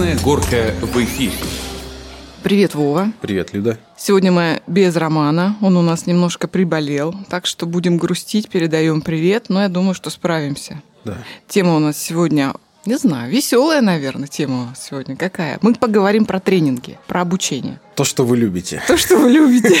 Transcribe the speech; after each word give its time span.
Красная 0.00 0.24
горка 0.24 0.74
в 0.80 0.96
эфире. 1.04 1.34
Привет, 2.42 2.74
Вова. 2.74 3.12
Привет, 3.20 3.52
Люда. 3.52 3.78
Сегодня 3.98 4.32
мы 4.32 4.62
без 4.66 4.96
Романа. 4.96 5.58
Он 5.60 5.76
у 5.76 5.82
нас 5.82 6.06
немножко 6.06 6.48
приболел, 6.48 7.14
так 7.28 7.44
что 7.44 7.66
будем 7.66 7.98
грустить, 7.98 8.48
передаем 8.48 9.02
привет, 9.02 9.50
но 9.50 9.60
я 9.60 9.68
думаю, 9.68 9.92
что 9.92 10.08
справимся. 10.08 10.80
Да. 11.04 11.18
Тема 11.48 11.76
у 11.76 11.80
нас 11.80 11.98
сегодня 11.98 12.54
не 12.86 12.96
знаю, 12.96 13.30
веселая, 13.30 13.82
наверное, 13.82 14.26
тема 14.26 14.74
сегодня. 14.78 15.14
Какая? 15.16 15.58
Мы 15.60 15.74
поговорим 15.74 16.24
про 16.24 16.40
тренинги, 16.40 16.98
про 17.06 17.20
обучение. 17.20 17.78
То, 17.94 18.04
что 18.04 18.24
вы 18.24 18.38
любите. 18.38 18.82
То, 18.86 18.96
что 18.96 19.16
вы 19.18 19.30
любите. 19.30 19.76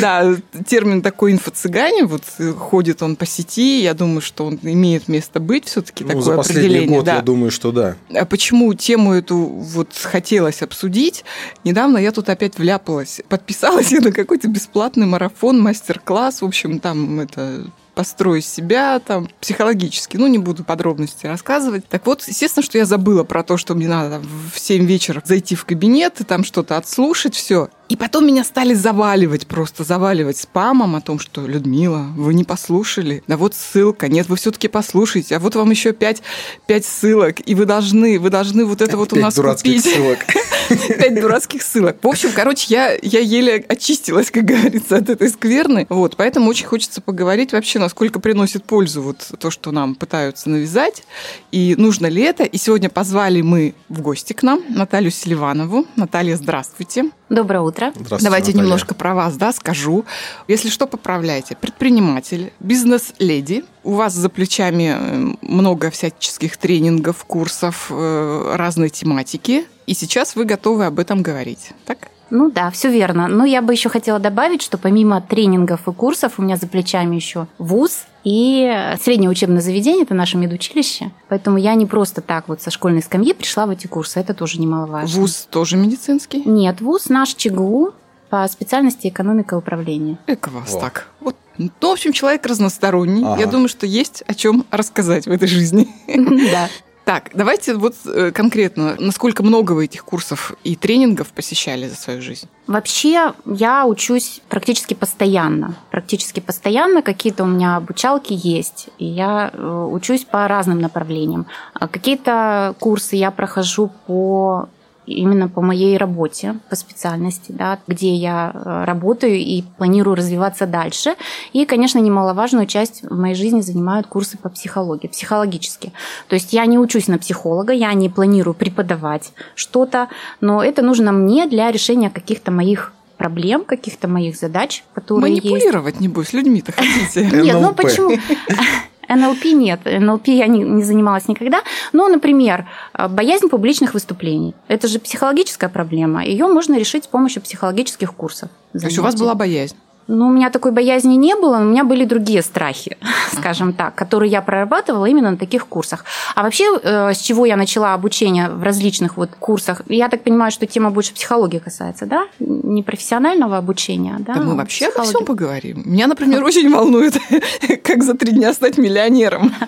Да, 0.00 0.34
термин 0.66 1.02
такой 1.02 1.32
инфо-цыгане, 1.32 2.06
вот 2.06 2.24
ходит 2.58 3.02
он 3.02 3.14
по 3.14 3.26
сети, 3.26 3.82
я 3.82 3.94
думаю, 3.94 4.20
что 4.20 4.46
он 4.46 4.58
имеет 4.62 5.06
место 5.06 5.38
быть 5.38 5.66
все-таки 5.66 6.02
Ну, 6.02 6.08
такое 6.08 6.22
за 6.24 6.36
последний 6.36 6.86
год, 6.86 7.06
я 7.06 7.20
думаю, 7.20 7.52
что 7.52 7.70
да. 7.70 7.96
А 8.12 8.24
почему 8.24 8.74
тему 8.74 9.12
эту 9.12 9.36
вот 9.36 9.90
хотелось 9.94 10.62
обсудить? 10.62 11.24
Недавно 11.62 11.98
я 11.98 12.10
тут 12.10 12.28
опять 12.28 12.58
вляпалась. 12.58 13.20
Подписалась 13.28 13.92
я 13.92 14.00
на 14.02 14.10
какой-то 14.10 14.48
бесплатный 14.48 15.06
марафон, 15.06 15.60
мастер-класс. 15.60 16.42
В 16.42 16.46
общем, 16.46 16.80
там 16.80 17.20
это 17.20 17.66
построй 17.94 18.42
себя 18.42 18.98
там 18.98 19.28
психологически. 19.40 20.16
Ну, 20.16 20.26
не 20.26 20.38
буду 20.38 20.64
подробности 20.64 21.26
рассказывать. 21.26 21.86
Так 21.88 22.06
вот, 22.06 22.22
естественно, 22.26 22.64
что 22.64 22.78
я 22.78 22.84
забыла 22.84 23.24
про 23.24 23.42
то, 23.42 23.56
что 23.56 23.74
мне 23.74 23.88
надо 23.88 24.20
в 24.52 24.58
7 24.58 24.84
вечера 24.84 25.22
зайти 25.24 25.54
в 25.54 25.64
кабинет 25.64 26.20
и 26.20 26.24
там 26.24 26.44
что-то 26.44 26.76
отслушать, 26.76 27.34
все. 27.34 27.68
И 27.88 27.96
потом 27.96 28.26
меня 28.26 28.44
стали 28.44 28.72
заваливать, 28.72 29.46
просто 29.46 29.84
заваливать 29.84 30.38
спамом 30.38 30.96
о 30.96 31.00
том, 31.00 31.18
что 31.18 31.46
Людмила, 31.46 32.06
вы 32.16 32.32
не 32.32 32.44
послушали. 32.44 33.22
Да 33.26 33.36
вот 33.36 33.54
ссылка, 33.54 34.08
нет, 34.08 34.28
вы 34.28 34.36
все-таки 34.36 34.68
послушайте. 34.68 35.36
А 35.36 35.38
вот 35.38 35.54
вам 35.54 35.70
еще 35.70 35.92
пять, 35.92 36.22
пять 36.66 36.86
ссылок, 36.86 37.46
и 37.46 37.54
вы 37.54 37.66
должны, 37.66 38.18
вы 38.18 38.30
должны 38.30 38.64
вот 38.64 38.80
это 38.80 38.96
вот 38.96 39.12
у 39.12 39.16
нас 39.16 39.34
дурацких 39.34 39.82
купить. 39.82 39.94
ссылок. 39.94 40.18
Пять 40.98 41.20
дурацких 41.20 41.62
ссылок. 41.62 41.98
В 42.02 42.08
общем, 42.08 42.30
короче, 42.34 42.66
я, 42.70 42.96
я 43.02 43.20
еле 43.20 43.64
очистилась, 43.68 44.30
как 44.30 44.44
говорится, 44.44 44.96
от 44.96 45.10
этой 45.10 45.28
скверны. 45.28 45.86
Вот, 45.90 46.16
поэтому 46.16 46.48
очень 46.48 46.66
хочется 46.66 47.02
поговорить 47.02 47.52
вообще, 47.52 47.78
насколько 47.78 48.18
приносит 48.18 48.64
пользу 48.64 49.02
вот 49.02 49.30
то, 49.38 49.50
что 49.50 49.72
нам 49.72 49.94
пытаются 49.94 50.48
навязать, 50.48 51.04
и 51.52 51.74
нужно 51.76 52.06
ли 52.06 52.22
это. 52.22 52.44
И 52.44 52.56
сегодня 52.56 52.88
позвали 52.88 53.42
мы 53.42 53.74
в 53.90 54.00
гости 54.00 54.32
к 54.32 54.42
нам 54.42 54.62
Наталью 54.70 55.10
Селиванову. 55.10 55.86
Наталья, 55.96 56.36
здравствуйте. 56.36 57.10
Доброе 57.34 57.60
утро. 57.60 57.90
Здравствуйте, 57.94 58.24
Давайте 58.24 58.46
Наталья. 58.48 58.62
немножко 58.62 58.94
про 58.94 59.14
вас, 59.14 59.36
да, 59.36 59.52
скажу. 59.52 60.04
Если 60.46 60.68
что, 60.68 60.86
поправляйте. 60.86 61.56
Предприниматель, 61.56 62.52
бизнес-леди. 62.60 63.64
У 63.82 63.94
вас 63.94 64.14
за 64.14 64.28
плечами 64.28 64.96
э, 64.96 65.34
много 65.42 65.90
всяческих 65.90 66.56
тренингов, 66.56 67.24
курсов 67.24 67.88
э, 67.90 68.54
разной 68.54 68.90
тематики. 68.90 69.66
И 69.86 69.94
сейчас 69.94 70.36
вы 70.36 70.44
готовы 70.44 70.86
об 70.86 71.00
этом 71.00 71.22
говорить, 71.22 71.72
так? 71.86 72.08
Ну 72.34 72.50
да, 72.50 72.68
все 72.72 72.90
верно. 72.90 73.28
Но 73.28 73.44
я 73.44 73.62
бы 73.62 73.72
еще 73.72 73.88
хотела 73.88 74.18
добавить, 74.18 74.60
что 74.60 74.76
помимо 74.76 75.20
тренингов 75.20 75.86
и 75.86 75.92
курсов 75.92 76.32
у 76.38 76.42
меня 76.42 76.56
за 76.56 76.66
плечами 76.66 77.14
еще 77.14 77.46
вуз 77.58 78.06
и 78.24 78.92
среднее 79.00 79.30
учебное 79.30 79.60
заведение, 79.60 80.02
это 80.02 80.14
наше 80.14 80.36
медучилище. 80.36 81.12
Поэтому 81.28 81.58
я 81.58 81.76
не 81.76 81.86
просто 81.86 82.22
так 82.22 82.48
вот 82.48 82.60
со 82.60 82.72
школьной 82.72 83.02
скамьи 83.02 83.34
пришла 83.34 83.66
в 83.66 83.70
эти 83.70 83.86
курсы, 83.86 84.18
это 84.18 84.34
тоже 84.34 84.58
немаловажно. 84.58 85.20
Вуз 85.20 85.46
тоже 85.48 85.76
медицинский? 85.76 86.42
Нет, 86.44 86.80
вуз 86.80 87.08
наш 87.08 87.34
ЧГУ 87.34 87.92
по 88.30 88.48
специальности 88.48 89.06
экономика 89.06 89.54
и 89.54 89.58
управление. 89.58 90.18
Эко 90.26 90.48
вас 90.48 90.72
так. 90.72 91.06
Вот. 91.20 91.36
Ну, 91.56 91.70
в 91.80 91.92
общем, 91.92 92.12
человек 92.12 92.44
разносторонний. 92.46 93.22
Ага. 93.24 93.42
Я 93.42 93.46
думаю, 93.46 93.68
что 93.68 93.86
есть 93.86 94.24
о 94.26 94.34
чем 94.34 94.66
рассказать 94.72 95.26
в 95.26 95.30
этой 95.30 95.46
жизни. 95.46 95.86
Да. 96.50 96.68
Так, 97.04 97.30
давайте 97.34 97.74
вот 97.74 97.94
э, 98.06 98.30
конкретно, 98.30 98.96
насколько 98.98 99.42
много 99.42 99.72
вы 99.72 99.84
этих 99.84 100.04
курсов 100.04 100.54
и 100.64 100.74
тренингов 100.74 101.28
посещали 101.28 101.86
за 101.86 101.96
свою 101.96 102.22
жизнь? 102.22 102.48
Вообще, 102.66 103.34
я 103.44 103.84
учусь 103.86 104.40
практически 104.48 104.94
постоянно. 104.94 105.76
Практически 105.90 106.40
постоянно 106.40 107.02
какие-то 107.02 107.44
у 107.44 107.46
меня 107.46 107.76
обучалки 107.76 108.32
есть. 108.32 108.88
И 108.98 109.04
я 109.04 109.50
э, 109.52 109.88
учусь 109.90 110.24
по 110.24 110.48
разным 110.48 110.80
направлениям. 110.80 111.46
А 111.74 111.88
Какие-то 111.88 112.74
курсы 112.78 113.16
я 113.16 113.30
прохожу 113.30 113.90
по 114.06 114.70
именно 115.06 115.48
по 115.48 115.60
моей 115.60 115.96
работе, 115.96 116.56
по 116.68 116.76
специальности, 116.76 117.52
да, 117.52 117.78
где 117.86 118.14
я 118.14 118.52
э, 118.54 118.84
работаю 118.84 119.36
и 119.36 119.62
планирую 119.76 120.16
развиваться 120.16 120.66
дальше. 120.66 121.14
И, 121.52 121.64
конечно, 121.64 121.98
немаловажную 121.98 122.66
часть 122.66 123.02
в 123.02 123.18
моей 123.18 123.34
жизни 123.34 123.60
занимают 123.60 124.06
курсы 124.06 124.38
по 124.38 124.48
психологии, 124.48 125.08
психологически. 125.08 125.92
То 126.28 126.34
есть 126.34 126.52
я 126.52 126.66
не 126.66 126.78
учусь 126.78 127.08
на 127.08 127.18
психолога, 127.18 127.72
я 127.72 127.92
не 127.94 128.08
планирую 128.08 128.54
преподавать 128.54 129.32
что-то, 129.54 130.08
но 130.40 130.62
это 130.62 130.82
нужно 130.82 131.12
мне 131.12 131.46
для 131.46 131.70
решения 131.70 132.10
каких-то 132.10 132.50
моих 132.50 132.92
проблем, 133.16 133.64
каких-то 133.64 134.08
моих 134.08 134.36
задач, 134.36 134.84
которые 134.92 135.34
есть. 135.34 135.44
Манипулировать, 135.44 136.00
небось, 136.00 136.32
людьми-то 136.32 136.72
хотите. 136.72 137.30
Нет, 137.42 137.56
ну 137.60 137.72
почему? 137.72 138.10
НЛП 139.08 139.44
нет, 139.46 139.80
НЛП 139.84 140.28
я 140.28 140.46
не, 140.46 140.60
не 140.60 140.82
занималась 140.82 141.28
никогда. 141.28 141.62
Но, 141.92 142.08
например, 142.08 142.66
боязнь 143.10 143.48
публичных 143.48 143.94
выступлений. 143.94 144.54
Это 144.68 144.88
же 144.88 144.98
психологическая 144.98 145.68
проблема. 145.68 146.24
Ее 146.24 146.46
можно 146.46 146.78
решить 146.78 147.04
с 147.04 147.08
помощью 147.08 147.42
психологических 147.42 148.14
курсов. 148.14 148.50
То 148.72 148.86
есть 148.86 148.98
у 148.98 149.02
вас 149.02 149.12
занятий. 149.12 149.24
была 149.24 149.34
боязнь? 149.34 149.76
Ну, 150.06 150.26
у 150.26 150.30
меня 150.30 150.50
такой 150.50 150.72
боязни 150.72 151.14
не 151.14 151.34
было, 151.34 151.58
но 151.58 151.66
у 151.66 151.70
меня 151.70 151.84
были 151.84 152.04
другие 152.04 152.42
страхи, 152.42 152.96
скажем 153.32 153.72
так, 153.72 153.94
которые 153.94 154.30
я 154.30 154.42
прорабатывала 154.42 155.06
именно 155.06 155.30
на 155.30 155.36
таких 155.36 155.66
курсах. 155.66 156.04
А 156.34 156.42
вообще, 156.42 156.78
э, 156.82 157.14
с 157.14 157.18
чего 157.18 157.46
я 157.46 157.56
начала 157.56 157.94
обучение 157.94 158.48
в 158.48 158.62
различных 158.62 159.16
вот 159.16 159.30
курсах? 159.38 159.82
Я 159.88 160.08
так 160.08 160.22
понимаю, 160.22 160.52
что 160.52 160.66
тема 160.66 160.90
больше 160.90 161.14
психологии 161.14 161.58
касается, 161.58 162.06
да? 162.06 162.26
Не 162.38 162.82
профессионального 162.82 163.56
обучения, 163.56 164.16
да? 164.18 164.34
Да 164.34 164.40
мы 164.40 164.56
вообще 164.56 164.88
обо 164.88 165.04
всем 165.04 165.24
поговорим. 165.24 165.82
Меня, 165.86 166.06
например, 166.06 166.44
очень 166.44 166.70
волнует, 166.70 167.14
как 167.82 168.02
за 168.02 168.14
три 168.14 168.32
дня 168.32 168.52
стать 168.52 168.78
миллионером. 168.78 169.52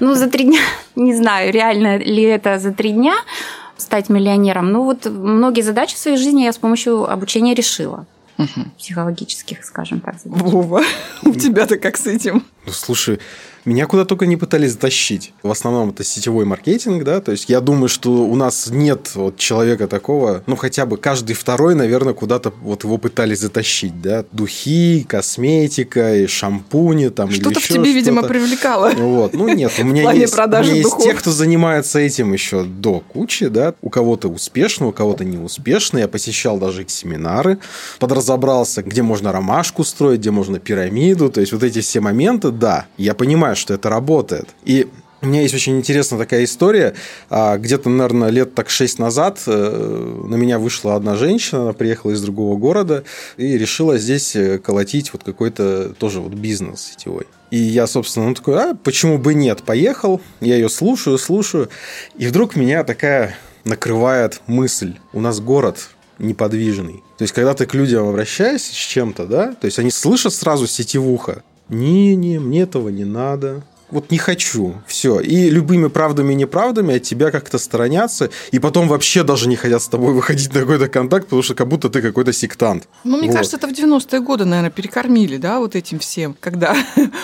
Ну, 0.00 0.14
за 0.14 0.28
три 0.28 0.44
дня, 0.44 0.60
не 0.94 1.14
знаю, 1.14 1.52
реально 1.52 1.96
ли 1.96 2.22
это 2.22 2.58
за 2.58 2.72
три 2.72 2.92
дня 2.92 3.14
стать 3.76 4.08
миллионером. 4.08 4.70
Ну, 4.72 4.82
вот 4.82 5.06
многие 5.06 5.62
задачи 5.62 5.94
в 5.94 5.98
своей 5.98 6.16
жизни 6.16 6.42
я 6.42 6.52
с 6.52 6.58
помощью 6.58 7.10
обучения 7.10 7.54
решила. 7.54 8.04
Мгм. 8.38 8.72
Психологических, 8.78 9.64
скажем 9.64 10.00
так. 10.00 10.16
Вова, 10.24 10.82
у 11.22 11.34
тебя-то 11.34 11.78
как 11.78 11.96
с 11.96 12.06
этим? 12.06 12.44
Ну, 12.66 12.72
слушай, 12.72 13.18
меня 13.66 13.86
куда 13.86 14.04
только 14.04 14.26
не 14.26 14.36
пытались 14.36 14.72
затащить. 14.72 15.32
В 15.42 15.50
основном 15.50 15.90
это 15.90 16.04
сетевой 16.04 16.44
маркетинг, 16.44 17.04
да, 17.04 17.20
то 17.20 17.32
есть 17.32 17.48
я 17.48 17.60
думаю, 17.60 17.88
что 17.88 18.10
у 18.10 18.36
нас 18.36 18.68
нет 18.70 19.10
вот 19.14 19.36
человека 19.36 19.88
такого, 19.88 20.42
ну, 20.46 20.56
хотя 20.56 20.86
бы 20.86 20.96
каждый 20.96 21.34
второй, 21.34 21.74
наверное, 21.74 22.14
куда-то 22.14 22.52
вот 22.62 22.84
его 22.84 22.96
пытались 22.96 23.40
затащить, 23.40 24.00
да, 24.00 24.24
духи, 24.32 25.04
косметика, 25.08 26.16
и 26.16 26.26
шампуни 26.26 27.08
там 27.08 27.30
Что-то 27.30 27.60
в 27.60 27.68
тебе, 27.68 27.92
видимо, 27.92 28.22
что-то. 28.22 28.34
привлекало. 28.34 28.90
Вот, 28.90 29.34
ну 29.34 29.48
нет, 29.48 29.72
у 29.78 29.84
меня 29.84 30.12
есть, 30.12 30.32
у 30.32 30.36
продажи 30.36 30.70
меня 30.70 30.82
есть 30.82 30.98
те, 30.98 31.12
кто 31.14 31.32
занимается 31.32 31.98
этим 31.98 32.32
еще 32.32 32.62
до 32.62 33.00
кучи, 33.00 33.48
да, 33.48 33.74
у 33.82 33.90
кого-то 33.90 34.28
успешно, 34.28 34.86
у 34.86 34.92
кого-то 34.92 35.24
неуспешно. 35.24 35.98
Я 35.98 36.08
посещал 36.08 36.58
даже 36.58 36.82
их 36.82 36.90
семинары, 36.90 37.58
подразобрался, 37.98 38.82
где 38.82 39.02
можно 39.02 39.32
ромашку 39.32 39.82
строить, 39.84 40.20
где 40.20 40.30
можно 40.30 40.60
пирамиду, 40.60 41.30
то 41.30 41.40
есть 41.40 41.52
вот 41.52 41.62
эти 41.64 41.80
все 41.80 42.00
моменты, 42.00 42.50
да, 42.50 42.86
я 42.96 43.14
понимаю, 43.14 43.55
что 43.56 43.74
это 43.74 43.88
работает. 43.88 44.48
И 44.64 44.88
у 45.22 45.26
меня 45.26 45.42
есть 45.42 45.54
очень 45.54 45.78
интересная 45.78 46.18
такая 46.18 46.44
история. 46.44 46.94
А, 47.30 47.56
Где-то, 47.56 47.88
наверное, 47.88 48.28
лет 48.28 48.54
так 48.54 48.68
шесть 48.68 48.98
назад 48.98 49.40
э, 49.46 50.22
на 50.28 50.34
меня 50.34 50.58
вышла 50.58 50.94
одна 50.94 51.16
женщина, 51.16 51.62
она 51.62 51.72
приехала 51.72 52.12
из 52.12 52.20
другого 52.20 52.56
города 52.58 53.02
и 53.36 53.56
решила 53.56 53.98
здесь 53.98 54.36
э, 54.36 54.58
колотить 54.58 55.12
вот 55.12 55.24
какой-то 55.24 55.94
тоже 55.94 56.20
вот 56.20 56.34
бизнес 56.34 56.92
сетевой. 56.92 57.26
И 57.50 57.56
я, 57.56 57.86
собственно, 57.86 58.28
ну 58.28 58.34
такой, 58.34 58.54
а 58.56 58.74
почему 58.74 59.18
бы 59.18 59.34
нет, 59.34 59.62
поехал. 59.62 60.20
Я 60.40 60.56
ее 60.56 60.68
слушаю, 60.68 61.16
слушаю. 61.16 61.70
И 62.16 62.26
вдруг 62.26 62.54
меня 62.54 62.84
такая 62.84 63.36
накрывает 63.64 64.42
мысль. 64.46 64.94
У 65.12 65.20
нас 65.20 65.40
город 65.40 65.88
неподвижный. 66.18 67.02
То 67.18 67.22
есть, 67.22 67.32
когда 67.34 67.54
ты 67.54 67.66
к 67.66 67.74
людям 67.74 68.08
обращаешься 68.08 68.72
с 68.72 68.76
чем-то, 68.76 69.26
да, 69.26 69.54
то 69.54 69.64
есть 69.64 69.78
они 69.78 69.90
слышат 69.90 70.32
сразу 70.32 70.66
сетевуха. 70.66 71.42
Не-не, 71.68 72.38
мне 72.38 72.62
этого 72.62 72.88
не 72.88 73.04
надо. 73.04 73.62
Вот 73.88 74.10
не 74.10 74.18
хочу. 74.18 74.74
Все. 74.88 75.20
И 75.20 75.48
любыми 75.48 75.86
правдами 75.86 76.32
и 76.32 76.36
неправдами 76.36 76.96
от 76.96 77.04
тебя 77.04 77.30
как-то 77.30 77.56
сторонятся. 77.58 78.30
И 78.50 78.58
потом 78.58 78.88
вообще 78.88 79.22
даже 79.22 79.48
не 79.48 79.54
хотят 79.54 79.80
с 79.80 79.86
тобой 79.86 80.12
выходить 80.12 80.52
на 80.52 80.60
какой-то 80.60 80.88
контакт, 80.88 81.26
потому 81.26 81.42
что 81.42 81.54
как 81.54 81.68
будто 81.68 81.88
ты 81.88 82.02
какой-то 82.02 82.32
сектант. 82.32 82.88
Ну, 83.04 83.16
мне 83.18 83.28
Вот. 83.28 83.36
кажется, 83.36 83.56
это 83.58 83.68
в 83.68 83.70
90-е 83.72 84.20
годы, 84.22 84.44
наверное, 84.44 84.72
перекормили, 84.72 85.36
да, 85.36 85.60
вот 85.60 85.76
этим 85.76 86.00
всем, 86.00 86.34
когда 86.40 86.74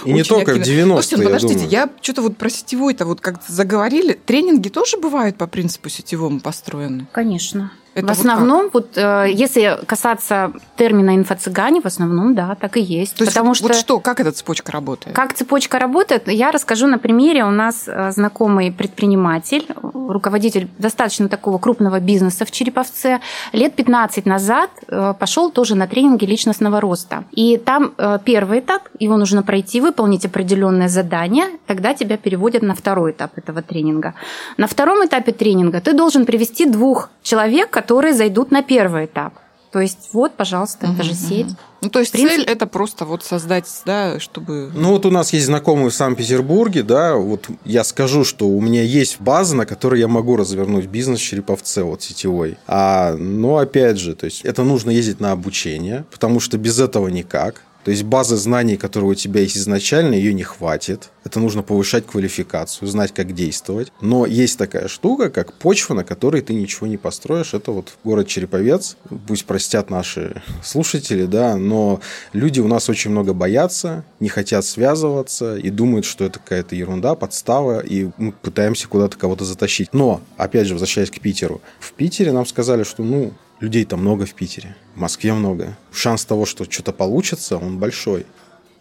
И 0.05 0.13
не 0.13 0.23
только 0.23 0.51
в 0.55 0.59
активно- 0.59 0.93
90-е, 0.93 1.03
Слушайте, 1.03 1.17
ну, 1.17 1.23
я 1.23 1.29
подождите, 1.31 1.55
думаю. 1.55 1.71
я 1.73 1.91
что-то 2.01 2.23
вот 2.23 2.37
про 2.37 2.49
сетевой-то 2.49 3.07
вот 3.07 3.21
как-то 3.21 3.53
заговорили. 3.53 4.13
Тренинги 4.25 4.69
тоже 4.69 4.99
бывают 4.99 5.37
по 5.37 5.49
принципу 5.49 5.89
сетевому 5.89 6.39
построены? 6.39 7.09
Конечно. 7.11 7.73
Это 7.95 8.07
в 8.07 8.09
вот 8.09 8.19
основном, 8.19 8.71
вот, 8.73 8.97
э, 8.97 9.27
если 9.31 9.79
касаться 9.87 10.53
термина 10.77 11.15
инфо-цыгане, 11.17 11.83
в 11.83 11.87
основном, 11.87 12.35
да, 12.35 12.55
так 12.55 12.77
и 12.79 12.81
есть. 12.81 13.17
То 13.17 13.25
есть 13.25 13.35
Потому 13.35 13.49
вот, 13.49 13.57
что 13.57 13.67
вот 13.69 13.77
что, 13.77 14.01
как 14.01 14.21
эта 14.21 14.33
цепочка 14.33 14.73
работает? 14.73 15.15
Как 15.15 15.35
цепочка 15.35 15.79
работает, 15.79 16.29
я 16.29 16.53
расскажу 16.53 16.87
на 16.87 16.99
примере. 16.99 17.45
У 17.45 17.51
нас 17.51 17.85
э, 17.87 18.11
знакомый 18.13 18.73
предприниматель, 18.73 19.67
руководитель 19.93 20.69
достаточно 20.79 21.29
такого 21.29 21.59
крупного 21.59 22.01
бизнеса 22.01 22.47
в 22.47 22.51
Череповце, 22.51 23.21
лет 23.53 23.75
15 23.75 24.25
назад 24.25 24.71
э, 24.89 25.15
пошел 25.19 25.51
тоже 25.51 25.75
на 25.75 25.87
тренинги 25.87 26.25
личностного 26.25 26.81
роста. 26.81 27.25
И 27.33 27.59
там 27.59 27.93
первый 28.25 28.61
этап, 28.61 28.83
его 28.99 29.17
нужно 29.17 29.43
пройти, 29.43 29.81
выполнить 29.81 30.25
определенное 30.25 30.89
задание, 30.89 31.45
тогда 31.67 31.95
тебя 31.95 32.17
переводят 32.17 32.63
на 32.63 32.75
второй 32.75 33.13
этап 33.13 33.37
этого 33.37 33.61
тренинга. 33.63 34.15
На 34.57 34.67
втором 34.67 35.05
этапе 35.05 35.33
тренинга 35.33 35.81
ты 35.81 35.93
должен 35.93 36.25
привести 36.25 36.67
двух 36.67 37.11
человек, 37.23 37.71
которые 37.83 38.15
зайдут 38.15 38.51
на 38.51 38.63
первый 38.63 39.07
этап. 39.07 39.35
То 39.73 39.81
есть 39.81 40.11
вот, 40.13 40.35
пожалуйста, 40.35 40.87
это 40.87 41.03
же 41.03 41.15
сеть. 41.15 41.47
Ну, 41.81 41.89
то 41.89 41.99
есть 42.01 42.13
принципе- 42.13 42.37
цель 42.37 42.45
это 42.45 42.67
просто 42.67 43.07
вот 43.07 43.25
создать, 43.25 43.65
да, 43.87 44.21
чтобы... 44.21 44.71
Ну 44.75 44.91
вот 44.91 45.07
у 45.07 45.11
нас 45.11 45.33
есть 45.33 45.47
знакомые 45.47 45.89
в 45.89 45.95
Санкт-Петербурге, 45.95 46.83
да, 46.83 47.17
вот 47.17 47.49
я 47.65 47.83
скажу, 47.83 48.23
что 48.25 48.47
у 48.47 48.61
меня 48.61 48.83
есть 48.83 49.19
база, 49.19 49.57
на 49.57 49.65
которой 49.65 49.99
я 49.99 50.09
могу 50.09 50.37
развернуть 50.37 50.87
бизнес 50.87 51.21
в 51.21 51.23
Череповце, 51.23 51.83
вот 51.83 52.03
сетевой. 52.03 52.59
А, 52.67 53.17
но 53.17 53.57
опять 53.57 53.99
же, 53.99 54.15
то 54.15 54.27
есть 54.27 54.43
это 54.43 54.63
нужно 54.63 54.91
ездить 54.91 55.21
на 55.21 55.33
обучение, 55.33 56.05
потому 56.13 56.39
что 56.39 56.59
без 56.59 56.79
этого 56.79 57.09
никак. 57.09 57.63
То 57.85 57.91
есть 57.91 58.05
базы 58.05 58.37
знаний, 58.37 58.77
которые 58.77 59.11
у 59.11 59.15
тебя 59.15 59.41
есть 59.41 59.57
изначально, 59.57 60.15
ее 60.15 60.33
не 60.33 60.45
хватит. 60.45 61.11
Это 61.25 61.41
нужно 61.41 61.63
повышать 61.63 62.07
квалификацию, 62.07 62.89
знать, 62.89 63.13
как 63.13 63.35
действовать. 63.35 63.93
Но 64.01 64.27
есть 64.27 64.59
такая 64.59 64.89
штука, 64.89 65.31
как 65.31 65.53
почва, 65.55 65.95
на 65.95 66.05
которой 66.05 66.43
ты 66.43 66.55
ничего 66.55 66.87
не 66.87 66.97
построишь. 66.97 67.55
Это 67.55 67.73
вот 67.73 67.95
город 68.05 68.29
Череповец. 68.29 68.97
Пусть 69.27 69.45
простят 69.45 69.91
наши 69.91 70.43
слушатели, 70.63 71.27
да, 71.27 71.57
но 71.57 72.01
люди 72.33 72.61
у 72.61 72.69
нас 72.69 72.89
очень 72.89 73.11
много 73.11 73.33
боятся, 73.33 74.05
не 74.21 74.29
хотят 74.29 74.65
связываться 74.65 75.57
и 75.57 75.71
думают, 75.71 76.05
что 76.05 76.25
это 76.25 76.39
какая-то 76.39 76.75
ерунда, 76.77 77.15
подстава, 77.15 77.81
и 77.81 78.11
мы 78.17 78.33
пытаемся 78.33 78.89
куда-то 78.89 79.17
кого-то 79.17 79.45
затащить. 79.45 79.93
Но, 79.93 80.21
опять 80.37 80.67
же, 80.67 80.75
возвращаясь 80.75 81.11
к 81.11 81.21
Питеру. 81.21 81.61
В 81.81 81.93
Питере 81.93 82.33
нам 82.33 82.47
сказали, 82.47 82.85
что, 82.85 83.03
ну, 83.03 83.33
людей-то 83.63 83.97
много 83.97 84.27
в 84.27 84.35
Питере, 84.35 84.75
в 84.97 85.01
Москве 85.01 85.33
много. 85.33 85.79
Шанс 85.93 86.25
того, 86.25 86.47
что 86.47 86.65
что-то 86.65 86.93
получится, 86.93 87.57
он 87.57 87.79
большой. 87.79 88.27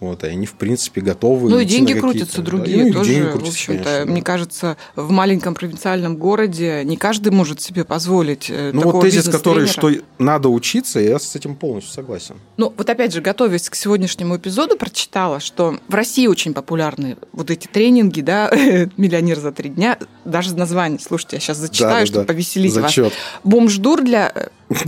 Вот, 0.02 0.24
и 0.24 0.28
они, 0.28 0.48
в 0.48 0.54
принципе, 0.54 1.00
готовы. 1.00 1.48
Ну 1.48 1.60
и 1.60 1.66
деньги 1.66 1.94
крутятся 1.94 2.38
да, 2.38 2.44
другие 2.44 2.86
ну, 2.86 2.90
и 2.90 2.92
тоже. 2.92 3.12
деньги 3.12 3.28
в 3.28 3.32
крутятся, 3.34 3.52
общем-то, 3.52 3.84
конечно, 3.84 4.12
мне 4.12 4.22
да. 4.22 4.26
кажется, 4.26 4.78
в 4.96 5.12
маленьком 5.12 5.54
провинциальном 5.54 6.18
городе 6.18 6.82
не 6.84 6.98
каждый 6.98 7.32
может 7.32 7.62
себе 7.62 7.86
позволить 7.86 8.50
э, 8.50 8.72
Ну 8.74 8.80
такого 8.82 8.96
вот 8.96 9.02
тезис, 9.04 9.30
который, 9.30 9.68
что 9.68 9.92
надо 10.18 10.50
учиться, 10.50 11.00
я 11.00 11.20
с 11.20 11.36
этим 11.36 11.56
полностью 11.56 11.94
согласен. 11.94 12.38
Ну, 12.58 12.74
вот 12.76 12.90
опять 12.90 13.14
же, 13.14 13.22
готовясь 13.22 13.70
к 13.70 13.76
сегодняшнему 13.76 14.38
эпизоду, 14.38 14.76
прочитала, 14.76 15.40
что 15.40 15.78
в 15.88 15.94
России 15.94 16.26
очень 16.26 16.56
популярны 16.56 17.18
вот 17.32 17.52
эти 17.52 17.68
тренинги, 17.68 18.22
да, 18.22 18.50
миллионер 18.98 19.40
за 19.40 19.52
три 19.52 19.70
дня, 19.70 20.00
даже 20.26 20.56
название, 20.56 21.00
слушайте, 21.00 21.36
я 21.36 21.42
сейчас 21.42 21.58
зачитаю, 21.58 21.94
Да, 21.94 22.00
да, 22.00 22.06
чтобы 22.08 22.26
да. 22.26 22.34
повеселить 22.34 22.74
вас. 22.74 22.86
Зачет. 22.86 23.14
Бомж-дур 23.44 24.02
для... 24.02 24.34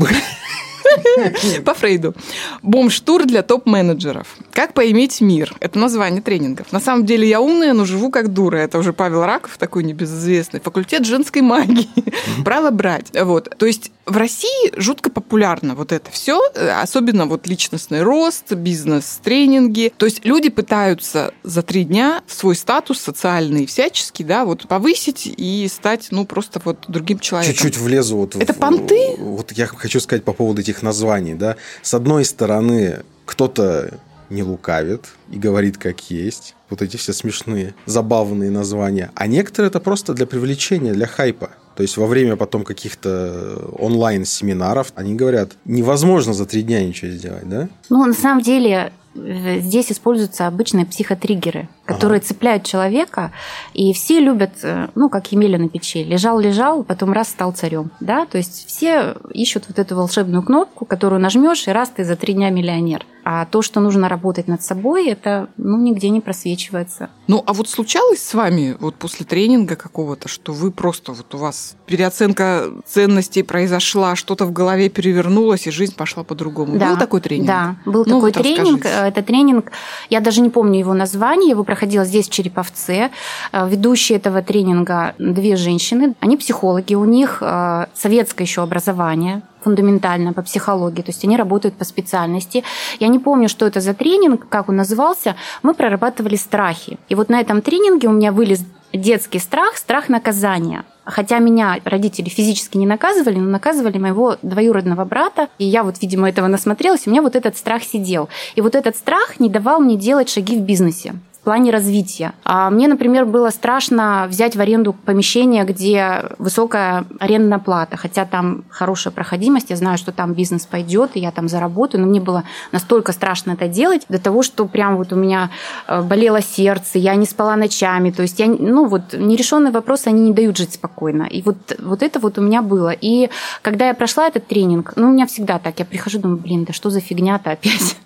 э, 1.18 1.62
По 1.66 1.74
Фрейду. 1.74 2.14
Бомж-тур 2.62 3.26
для 3.26 3.42
топ-менеджеров. 3.44 4.28
Как 4.52 4.74
поиметь 4.74 5.22
мир? 5.22 5.56
Это 5.60 5.80
название 5.80 6.22
тренингов. 6.22 6.72
На 6.72 6.80
самом 6.80 7.06
деле 7.06 7.28
я 7.28 7.42
умная, 7.42 7.74
но 7.74 7.86
живу 7.86 8.10
как 8.12 8.34
дура. 8.34 8.58
Это 8.58 8.78
уже 8.78 8.94
Павел 8.94 9.24
Раков, 9.26 9.58
такой 9.58 9.84
небезызвестный. 9.84 10.60
Факультет 10.60 11.06
женской 11.06 11.42
магии. 11.42 11.90
Право 12.46 12.70
брать. 12.72 13.08
Вот. 13.14 13.50
То 13.58 13.66
есть 13.66 13.92
в 14.06 14.18
России 14.18 14.72
жутко 14.80 15.10
популярно 15.10 15.76
вот 15.76 15.92
это 15.92 16.12
все, 16.12 16.42
особенно 16.82 17.26
вот 17.26 17.48
личностный 17.48 18.02
рост, 18.04 18.52
бизнес-тренинги. 18.54 19.94
То 19.98 20.06
есть 20.06 20.26
люди 20.26 20.50
пытаются 20.50 21.34
за 21.44 21.62
три 21.62 21.84
дня 21.84 22.22
свой 22.28 22.56
статус 22.56 23.00
социальный 23.00 23.66
всяческий, 23.66 24.24
да, 24.24 24.46
вот 24.46 24.68
повысить 24.68 25.24
и 25.38 25.68
стать, 25.72 26.08
ну, 26.12 26.26
просто 26.26 26.62
вот 26.66 26.86
другим 26.88 27.20
человеком. 27.20 27.56
Чуть-чуть 27.56 27.78
влезу 27.78 28.18
вот 28.18 28.36
Это 28.36 28.54
в- 28.54 28.58
понты? 28.58 29.16
Вот 29.18 29.52
я 29.54 29.68
хочу 29.68 30.00
сказать 30.00 30.24
по 30.24 30.34
поводу 30.34 30.62
этих 30.62 30.73
названий, 30.81 31.36
да. 31.36 31.58
С 31.81 31.94
одной 31.94 32.25
стороны, 32.25 33.04
кто-то 33.25 34.00
не 34.30 34.44
лукавит 34.44 35.10
и 35.30 35.38
говорит 35.38 35.78
как 35.78 36.10
есть. 36.10 36.56
Вот 36.70 36.81
эти 36.81 36.98
все 36.98 37.14
смешные, 37.14 37.75
забавные 37.86 38.50
названия. 38.50 39.12
А 39.14 39.28
некоторые 39.28 39.70
это 39.70 39.80
просто 39.80 40.14
для 40.14 40.25
привлечения, 40.25 40.94
для 40.94 41.06
хайпа. 41.06 41.52
То 41.75 41.84
есть 41.84 41.98
во 41.98 42.08
время 42.08 42.36
потом 42.36 42.64
каких-то 42.64 43.70
онлайн-семинаров 43.78 44.92
они 44.96 45.16
говорят, 45.16 45.52
невозможно 45.66 46.34
за 46.34 46.46
три 46.46 46.64
дня 46.64 46.84
ничего 46.84 47.12
сделать, 47.12 47.48
да? 47.48 47.70
Ну, 47.90 48.06
на 48.06 48.14
самом 48.14 48.42
деле, 48.42 48.92
здесь 49.16 49.92
используются 49.92 50.48
обычные 50.48 50.86
психотриггеры, 50.86 51.70
которые 51.86 52.22
цепляют 52.22 52.64
человека, 52.64 53.32
и 53.74 53.92
все 53.94 54.20
любят, 54.20 54.52
э, 54.64 54.88
ну, 54.96 55.10
как 55.10 55.32
Емеля 55.32 55.58
на 55.58 55.68
печи. 55.70 56.04
Лежал-лежал, 56.04 56.84
потом 56.84 57.12
раз 57.12 57.30
стал 57.30 57.52
царем, 57.52 57.92
да? 58.00 58.26
То 58.26 58.38
есть 58.38 58.68
все 58.68 59.16
ищут 59.34 59.66
вот 59.68 59.80
эту 59.80 59.96
волшебную 59.96 60.44
кнопку, 60.44 60.86
которую 60.86 61.22
нажмешь, 61.22 61.68
и 61.68 61.72
раз 61.72 61.90
ты 61.90 62.04
за 62.06 62.16
три 62.16 62.34
дня 62.34 62.50
миллионер. 62.50 63.06
А 63.26 63.46
то, 63.46 63.62
что 63.62 63.80
нужно 63.80 64.10
работать 64.10 64.50
над 64.50 64.62
собой, 64.64 65.08
это, 65.08 65.48
ну, 65.56 65.78
нигде 65.78 66.10
не 66.10 66.20
просвечивается. 66.20 67.10
Ну, 67.28 67.42
а 67.46 67.54
вот 67.54 67.70
случалось 67.70 68.22
с 68.22 68.34
вами 68.34 68.76
вот 68.80 68.96
после 68.96 69.26
тренинга 69.26 69.78
какого-то, 69.78 70.28
что 70.28 70.52
вы 70.52 70.72
просто 70.72 71.14
вот 71.14 71.34
у 71.34 71.38
вас 71.38 71.78
переоценка 71.86 72.66
ценностей 72.86 73.44
произошла, 73.44 74.18
что-то 74.18 74.46
в 74.46 74.52
голове 74.52 74.90
перевернулось, 74.90 75.68
и 75.68 75.72
жизнь 75.72 75.96
пошла 75.96 76.24
по-другому. 76.24 76.78
Был 76.78 76.98
такой 76.98 77.22
тренинг? 77.22 77.48
Да, 77.48 77.76
был 77.86 78.00
Ну, 78.06 78.16
такой 78.16 78.22
вот 78.22 78.34
тренинг. 78.34 78.84
расскажите. 78.84 79.08
Это 79.08 79.22
тренинг, 79.24 79.72
я 80.10 80.20
даже 80.20 80.42
не 80.42 80.50
помню 80.50 80.80
его 80.80 80.94
название, 80.94 81.52
его 81.52 81.64
проходила 81.74 82.06
здесь, 82.06 82.28
в 82.28 82.31
Череповце. 82.31 83.10
Э, 83.52 83.68
Ведущие 83.68 84.20
этого 84.20 84.44
тренинга 84.44 85.16
две 85.18 85.56
женщины. 85.56 86.14
Они 86.20 86.38
психологи, 86.38 86.94
у 86.94 87.06
них 87.06 87.40
э, 87.42 87.88
советское 87.96 88.44
еще 88.44 88.62
образование 88.62 89.42
фундаментально 89.64 90.34
по 90.34 90.42
психологии, 90.42 91.02
то 91.02 91.12
есть 91.12 91.24
они 91.25 91.38
работают 91.38 91.75
по 91.75 91.86
специальности. 91.86 92.64
Я 93.00 93.08
не 93.08 93.18
помню, 93.20 93.50
что 93.50 93.66
это 93.66 93.80
за 93.80 93.94
тренинг, 93.94 94.48
как 94.50 94.70
он 94.70 94.75
назывался. 94.75 95.36
Мы 95.64 95.74
прорабатывали 95.74 96.36
страхи. 96.36 96.98
И 97.10 97.16
вот 97.16 97.30
на 97.30 97.40
этом 97.40 97.62
тренинге 97.62 98.08
у 98.08 98.12
меня 98.12 98.31
вылез 98.31 98.60
детский 98.94 99.40
страх, 99.40 99.78
страх 99.78 100.10
наказания. 100.10 100.84
Хотя 101.06 101.40
меня 101.40 101.80
родители 101.86 102.30
физически 102.30 102.77
не 102.77 102.86
наказывали, 102.86 103.39
но 103.39 103.50
наказывали 103.50 103.98
моего 103.98 104.38
двоюродного 104.42 105.06
брата. 105.06 105.48
И 105.58 105.65
я 105.65 105.84
вот, 105.84 105.96
видимо, 106.01 106.30
этого 106.30 106.48
насмотрелась, 106.48 107.08
у 107.08 107.10
меня 107.10 107.22
вот 107.22 107.36
этот 107.36 107.58
страх 107.58 107.84
сидел. 107.84 108.30
И 108.56 108.62
вот 108.62 108.75
этот 108.75 108.96
страх 108.96 109.39
не 109.39 109.50
давал 109.50 109.80
мне 109.80 109.96
делать 109.96 110.30
шаги 110.30 110.56
в 110.58 110.62
бизнесе 110.62 111.13
в 111.44 111.46
плане 111.46 111.72
развития. 111.72 112.32
А 112.46 112.70
мне, 112.70 112.88
например, 112.88 113.26
было 113.26 113.50
страшно 113.50 114.28
взять 114.30 114.56
в 114.56 114.62
аренду 114.62 114.94
помещение, 114.94 115.66
где 115.66 116.30
высокая 116.38 117.04
арендная 117.20 117.60
плата, 117.60 117.98
хотя 117.98 118.24
там 118.24 118.64
хорошая 118.70 119.12
проходимость, 119.14 119.70
я 119.70 119.76
знаю, 119.76 119.98
что 119.98 120.14
там 120.14 120.36
бизнес 120.36 120.66
пойдет, 120.66 121.12
и 121.16 121.20
я 121.20 121.32
там 121.32 121.50
заработаю, 121.50 122.00
но 122.00 122.08
мне 122.08 122.22
было 122.22 122.46
настолько 122.72 123.12
страшно 123.12 123.52
это 123.52 123.68
делать, 123.68 124.06
до 124.08 124.20
того, 124.20 124.42
что 124.42 124.66
прям 124.68 124.96
вот 124.96 125.12
у 125.12 125.18
меня 125.18 125.50
э, 125.86 126.02
болело 126.02 126.42
сердце, 126.42 126.98
я 126.98 127.14
не 127.16 127.26
спала 127.26 127.58
ночами, 127.58 128.12
то 128.12 128.22
есть 128.22 128.40
я, 128.40 128.48
ну 128.48 128.88
вот, 128.88 129.12
нерешенные 129.12 129.74
вопросы, 129.74 130.08
они 130.08 130.22
не 130.22 130.34
дают 130.34 130.56
жить 130.56 130.76
спокойно. 130.76 131.24
И 131.24 131.42
вот, 131.42 131.58
вот 131.80 132.04
это 132.04 132.22
вот 132.22 132.38
у 132.38 132.42
меня 132.42 132.62
было. 132.62 132.92
И 132.92 133.30
когда 133.62 133.90
я 133.90 133.94
прошла 133.94 134.30
этот 134.30 134.48
тренинг, 134.48 134.94
ну, 134.96 135.10
у 135.10 135.12
меня 135.12 135.28
всегда 135.28 135.60
так, 135.60 135.78
я 135.80 135.84
прихожу, 135.84 136.20
думаю, 136.20 136.40
блин, 136.40 136.64
да 136.64 136.72
что 136.72 136.90
за 136.90 137.02
фигня-то 137.02 137.52
опять? 137.52 137.98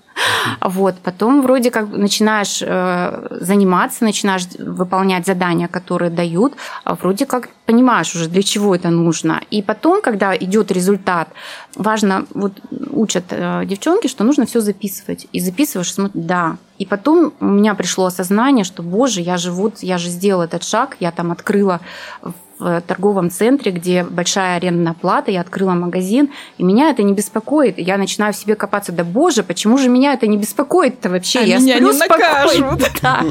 Вот, 0.61 0.95
потом 1.03 1.41
вроде 1.41 1.71
как 1.71 1.89
начинаешь 1.89 2.61
э, 2.61 3.27
заниматься, 3.41 4.03
начинаешь 4.03 4.47
выполнять 4.57 5.25
задания, 5.25 5.67
которые 5.67 6.09
дают, 6.09 6.53
а 6.83 6.95
вроде 6.95 7.25
как 7.25 7.49
понимаешь 7.67 8.15
уже, 8.15 8.27
для 8.29 8.41
чего 8.41 8.73
это 8.73 8.89
нужно. 8.89 9.41
И 9.51 9.61
потом, 9.61 10.01
когда 10.01 10.35
идет 10.35 10.71
результат, 10.71 11.27
важно, 11.75 12.25
вот 12.33 12.53
учат 12.91 13.25
э, 13.29 13.65
девчонки, 13.65 14.07
что 14.07 14.23
нужно 14.23 14.45
все 14.45 14.61
записывать. 14.61 15.27
И 15.33 15.39
записываешь, 15.39 15.93
смотришь, 15.93 16.23
да. 16.25 16.57
И 16.79 16.85
потом 16.85 17.33
у 17.39 17.45
меня 17.45 17.75
пришло 17.75 18.05
осознание, 18.05 18.63
что, 18.63 18.83
боже, 18.83 19.21
я 19.21 19.37
же 19.37 19.51
вот, 19.51 19.83
я 19.83 19.97
же 19.97 20.09
сделала 20.09 20.43
этот 20.43 20.63
шаг, 20.63 20.95
я 20.99 21.11
там 21.11 21.31
открыла 21.31 21.81
в 22.59 22.81
торговом 22.81 23.29
центре, 23.29 23.71
где 23.71 24.03
большая 24.03 24.57
арендная 24.57 24.93
плата, 24.93 25.31
я 25.31 25.41
открыла 25.41 25.73
магазин, 25.73 26.29
и 26.57 26.63
меня 26.63 26.89
это 26.89 27.03
не 27.03 27.13
беспокоит. 27.13 27.77
Я 27.77 27.97
начинаю 27.97 28.33
в 28.33 28.35
себе 28.35 28.55
копаться, 28.55 28.91
да 28.91 29.03
боже, 29.03 29.43
почему 29.43 29.77
же 29.77 29.89
меня 29.89 30.13
это 30.13 30.27
не 30.27 30.37
беспокоит-то 30.37 31.09
вообще? 31.09 31.39
А 31.39 31.43
я 31.43 31.59
меня 31.59 31.75
сплю 31.75 31.91
не 31.91 31.99
накажут. 31.99 32.83
Да. 33.01 33.23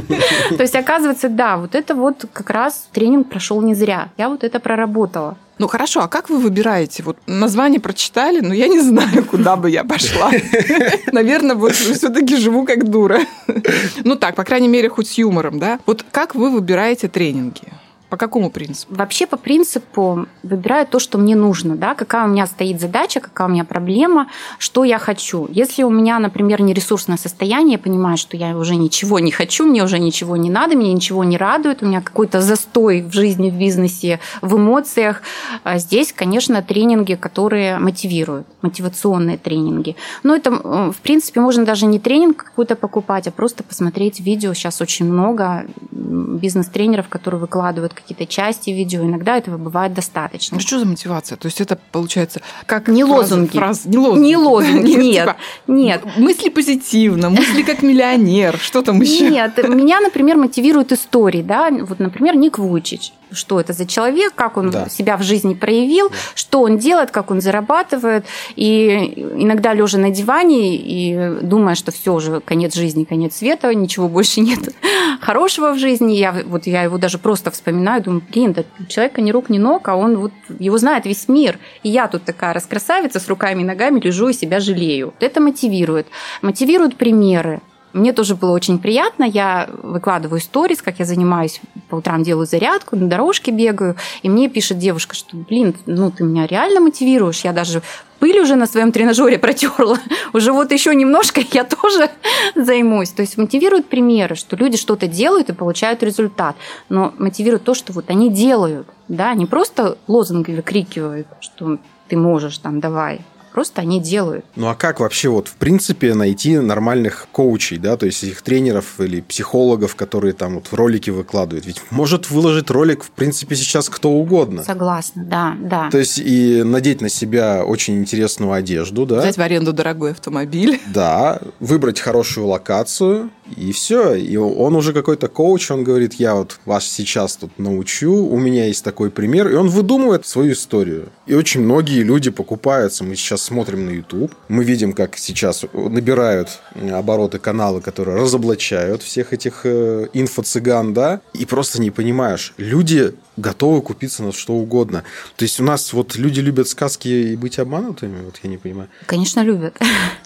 То 0.57 0.63
есть, 0.63 0.75
оказывается, 0.77 1.29
да, 1.29 1.57
вот 1.57 1.75
это 1.75 1.95
вот 1.95 2.27
как 2.33 2.51
раз 2.51 2.89
тренинг 2.93 3.29
прошел 3.29 3.61
не 3.63 3.75
зря. 3.75 4.11
Я 4.17 4.26
вот 4.29 4.45
это 4.45 4.61
проработала. 4.61 5.37
Ну 5.59 5.69
хорошо, 5.69 6.03
а 6.03 6.09
как 6.09 6.29
вы 6.29 6.39
выбираете? 6.39 7.03
Вот 7.03 7.17
название 7.27 7.81
прочитали, 7.81 8.41
но 8.41 8.53
я 8.53 8.69
не 8.69 8.81
знаю, 8.81 9.25
куда 9.25 9.57
бы 9.57 9.71
я 9.71 9.85
пошла. 9.85 10.31
Наверное, 11.13 11.57
вот 11.57 11.73
все-таки 11.73 12.37
живу 12.37 12.65
как 12.65 12.89
дура. 12.89 13.21
Ну 14.05 14.17
так, 14.17 14.35
по 14.35 14.45
крайней 14.45 14.69
мере, 14.69 14.89
хоть 14.89 15.09
с 15.09 15.19
юмором, 15.19 15.59
да? 15.59 15.79
Вот 15.87 16.05
как 16.11 16.35
вы 16.35 16.51
выбираете 16.51 17.09
тренинги? 17.09 17.63
По 18.09 18.17
какому 18.17 18.51
принципу? 18.51 18.95
Вообще 18.95 19.27
по 19.27 19.37
принципу 19.37 20.27
выбираю 20.45 20.87
то, 20.87 21.01
что 21.01 21.19
мне 21.19 21.35
нужно, 21.35 21.77
да, 21.77 21.95
какая 21.95 22.25
у 22.27 22.29
меня 22.29 22.47
стоит 22.47 22.81
задача, 22.81 23.19
какая 23.19 23.49
у 23.49 23.51
меня 23.51 23.65
проблема, 23.65 24.29
что 24.59 24.85
я 24.85 24.99
хочу. 24.99 25.49
Если 25.51 25.83
у 25.83 25.91
меня, 25.91 26.21
например, 26.21 26.63
не 26.63 26.73
ресурсное 26.73 27.17
состояние, 27.17 27.73
я 27.73 27.79
понимаю, 27.79 28.17
что 28.17 28.37
я 28.37 28.57
уже 28.57 28.77
ничего 28.77 29.19
не 29.19 29.33
хочу, 29.33 29.67
мне 29.67 29.83
уже 29.83 29.99
ничего 29.99 30.37
не 30.37 30.51
надо, 30.51 30.77
мне 30.77 30.93
ничего 30.93 31.25
не 31.25 31.37
радует, 31.37 31.83
у 31.83 31.87
меня 31.87 32.01
какой-то 32.01 32.41
застой 32.41 33.03
в 33.03 33.13
жизни, 33.13 33.51
в 33.51 33.55
бизнесе, 33.55 34.21
в 34.41 34.57
эмоциях. 34.57 35.23
А 35.65 35.79
здесь, 35.79 36.13
конечно, 36.13 36.63
тренинги, 36.63 37.15
которые 37.15 37.79
мотивируют, 37.79 38.47
мотивационные 38.63 39.37
тренинги. 39.37 39.97
Но 40.23 40.37
это, 40.37 40.51
э, 40.51 40.93
в 40.97 41.01
принципе, 41.03 41.41
можно 41.41 41.65
даже 41.65 41.87
не 41.87 41.99
тренинг 41.99 42.37
какой-то 42.45 42.77
покупать, 42.77 43.27
а 43.27 43.33
просто 43.33 43.65
посмотреть 43.65 44.21
видео. 44.21 44.55
Сейчас 44.55 44.81
очень 44.81 45.07
много 45.07 45.67
бизнес-тренеров, 45.91 47.09
которые 47.09 47.41
выкладывают 47.41 47.96
какие-то 47.97 48.27
части 48.27 48.71
видео, 48.71 49.03
иногда 49.03 49.37
этого 49.37 49.59
бывает 49.59 49.95
достаточно. 49.95 50.57
Ну 50.57 50.61
что 50.61 50.79
за 50.79 50.87
мотивация? 50.87 51.37
То 51.37 51.47
есть 51.47 51.61
это 51.61 51.79
получается 51.93 52.41
как 52.67 52.89
не 52.89 53.05
лозунги, 53.05 53.57
фраз, 53.57 53.85
не 53.85 53.99
лозунги, 53.99 54.27
не 54.27 54.37
лозунги, 54.37 54.91
нет, 54.97 55.25
типа, 55.25 55.37
нет. 55.67 56.03
Мысли 56.17 56.49
позитивно, 56.49 57.31
мысли 57.31 57.63
как 57.63 57.83
миллионер, 57.83 58.59
что 58.59 58.83
там 58.83 59.01
еще? 59.01 59.29
Нет, 59.29 59.57
меня, 59.69 60.01
например, 60.01 60.37
мотивируют 60.37 60.93
истории, 60.93 61.43
да, 61.43 61.71
вот, 61.71 61.99
например, 61.99 62.37
Ник 62.37 62.59
Вучич 62.59 63.13
что 63.37 63.61
это 63.61 63.73
за 63.73 63.87
человек, 63.87 64.35
как 64.35 64.57
он 64.57 64.71
да. 64.71 64.89
себя 64.89 65.17
в 65.17 65.23
жизни 65.23 65.55
проявил, 65.55 66.09
да. 66.09 66.17
что 66.35 66.63
он 66.63 66.79
делает, 66.79 67.11
как 67.11 67.31
он 67.31 67.41
зарабатывает. 67.41 68.25
И 68.57 69.15
иногда 69.37 69.75
лежа 69.75 69.99
на 69.99 70.11
диване 70.11 70.77
и 70.77 71.41
думая, 71.43 71.75
что 71.75 71.93
все 71.93 72.13
уже 72.13 72.41
конец 72.41 72.75
жизни, 72.75 73.05
конец 73.05 73.37
света, 73.37 73.75
ничего 73.75 74.09
больше 74.09 74.41
нет 74.41 74.75
хорошего 75.21 75.73
в 75.73 75.79
жизни, 75.79 76.15
я 76.15 76.35
вот 76.47 76.67
я 76.67 76.83
его 76.83 76.99
даже 76.99 77.19
просто 77.19 77.51
вспоминаю, 77.51 78.03
думаю, 78.03 78.23
блин, 78.31 78.53
да 78.53 78.65
человека 78.89 79.21
ни 79.21 79.31
рук, 79.31 79.51
ни 79.51 79.59
ног, 79.59 79.89
а 79.89 79.97
он 79.97 80.17
вот 80.17 80.33
его 80.59 80.79
знает 80.79 81.05
весь 81.07 81.29
мир. 81.29 81.59
И 81.83 81.91
я 81.91 82.09
тут 82.09 82.25
такая 82.25 82.55
раскрасавица 82.55 83.21
с 83.21 83.29
руками 83.29 83.63
и 83.63 83.65
ногами 83.65 84.01
лежу 84.01 84.29
и 84.29 84.33
себя 84.33 84.61
жалею. 84.61 85.15
Это 85.21 85.41
мотивирует. 85.41 86.07
Мотивируют 86.43 86.97
примеры. 86.97 87.61
Мне 87.97 88.13
тоже 88.13 88.35
было 88.35 88.51
очень 88.51 88.79
приятно. 88.79 89.25
Я 89.25 89.71
выкладываю 89.83 90.39
сторис, 90.41 90.83
как 90.83 90.99
я 90.99 91.07
занимаюсь 91.07 91.63
по 91.89 91.97
утрам, 91.97 92.23
делаю 92.23 92.47
зарядку, 92.47 92.95
на 92.95 93.09
дорожке 93.09 93.51
бегаю. 93.51 93.97
И 94.23 94.29
мне 94.29 94.51
пишет 94.51 94.79
девушка, 94.79 95.15
что, 95.15 95.35
блин, 95.35 95.75
ну 95.87 96.11
ты 96.11 96.23
меня 96.23 96.47
реально 96.47 96.81
мотивируешь. 96.81 97.41
Я 97.41 97.55
даже 97.55 97.81
пыль 98.19 98.39
уже 98.39 98.57
на 98.57 98.67
своем 98.67 98.93
тренажере 98.93 99.39
протерла. 99.39 99.99
Уже 100.35 100.53
вот 100.53 100.73
еще 100.73 100.95
немножко 100.95 101.41
я 101.53 101.65
тоже 101.65 102.11
займусь. 102.55 103.11
То 103.11 103.23
есть 103.23 103.39
мотивируют 103.39 103.87
примеры, 103.89 104.35
что 104.35 104.57
люди 104.57 104.77
что-то 104.77 105.07
делают 105.07 105.49
и 105.49 105.55
получают 105.55 106.03
результат. 106.03 106.57
Но 106.91 107.15
мотивируют 107.17 107.65
то, 107.65 107.73
что 107.73 107.95
вот 107.95 108.11
они 108.11 108.31
делают. 108.31 108.87
Да, 109.09 109.33
не 109.33 109.47
просто 109.47 109.97
лозунги 110.07 110.53
выкрикивают, 110.53 111.29
что 111.41 111.79
ты 112.09 112.17
можешь, 112.17 112.59
там, 112.59 112.81
давай, 112.81 113.21
Просто 113.57 113.81
они 113.81 114.03
делают. 114.03 114.45
Ну 114.55 114.69
а 114.69 114.75
как 114.75 115.01
вообще 115.01 115.31
вот 115.31 115.49
в 115.49 115.55
принципе 115.55 116.13
найти 116.13 116.59
нормальных 116.59 117.27
коучей, 117.33 117.79
да, 117.79 117.97
то 117.97 118.05
есть 118.05 118.23
их 118.23 118.43
тренеров 118.43 119.01
или 119.01 119.23
психологов, 119.23 119.97
которые 119.97 120.35
там 120.35 120.57
вот 120.57 120.67
в 120.67 120.75
ролики 120.75 121.09
выкладывают? 121.09 121.65
Ведь 121.65 121.81
может 121.89 122.29
выложить 122.29 122.69
ролик 122.69 123.03
в 123.03 123.11
принципе 123.13 123.57
сейчас 123.57 123.89
кто 123.89 124.11
угодно. 124.11 124.63
Согласна, 124.63 125.25
да, 125.25 125.57
да. 125.59 125.89
То 125.91 125.97
есть 125.97 126.19
и 126.19 126.65
надеть 126.65 127.01
на 127.01 127.09
себя 127.09 127.65
очень 127.65 127.97
интересную 127.99 128.53
одежду, 128.53 129.07
да. 129.07 129.21
Взять 129.21 129.39
в 129.39 129.41
аренду 129.41 129.73
дорогой 129.73 130.11
автомобиль. 130.11 130.79
Да, 130.93 131.41
выбрать 131.61 132.01
хорошую 132.01 132.47
локацию, 132.47 133.31
и 133.55 133.73
все. 133.73 134.15
И 134.15 134.37
он 134.37 134.75
уже 134.75 134.93
какой-то 134.93 135.29
коуч, 135.29 135.71
он 135.71 135.85
говорит, 135.85 136.15
я 136.15 136.35
вот 136.35 136.59
вас 136.65 136.87
сейчас 136.87 137.37
тут 137.37 137.59
научу, 137.59 138.13
у 138.13 138.39
меня 138.39 138.67
есть 138.67 138.83
такой 138.83 139.11
пример. 139.11 139.49
И 139.49 139.55
он 139.55 139.69
выдумывает 139.69 140.27
свою 140.27 140.53
историю. 140.53 141.11
И 141.27 141.35
очень 141.35 141.61
многие 141.61 142.03
люди 142.03 142.31
покупаются. 142.31 143.05
Мы 143.05 143.15
сейчас 143.15 143.46
смотрим 143.47 143.87
на 143.87 143.91
YouTube, 143.91 144.35
мы 144.49 144.65
видим, 144.65 144.93
как 144.93 145.17
сейчас 145.17 145.65
набирают 145.73 146.61
обороты 146.93 147.39
каналы, 147.39 147.81
которые 147.81 148.21
разоблачают 148.21 149.03
всех 149.03 149.33
этих 149.33 149.61
э, 149.65 150.09
инфо-цыган, 150.13 150.93
да, 150.93 151.21
и 151.33 151.47
просто 151.47 151.81
не 151.81 151.91
понимаешь, 151.91 152.53
люди 152.59 153.15
готовы 153.37 153.83
купиться 153.83 154.23
на 154.23 154.33
что 154.33 154.55
угодно. 154.55 155.05
То 155.37 155.45
есть 155.45 155.61
у 155.61 155.65
нас 155.65 155.93
вот 155.93 156.17
люди 156.17 156.41
любят 156.41 156.69
сказки 156.69 157.09
и 157.09 157.37
быть 157.37 157.59
обманутыми, 157.59 158.25
вот 158.25 158.41
я 158.43 158.51
не 158.51 158.57
понимаю. 158.57 158.89
Конечно, 159.07 159.41
любят. 159.41 159.79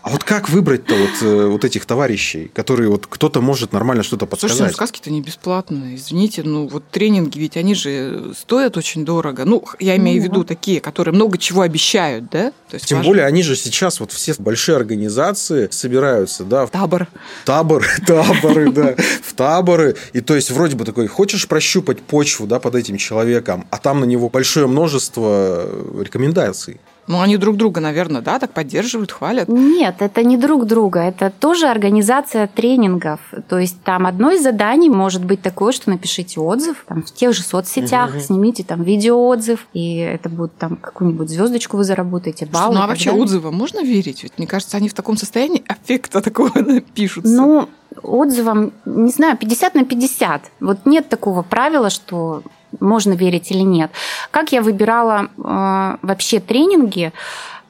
А 0.02 0.10
вот 0.10 0.24
как 0.24 0.48
выбрать-то 0.48 0.94
вот, 0.94 1.22
э, 1.22 1.46
вот 1.46 1.64
этих 1.64 1.84
товарищей, 1.84 2.50
которые 2.54 2.88
вот 2.88 3.06
кто-то 3.06 3.40
может 3.40 3.72
нормально 3.72 4.02
что-то 4.02 4.26
подсказать? 4.26 4.56
Слушай, 4.56 4.70
ну 4.70 4.74
сказки-то 4.74 5.10
не 5.10 5.20
бесплатные, 5.20 5.96
извините, 5.96 6.42
ну 6.42 6.68
вот 6.68 6.84
тренинги, 6.90 7.38
ведь 7.38 7.56
они 7.56 7.74
же 7.74 8.32
стоят 8.36 8.76
очень 8.76 9.04
дорого. 9.04 9.44
Ну, 9.44 9.64
я 9.78 9.96
имею 9.96 10.22
ну, 10.22 10.22
в 10.22 10.30
виду 10.30 10.44
такие, 10.44 10.80
которые 10.80 11.14
много 11.14 11.36
чего 11.36 11.62
обещают, 11.62 12.30
да? 12.30 12.52
То 12.70 12.74
есть 12.74 12.86
Тем 12.86 12.99
важно... 13.00 13.10
более 13.10 13.26
они 13.26 13.42
же 13.42 13.56
сейчас 13.56 14.00
вот 14.00 14.12
все 14.12 14.34
большие 14.38 14.76
организации 14.76 15.68
собираются, 15.70 16.44
да? 16.44 16.66
В 16.66 16.70
табор. 16.70 17.08
Табор, 17.44 17.86
таборы, 18.06 18.72
да, 18.72 18.94
в 19.22 19.32
таборы. 19.34 19.96
И 20.12 20.20
то 20.20 20.34
есть 20.34 20.50
вроде 20.50 20.76
бы 20.76 20.84
такой, 20.84 21.06
хочешь 21.06 21.46
прощупать 21.48 22.00
почву, 22.00 22.46
да, 22.46 22.60
под 22.60 22.74
этим 22.74 22.96
человеком, 22.96 23.66
а 23.70 23.78
там 23.78 24.00
на 24.00 24.04
него 24.04 24.28
большое 24.28 24.66
множество 24.66 25.68
рекомендаций. 26.00 26.80
Ну, 27.10 27.20
они 27.20 27.36
друг 27.36 27.56
друга, 27.56 27.80
наверное, 27.80 28.20
да, 28.20 28.38
так 28.38 28.52
поддерживают, 28.52 29.10
хвалят. 29.10 29.48
Нет, 29.48 29.96
это 29.98 30.22
не 30.22 30.36
друг 30.36 30.66
друга, 30.66 31.00
это 31.00 31.28
тоже 31.30 31.66
организация 31.66 32.46
тренингов. 32.46 33.18
То 33.48 33.58
есть 33.58 33.82
там 33.82 34.06
одно 34.06 34.30
из 34.30 34.44
заданий 34.44 34.88
может 34.88 35.24
быть 35.24 35.42
такое, 35.42 35.72
что 35.72 35.90
напишите 35.90 36.38
отзыв 36.38 36.84
там, 36.86 37.02
в 37.02 37.12
тех 37.12 37.34
же 37.34 37.42
соцсетях, 37.42 38.10
угу. 38.10 38.20
снимите 38.20 38.62
там 38.62 38.84
видеоотзыв, 38.84 39.66
и 39.72 39.96
это 39.96 40.28
будет 40.28 40.56
там 40.56 40.76
какую-нибудь 40.76 41.28
звездочку 41.28 41.78
вы 41.78 41.82
заработаете, 41.82 42.46
балл. 42.46 42.72
Ну, 42.72 42.80
а 42.80 42.86
вообще 42.86 43.10
отзывы 43.10 43.50
можно 43.50 43.82
верить? 43.82 44.22
Ведь 44.22 44.38
мне 44.38 44.46
кажется, 44.46 44.76
они 44.76 44.88
в 44.88 44.94
таком 44.94 45.16
состоянии 45.16 45.64
аффекта 45.66 46.20
такого 46.20 46.52
пишутся. 46.94 47.32
Ну, 47.32 47.68
отзывам, 48.04 48.72
не 48.84 49.10
знаю, 49.10 49.36
50 49.36 49.74
на 49.74 49.84
50. 49.84 50.42
Вот 50.60 50.86
нет 50.86 51.08
такого 51.08 51.42
правила, 51.42 51.90
что 51.90 52.44
можно 52.78 53.14
верить 53.14 53.50
или 53.50 53.62
нет. 53.62 53.90
Как 54.30 54.52
я 54.52 54.62
выбирала 54.62 55.28
э, 55.36 55.96
вообще 56.02 56.40
тренинги? 56.40 57.12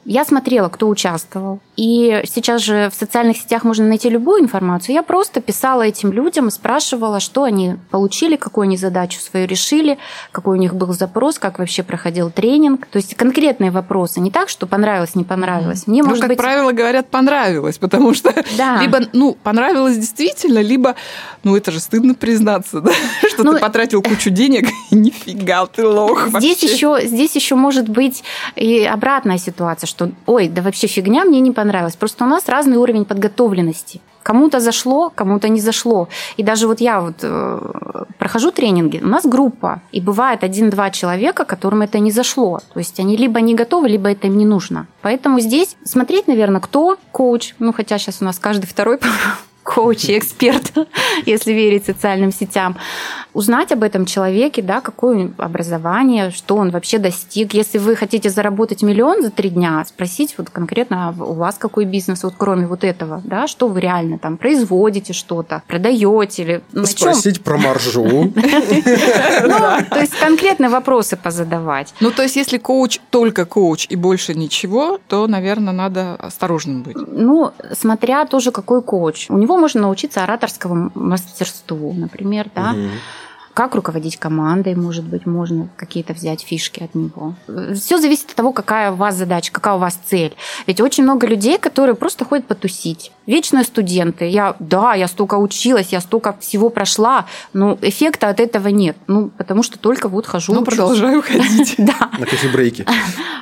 Я 0.05 0.25
смотрела, 0.25 0.69
кто 0.69 0.89
участвовал. 0.89 1.61
И 1.81 2.21
сейчас 2.27 2.61
же 2.61 2.91
в 2.93 2.95
социальных 2.95 3.39
сетях 3.39 3.65
можно 3.65 3.87
найти 3.87 4.11
любую 4.11 4.43
информацию. 4.43 4.95
Я 4.95 5.03
просто 5.03 5.41
писала 5.41 5.81
этим 5.81 6.13
людям 6.13 6.49
и 6.49 6.51
спрашивала, 6.51 7.21
что 7.21 7.45
они 7.45 7.77
получили, 7.91 8.37
какую 8.37 8.65
они 8.65 8.77
задачу 8.77 9.19
свою 9.19 9.47
решили, 9.47 9.97
какой 10.31 10.59
у 10.59 10.61
них 10.61 10.75
был 10.75 10.93
запрос, 10.93 11.39
как 11.39 11.59
вообще 11.59 11.83
проходил 11.83 12.31
тренинг. 12.31 12.87
То 12.89 12.99
есть 12.99 13.15
конкретные 13.15 13.71
вопросы. 13.71 14.21
Не 14.21 14.31
так, 14.31 14.51
что 14.51 14.67
понравилось, 14.67 15.15
не 15.15 15.25
понравилось. 15.25 15.87
Мне, 15.87 16.03
ну, 16.03 16.11
может 16.11 16.21
как 16.21 16.29
быть... 16.29 16.37
правило, 16.39 16.73
говорят, 16.73 17.09
понравилось, 17.09 17.79
потому 17.79 18.13
что 18.13 18.35
да. 18.59 18.83
либо, 18.83 19.01
ну, 19.15 19.35
понравилось 19.43 19.97
действительно, 19.97 20.59
либо, 20.59 20.97
ну, 21.45 21.57
это 21.57 21.73
же 21.73 21.81
стыдно 21.81 22.15
признаться, 22.15 22.83
да, 22.83 22.93
что 23.27 23.43
ну, 23.43 23.55
ты 23.55 23.59
потратил 23.59 24.03
кучу 24.03 24.29
денег, 24.41 24.69
и 24.91 24.95
нифига 24.95 25.65
ты 25.65 25.87
лох 25.87 26.29
Здесь 26.29 26.63
еще, 26.63 26.99
здесь 27.05 27.35
еще 27.37 27.55
может 27.55 27.89
быть 27.89 28.23
и 28.55 28.85
обратная 28.85 29.39
ситуация, 29.39 29.87
что, 29.87 30.11
ой, 30.27 30.49
да 30.49 30.61
вообще 30.61 30.87
фигня, 30.87 31.25
мне 31.25 31.41
не 31.41 31.53
понравилось. 31.53 31.70
Просто 31.97 32.25
у 32.25 32.29
нас 32.29 32.49
разный 32.49 32.77
уровень 32.77 33.05
подготовленности. 33.05 34.01
Кому-то 34.23 34.61
зашло, 34.61 35.11
кому-то 35.15 35.49
не 35.49 35.61
зашло. 35.61 36.09
И 36.37 36.43
даже 36.43 36.67
вот 36.67 36.81
я 36.81 37.01
вот 37.01 37.17
э, 37.23 38.05
прохожу 38.19 38.51
тренинги, 38.51 39.01
у 39.03 39.09
нас 39.09 39.25
группа, 39.25 39.81
и 39.93 40.01
бывает 40.01 40.45
один-два 40.45 40.91
человека, 40.91 41.45
которым 41.45 41.83
это 41.83 41.99
не 41.99 42.11
зашло. 42.11 42.61
То 42.73 42.79
есть 42.79 43.01
они 43.01 43.17
либо 43.17 43.41
не 43.41 43.55
готовы, 43.55 43.89
либо 43.89 44.11
это 44.11 44.27
им 44.27 44.37
не 44.37 44.45
нужно. 44.45 44.87
Поэтому 45.01 45.41
здесь 45.41 45.77
смотреть, 45.85 46.29
наверное, 46.29 46.61
кто 46.61 46.99
коуч, 47.13 47.55
ну 47.59 47.73
хотя 47.73 47.99
сейчас 47.99 48.21
у 48.21 48.25
нас 48.25 48.39
каждый 48.39 48.67
второй 48.67 48.99
коуч 49.75 50.05
и 50.07 50.19
эксперт, 50.19 50.73
если 51.27 51.53
верить 51.53 51.87
социальным 51.87 52.33
сетям, 52.33 52.77
узнать 53.33 53.73
об 53.73 53.83
этом 53.83 54.07
человеке, 54.07 54.63
да, 54.63 54.81
какое 54.81 55.31
образование, 55.39 56.31
что 56.31 56.57
он 56.57 56.71
вообще 56.71 56.99
достиг. 56.99 57.55
Если 57.55 57.79
вы 57.79 57.95
хотите 57.95 58.31
заработать 58.31 58.83
миллион 58.83 59.23
за 59.23 59.31
три 59.31 59.51
дня, 59.51 59.85
спросить 59.87 60.35
вот 60.37 60.51
конкретно 60.51 61.09
а 61.09 61.23
у 61.23 61.35
вас 61.35 61.57
какой 61.57 61.85
бизнес, 61.85 62.25
вот 62.25 62.35
кроме 62.37 62.67
вот 62.67 62.85
этого, 62.85 63.23
да, 63.25 63.47
что 63.47 63.69
вы 63.69 63.81
реально 63.81 64.19
там 64.19 64.37
производите 64.37 65.13
что-то, 65.13 65.63
продаете 65.67 66.43
или 66.43 66.63
Спросить 66.85 67.43
про 67.43 67.57
маржу. 67.57 68.33
Ну, 69.43 69.59
то 69.91 70.01
есть 70.01 70.17
конкретные 70.19 70.69
вопросы 70.69 71.17
позадавать. 71.17 71.95
Ну, 72.01 72.11
то 72.11 72.23
есть 72.23 72.37
если 72.37 72.59
коуч 72.59 72.99
только 73.11 73.45
коуч 73.45 73.87
и 73.89 73.97
больше 73.97 74.35
ничего, 74.35 74.99
то, 75.09 75.27
наверное, 75.27 75.73
надо 75.73 76.15
осторожным 76.15 76.83
быть. 76.83 76.97
Ну, 76.97 77.53
смотря 77.73 78.25
тоже 78.27 78.51
какой 78.51 78.83
коуч. 78.83 79.27
У 79.29 79.39
него 79.39 79.57
можно 79.61 79.83
научиться 79.83 80.23
ораторскому 80.23 80.91
мастерству, 80.95 81.93
например, 81.93 82.51
да. 82.55 82.75
Как 83.61 83.75
руководить 83.75 84.17
командой, 84.17 84.75
может 84.75 85.05
быть, 85.05 85.27
можно 85.27 85.69
какие-то 85.77 86.15
взять 86.15 86.41
фишки 86.41 86.83
от 86.83 86.95
него. 86.95 87.35
Все 87.75 87.99
зависит 87.99 88.31
от 88.31 88.35
того, 88.35 88.55
какая 88.55 88.91
у 88.91 88.95
вас 88.95 89.17
задача, 89.17 89.53
какая 89.53 89.75
у 89.75 89.79
вас 89.79 90.01
цель. 90.07 90.35
Ведь 90.67 90.81
очень 90.81 91.03
много 91.03 91.27
людей, 91.27 91.59
которые 91.59 91.95
просто 91.95 92.25
ходят 92.25 92.47
потусить. 92.47 93.13
Вечные 93.27 93.65
студенты. 93.65 94.27
Я, 94.27 94.57
да, 94.61 94.95
я 94.95 95.07
столько 95.09 95.35
училась, 95.35 95.89
я 95.93 96.01
столько 96.01 96.35
всего 96.41 96.71
прошла, 96.71 97.27
но 97.53 97.79
эффекта 97.83 98.31
от 98.31 98.41
этого 98.41 98.69
нет. 98.69 98.97
Ну, 99.09 99.29
потому 99.29 99.63
что 99.63 99.79
только 99.79 100.09
вот 100.09 100.27
хожу. 100.27 100.55
Ну, 100.55 100.65
продолжаю 100.65 101.21
ходить. 101.27 101.75
Да. 101.77 102.11
На 102.19 102.25
кофе-брейке. 102.25 102.87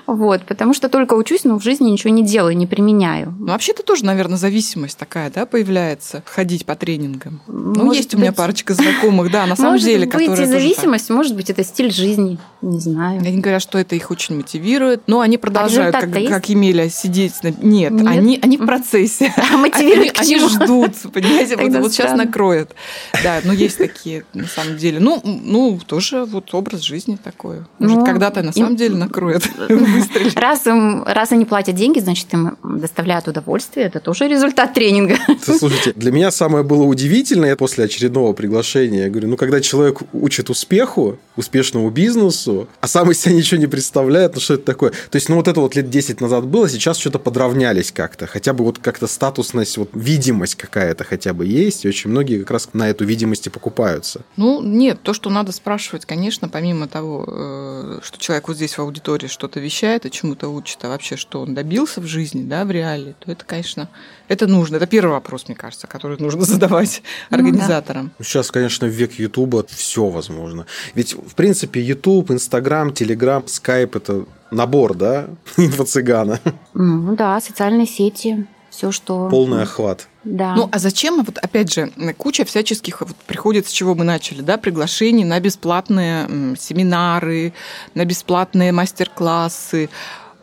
Вот, 0.09 0.43
потому 0.47 0.75
что 0.75 0.89
только 0.89 1.15
учусь, 1.15 1.45
но 1.45 1.61
в 1.61 1.63
жизни 1.63 1.91
ничего 1.91 2.13
не 2.13 2.25
делаю, 2.25 2.57
не 2.57 2.67
применяю. 2.67 3.37
Ну, 3.39 3.53
вообще-то 3.53 3.85
тоже, 3.85 4.05
наверное, 4.05 4.37
зависимость 4.37 4.99
такая, 4.99 5.31
да, 5.31 5.47
появляется, 5.47 6.25
ходить 6.27 6.67
по 6.67 6.75
тренингам. 6.75 7.41
Ну, 7.47 7.93
есть 7.93 8.15
у 8.15 8.19
меня 8.19 8.33
парочка 8.33 8.75
знакомых, 8.75 9.31
да, 9.31 9.47
на 9.47 9.55
самом 9.55 9.79
деле, 9.79 10.08
быть, 10.15 10.38
и 10.38 10.45
зависимость, 10.45 11.11
может 11.11 11.35
быть, 11.35 11.50
это 11.50 11.65
стиль 11.65 11.93
жизни, 11.93 12.38
не 12.62 12.81
знаю. 12.81 13.21
Они 13.21 13.38
говорят, 13.38 13.62
что 13.62 13.79
это 13.79 13.95
их 13.95 14.11
очень 14.11 14.37
мотивирует, 14.37 15.03
но 15.07 15.21
они 15.21 15.38
продолжают, 15.38 15.95
а 15.95 16.00
как, 16.00 16.12
как 16.12 16.49
Емеля, 16.49 16.88
сидеть... 16.88 17.43
На... 17.43 17.49
Нет, 17.49 17.93
Нет, 17.93 18.07
Они, 18.07 18.38
они 18.43 18.57
в 18.57 18.67
процессе. 18.67 19.33
А 19.50 19.57
мотивируют 19.57 20.19
они, 20.19 20.35
они 20.35 20.49
ждут, 20.49 20.93
понимаете, 21.12 21.57
вот, 21.57 21.83
вот 21.83 21.93
сейчас 21.93 22.17
накроет. 22.17 22.75
Да, 23.23 23.41
ну 23.45 23.53
есть 23.53 23.79
такие, 23.79 24.25
на 24.35 24.47
самом 24.47 24.77
деле. 24.77 25.00
Ну, 25.00 25.21
ну 25.25 25.81
тоже 25.87 26.25
вот 26.25 26.53
образ 26.53 26.83
жизни 26.83 27.19
такой. 27.23 27.59
Может, 27.79 27.99
ну, 27.99 28.05
когда-то 28.05 28.43
на 28.43 28.53
самом 28.53 28.77
деле 28.77 28.97
накроет, 28.97 29.49
Раз, 30.35 30.67
им, 30.67 31.03
раз 31.05 31.33
они 31.33 31.45
платят 31.45 31.75
деньги, 31.75 32.00
значит, 32.00 32.33
им 32.33 32.57
доставляют 32.62 33.29
удовольствие. 33.29 33.87
Это 33.87 34.00
тоже 34.00 34.29
результат 34.29 34.75
тренинга. 34.75 35.17
Слушайте, 35.43 35.93
для 35.95 36.12
меня 36.12 36.31
самое 36.31 36.65
было 36.65 36.85
удивительное 36.85 37.57
после 37.57 37.85
очередного 37.85 38.33
приглашения. 38.33 39.05
Я 39.05 39.11
говорю, 39.11 39.29
ну, 39.29 39.37
когда 39.37 39.61
человек 39.61 39.88
учит 40.12 40.50
успеху, 40.50 41.18
успешному 41.37 41.90
бизнесу, 41.90 42.68
а 42.80 42.88
сам 42.88 43.11
из 43.11 43.21
себя 43.21 43.35
ничего 43.35 43.61
не 43.61 43.66
представляет, 43.66 44.35
ну, 44.35 44.40
что 44.40 44.54
это 44.54 44.64
такое? 44.64 44.90
То 44.90 45.16
есть, 45.16 45.28
ну, 45.28 45.37
вот 45.37 45.49
это 45.49 45.61
вот 45.61 45.76
лет 45.76 45.88
10 45.90 46.21
назад 46.21 46.47
было, 46.47 46.68
сейчас 46.68 46.99
что-то 46.99 47.18
подравнялись 47.18 47.92
как-то. 47.92 48.26
Хотя 48.26 48.52
бы 48.52 48.64
вот 48.64 48.78
как-то 48.78 49.07
статусность, 49.07 49.76
вот 49.78 49.90
видимость 49.95 50.57
какая-то 50.57 51.04
хотя 51.04 51.33
бы 51.33 51.47
есть. 51.47 51.85
И 51.85 51.88
очень 51.88 52.11
многие 52.11 52.40
как 52.40 52.50
раз 52.50 52.71
на 52.73 52.88
эту 52.88 53.04
видимость 53.04 53.47
и 53.47 53.50
покупаются. 53.50 54.23
Ну, 54.37 54.61
нет, 54.62 55.00
то, 55.02 55.12
что 55.12 55.30
надо 55.30 55.52
спрашивать, 55.52 56.04
конечно, 56.07 56.49
помимо 56.49 56.88
того, 56.88 57.25
э, 57.26 58.00
что 58.02 58.18
человек 58.18 58.49
вот 58.49 58.57
здесь 58.57 58.76
в 58.76 58.80
аудитории 58.80 59.28
что-то 59.28 59.61
вещает 59.61 60.07
и 60.07 60.11
чему-то 60.11 60.49
учит, 60.49 60.78
а 60.83 60.88
вообще, 60.88 61.16
что 61.16 61.40
он 61.40 61.54
добился 61.54 62.00
в 62.00 62.07
жизни, 62.07 62.42
да, 62.42 62.64
в 62.64 62.71
реалии, 62.71 63.14
то 63.21 63.30
это, 63.30 63.45
конечно, 63.45 63.88
это 64.28 64.47
нужно. 64.47 64.76
Это 64.76 64.87
первый 64.87 65.12
вопрос, 65.12 65.49
мне 65.49 65.56
кажется, 65.56 65.87
который 65.87 66.18
нужно 66.18 66.44
задавать 66.44 67.02
организаторам. 67.30 68.04
Ну, 68.04 68.11
да. 68.18 68.25
Сейчас, 68.25 68.50
конечно, 68.50 68.87
в 68.87 68.90
век 68.90 69.12
Ютуба 69.14 69.64
все 69.68 70.06
возможно. 70.08 70.66
Ведь, 70.94 71.14
в 71.14 71.35
принципе, 71.35 71.80
Ютуб, 71.80 72.30
Инстаграм, 72.30 72.92
Телеграм, 72.92 73.47
Скайп– 73.47 73.97
это 73.97 74.25
набор, 74.50 74.94
да, 74.94 75.28
инфо-цыгана. 75.56 76.40
Ну 76.75 77.16
да, 77.16 77.40
социальные 77.40 77.87
сети, 77.87 78.47
все, 78.70 78.92
что... 78.92 79.28
Полный 79.30 79.62
охват. 79.62 80.08
Да. 80.25 80.54
Ну, 80.54 80.68
а 80.70 80.78
зачем, 80.78 81.23
вот 81.23 81.38
опять 81.38 81.73
же, 81.73 81.90
куча 82.16 82.44
всяческих 82.44 83.00
вот, 83.00 83.16
приходит, 83.26 83.66
с 83.66 83.70
чего 83.70 83.94
мы 83.94 84.04
начали, 84.04 84.42
да, 84.42 84.58
приглашений 84.58 85.25
на 85.25 85.40
бесплатные 85.40 86.56
семинары, 86.58 87.54
на 87.94 88.04
бесплатные 88.04 88.73
мастер-классы. 88.73 89.88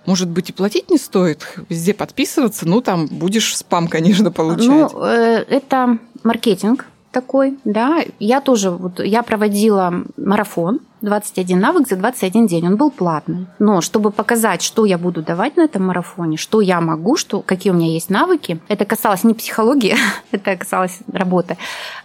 Может 0.05 0.29
быть, 0.29 0.49
и 0.49 0.53
платить 0.53 0.89
не 0.89 0.97
стоит, 0.97 1.57
везде 1.69 1.93
подписываться, 1.93 2.67
ну, 2.67 2.81
там 2.81 3.07
будешь 3.07 3.55
спам, 3.57 3.87
конечно, 3.87 4.31
получать. 4.31 4.67
Ну, 4.67 5.03
э, 5.03 5.45
это 5.49 5.97
маркетинг 6.23 6.85
такой, 7.11 7.57
да. 7.63 8.03
Я 8.19 8.41
тоже, 8.41 8.71
вот 8.71 8.99
я 8.99 9.23
проводила 9.23 10.03
марафон, 10.17 10.81
21 11.05 11.59
навык 11.59 11.87
за 11.87 11.95
21 11.95 12.47
день. 12.47 12.67
Он 12.67 12.75
был 12.75 12.91
платный. 12.91 13.47
Но 13.59 13.81
чтобы 13.81 14.11
показать, 14.11 14.61
что 14.61 14.85
я 14.85 14.97
буду 14.97 15.21
давать 15.21 15.55
на 15.55 15.61
этом 15.61 15.85
марафоне, 15.85 16.37
что 16.37 16.61
я 16.61 16.81
могу, 16.81 17.15
что, 17.15 17.41
какие 17.41 17.71
у 17.71 17.75
меня 17.75 17.87
есть 17.87 18.09
навыки, 18.09 18.59
это 18.67 18.85
касалось 18.85 19.23
не 19.23 19.33
психологии, 19.33 19.95
это 20.31 20.57
касалось 20.57 20.99
работы, 21.11 21.57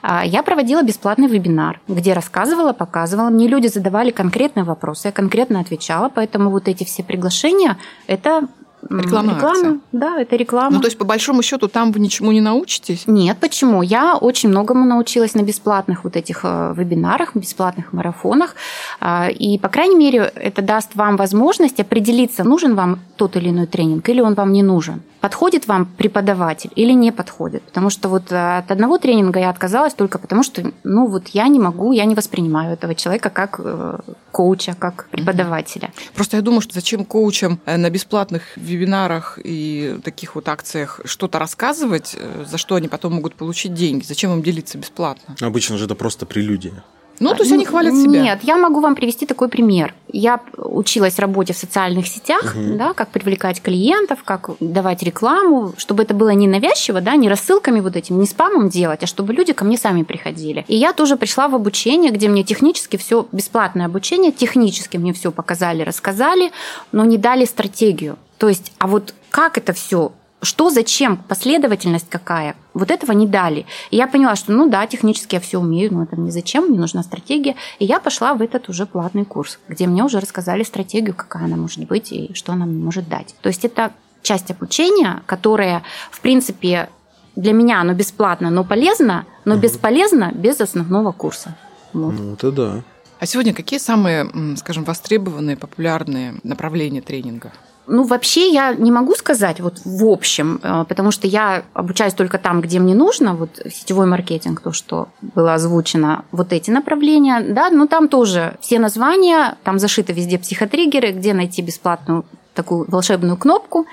а 0.03 0.25
я 0.25 0.43
проводила 0.43 0.83
бесплатный 0.83 1.27
вебинар, 1.27 1.81
где 1.89 2.13
рассказывала, 2.13 2.73
показывала. 2.73 3.31
Мне 3.31 3.49
люди 3.49 3.67
задавали 3.67 4.11
конкретные 4.11 4.65
вопросы, 4.65 5.09
я 5.09 5.13
конкретно 5.13 5.61
отвечала, 5.61 6.11
поэтому 6.15 6.51
вот 6.51 6.69
эти 6.69 6.85
все 6.85 7.03
приглашения– 7.03 7.77
это 8.07 8.49
Реклама. 8.89 9.35
Реклама, 9.35 9.81
да, 9.93 10.21
это 10.21 10.37
реклама. 10.37 10.71
Ну, 10.71 10.81
то 10.81 10.87
есть, 10.87 10.99
по 10.99 11.05
большому 11.05 11.43
счету, 11.43 11.69
там 11.69 11.93
вы 11.93 12.01
ничему 12.01 12.33
не 12.33 12.41
научитесь? 12.41 13.05
Нет, 13.07 13.37
почему? 13.41 13.83
Я 13.83 14.17
очень 14.17 14.49
многому 14.49 14.85
научилась 14.87 15.35
на 15.35 15.43
бесплатных 15.43 16.05
вот 16.05 16.17
этих 16.17 16.41
э, 16.45 16.75
вебинарах, 16.77 17.37
бесплатных 17.37 17.93
марафонах. 17.93 18.55
А, 19.01 19.29
и, 19.29 19.59
по 19.59 19.69
крайней 19.69 19.97
мере, 19.97 20.33
это 20.35 20.63
даст 20.63 20.95
вам 20.95 21.17
возможность 21.17 21.79
определиться, 21.81 22.45
нужен 22.45 22.75
вам 22.75 23.01
тот 23.21 23.37
или 23.37 23.51
иной 23.51 23.67
тренинг, 23.67 24.09
или 24.09 24.23
он 24.23 24.35
вам 24.35 24.51
не 24.51 24.63
нужен. 24.63 25.03
Подходит 25.21 25.69
вам 25.69 25.85
преподаватель 25.85 26.71
или 26.75 26.93
не 26.93 27.13
подходит. 27.13 27.63
Потому 27.65 27.91
что 27.91 28.09
вот 28.09 28.33
э, 28.33 28.59
от 28.59 28.71
одного 28.71 28.97
тренинга 28.97 29.41
я 29.41 29.51
отказалась 29.51 29.93
только 29.93 30.19
потому, 30.19 30.43
что, 30.43 30.73
ну, 30.85 31.07
вот 31.07 31.29
я 31.35 31.49
не 31.49 31.59
могу, 31.59 31.93
я 31.93 32.07
не 32.07 32.15
воспринимаю 32.15 32.73
этого 32.73 32.95
человека 32.95 33.29
как 33.29 33.61
э, 33.63 33.99
коуча, 34.33 34.75
как 34.79 35.09
преподавателя. 35.11 35.91
Просто 36.15 36.39
я 36.39 36.43
думаю, 36.43 36.63
что 36.63 36.73
зачем 36.73 37.05
коучам 37.05 37.61
на 37.67 37.91
бесплатных 37.91 38.57
вебинарах 38.57 39.39
и 39.45 40.01
таких 40.03 40.35
вот 40.35 40.49
акциях 40.49 41.01
что-то 41.05 41.39
рассказывать, 41.39 42.17
э, 42.19 42.47
за 42.51 42.57
что 42.57 42.77
они 42.77 42.89
потом 42.89 43.13
могут 43.13 43.35
получить 43.35 43.75
деньги? 43.75 44.05
Зачем 44.05 44.33
им 44.33 44.43
делиться 44.43 44.79
бесплатно? 44.79 45.37
Обычно 45.43 45.77
же 45.77 45.85
это 45.85 45.95
просто 45.95 46.25
прелюдия. 46.25 46.83
Ну, 47.21 47.35
то 47.35 47.43
есть 47.43 47.53
они 47.53 47.67
хвалят 47.67 47.95
себя. 47.95 48.23
Нет, 48.23 48.41
я 48.43 48.57
могу 48.57 48.81
вам 48.81 48.95
привести 48.95 49.27
такой 49.27 49.49
пример. 49.49 49.95
Я 50.11 50.41
училась 50.57 51.19
работе 51.19 51.53
в 51.53 51.57
социальных 51.57 52.09
сетях, 52.09 52.55
угу. 52.57 52.77
да, 52.77 52.95
как 52.95 53.11
привлекать 53.11 53.61
клиентов, 53.61 54.21
как 54.25 54.51
давать 54.59 55.03
рекламу, 55.03 55.75
чтобы 55.77 56.03
это 56.03 56.15
было 56.15 56.31
не 56.31 56.49
навязчиво, 56.49 57.03
да, 57.03 57.17
не 57.17 57.29
рассылками 57.29 57.81
вот 57.81 57.95
этим, 57.95 58.19
не 58.19 58.27
спамом 58.27 58.71
делать, 58.71 59.03
а 59.03 59.07
чтобы 59.07 59.35
люди 59.35 59.53
ко 59.53 59.65
мне 59.65 59.77
сами 59.77 60.03
приходили. 60.03 60.65
И 60.67 60.77
я 60.77 60.95
тоже 60.95 61.17
пришла 61.17 61.49
в 61.49 61.55
обучение, 61.55 62.11
где 62.11 62.29
мне 62.29 62.43
технически 62.43 62.97
все 62.97 63.27
бесплатное 63.33 63.87
обучение, 63.87 64.33
технически 64.33 64.97
мне 64.97 65.13
все 65.13 65.31
показали, 65.31 65.83
рассказали, 65.83 66.53
но 66.91 67.05
не 67.05 67.19
дали 67.19 67.45
стратегию. 67.45 68.17
То 68.39 68.49
есть, 68.49 68.73
а 68.79 68.87
вот 68.87 69.15
как 69.29 69.59
это 69.59 69.75
все 69.75 70.13
что, 70.43 70.71
зачем, 70.71 71.17
последовательность 71.17 72.09
какая, 72.09 72.57
вот 72.73 72.91
этого 72.91 73.13
не 73.13 73.27
дали. 73.27 73.67
И 73.91 73.97
я 73.97 74.07
поняла, 74.07 74.37
что 74.37 74.53
ну 74.53 74.69
да, 74.69 74.87
технически 74.87 75.35
я 75.35 75.41
все 75.41 75.59
умею, 75.59 75.93
но 75.93 76.03
это 76.03 76.17
мне 76.17 76.31
зачем, 76.31 76.67
мне 76.67 76.79
нужна 76.79 77.03
стратегия. 77.03 77.57
И 77.79 77.85
я 77.85 78.01
пошла 78.01 78.35
в 78.35 78.43
этот 78.43 78.69
уже 78.69 78.87
платный 78.87 79.25
курс, 79.25 79.59
где 79.69 79.87
мне 79.87 80.03
уже 80.03 80.21
рассказали 80.21 80.63
стратегию, 80.63 81.15
какая 81.15 81.45
она 81.45 81.57
может 81.57 81.85
быть 81.87 82.13
и 82.13 82.33
что 82.35 82.53
она 82.53 82.67
мне 82.67 82.83
может 82.83 83.09
дать. 83.09 83.35
То 83.43 83.49
есть 83.49 83.65
это 83.65 83.93
часть 84.23 84.51
обучения, 84.51 85.23
которая, 85.27 85.83
в 86.11 86.21
принципе, 86.21 86.89
для 87.37 87.53
меня 87.53 87.81
оно 87.81 87.95
бесплатно, 87.95 88.51
но 88.51 88.65
полезно, 88.65 89.27
но 89.45 89.55
угу. 89.55 89.63
бесполезно 89.63 90.33
без 90.35 90.61
основного 90.61 91.13
курса. 91.13 91.57
Вот. 91.93 92.15
Ну, 92.19 92.35
это 92.35 92.53
да. 92.53 92.83
А 93.19 93.27
сегодня 93.27 93.53
какие 93.53 93.79
самые, 93.79 94.31
скажем, 94.57 94.85
востребованные, 94.85 95.57
популярные 95.57 96.37
направления 96.43 97.03
тренинга? 97.03 97.53
Ну, 97.93 98.05
вообще 98.05 98.53
я 98.53 98.73
не 98.73 98.93
могу 98.93 99.17
сказать 99.17 99.59
вот 99.61 99.81
в 99.85 100.05
общем, 100.07 100.61
э, 100.63 100.85
потому 100.89 101.11
что 101.11 101.27
я 101.27 101.65
обучаюсь 101.73 102.15
только 102.15 102.39
там, 102.39 102.61
где 102.61 102.79
мне 102.79 102.95
нужно, 102.95 103.35
вот 103.35 103.61
сетевой 103.69 104.07
маркетинг, 104.07 104.61
то, 104.61 104.73
что 104.73 105.09
было 105.21 105.55
озвучено, 105.55 106.25
вот 106.31 106.53
эти 106.53 106.71
направления, 106.71 107.41
да, 107.41 107.69
но 107.71 107.89
там 107.89 108.09
тоже 108.09 108.57
все 108.61 108.79
названия, 108.79 109.57
там 109.65 109.81
зашиты 109.81 110.13
везде 110.13 110.39
психотриггеры, 110.39 111.11
где 111.11 111.35
найти 111.35 111.63
бесплатную 111.63 112.25
такую 112.55 112.89
волшебную 112.89 113.37
кнопку, 113.37 113.87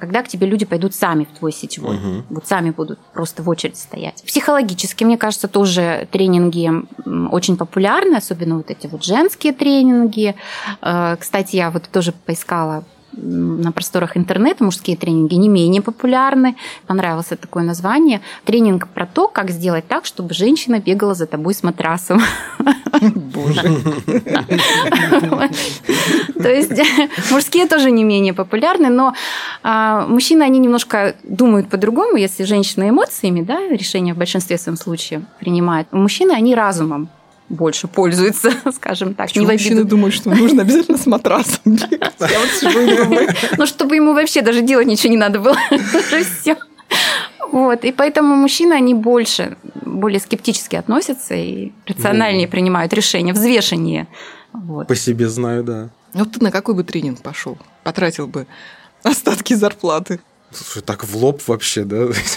когда 0.00 0.22
к 0.22 0.28
тебе 0.28 0.48
люди 0.48 0.64
пойдут 0.64 0.92
сами 0.92 1.24
в 1.24 1.38
твой 1.38 1.52
сетевой. 1.52 1.96
Угу. 1.96 2.24
Вот 2.30 2.46
сами 2.48 2.70
будут 2.70 2.98
просто 3.12 3.44
в 3.44 3.48
очередь 3.48 3.76
стоять. 3.76 4.22
Психологически, 4.26 5.04
мне 5.04 5.16
кажется, 5.16 5.46
тоже 5.46 6.08
тренинги 6.10 6.70
очень 7.30 7.56
популярны, 7.56 8.16
особенно 8.16 8.56
вот 8.56 8.70
эти 8.70 8.88
вот 8.88 9.04
женские 9.04 9.52
тренинги. 9.52 10.34
Э, 10.82 11.16
кстати, 11.20 11.54
я 11.56 11.70
вот 11.70 11.84
тоже 11.84 12.12
поискала 12.12 12.84
на 13.16 13.72
просторах 13.72 14.16
интернета 14.16 14.64
мужские 14.64 14.96
тренинги 14.96 15.34
не 15.34 15.48
менее 15.48 15.82
популярны. 15.82 16.56
Понравилось 16.86 17.26
такое 17.26 17.62
название. 17.62 18.20
Тренинг 18.44 18.88
про 18.88 19.06
то, 19.06 19.28
как 19.28 19.50
сделать 19.50 19.86
так, 19.88 20.06
чтобы 20.06 20.34
женщина 20.34 20.80
бегала 20.80 21.14
за 21.14 21.26
тобой 21.26 21.54
с 21.54 21.62
матрасом. 21.62 22.20
Боже. 23.14 23.62
То 26.34 26.48
есть 26.48 26.80
мужские 27.30 27.66
тоже 27.66 27.90
не 27.90 28.04
менее 28.04 28.32
популярны, 28.32 28.88
но 28.88 29.14
а, 29.62 30.06
мужчины, 30.06 30.42
они 30.42 30.58
немножко 30.58 31.14
думают 31.24 31.68
по-другому, 31.68 32.16
если 32.16 32.44
женщина 32.44 32.88
эмоциями, 32.88 33.42
да, 33.42 33.68
решение 33.68 34.14
в 34.14 34.18
большинстве 34.18 34.58
своем 34.58 34.76
случаев 34.76 35.22
принимает. 35.40 35.92
Мужчины, 35.92 36.32
они 36.32 36.54
разумом 36.54 37.08
больше 37.48 37.88
пользуется, 37.88 38.52
скажем 38.74 39.14
так. 39.14 39.28
Почему 39.28 39.46
мужчины 39.46 39.84
думают, 39.84 40.14
что 40.14 40.30
нужно 40.30 40.62
обязательно 40.62 40.98
с 40.98 41.06
матрасом 41.06 41.60
бегать? 41.64 42.14
Я 42.20 42.40
вот 42.40 42.48
сижу 42.50 42.80
и 42.80 42.96
думаю. 42.96 43.28
Ну, 43.58 43.66
чтобы 43.66 43.96
ему 43.96 44.14
вообще 44.14 44.42
даже 44.42 44.62
делать 44.62 44.86
ничего 44.86 45.10
не 45.10 45.16
надо 45.16 45.40
было. 45.40 45.56
Уже 45.70 46.24
все. 46.24 46.56
Вот, 47.52 47.84
и 47.84 47.92
поэтому 47.92 48.34
мужчины, 48.34 48.72
они 48.72 48.94
больше, 48.94 49.56
более 49.84 50.20
скептически 50.20 50.76
относятся 50.76 51.34
и 51.34 51.72
рациональнее 51.86 52.48
принимают 52.48 52.92
решения, 52.92 53.32
взвешеннее. 53.32 54.08
Вот. 54.52 54.88
По 54.88 54.96
себе 54.96 55.28
знаю, 55.28 55.62
да. 55.62 55.90
Вот 56.14 56.32
ты 56.32 56.42
на 56.42 56.50
какой 56.50 56.74
бы 56.74 56.84
тренинг 56.84 57.20
пошел? 57.20 57.58
Потратил 57.82 58.26
бы 58.26 58.46
остатки 59.02 59.54
зарплаты. 59.54 60.20
Слушай, 60.56 60.82
так 60.82 61.04
в 61.04 61.16
лоб 61.16 61.42
вообще, 61.46 61.84
да? 61.84 62.06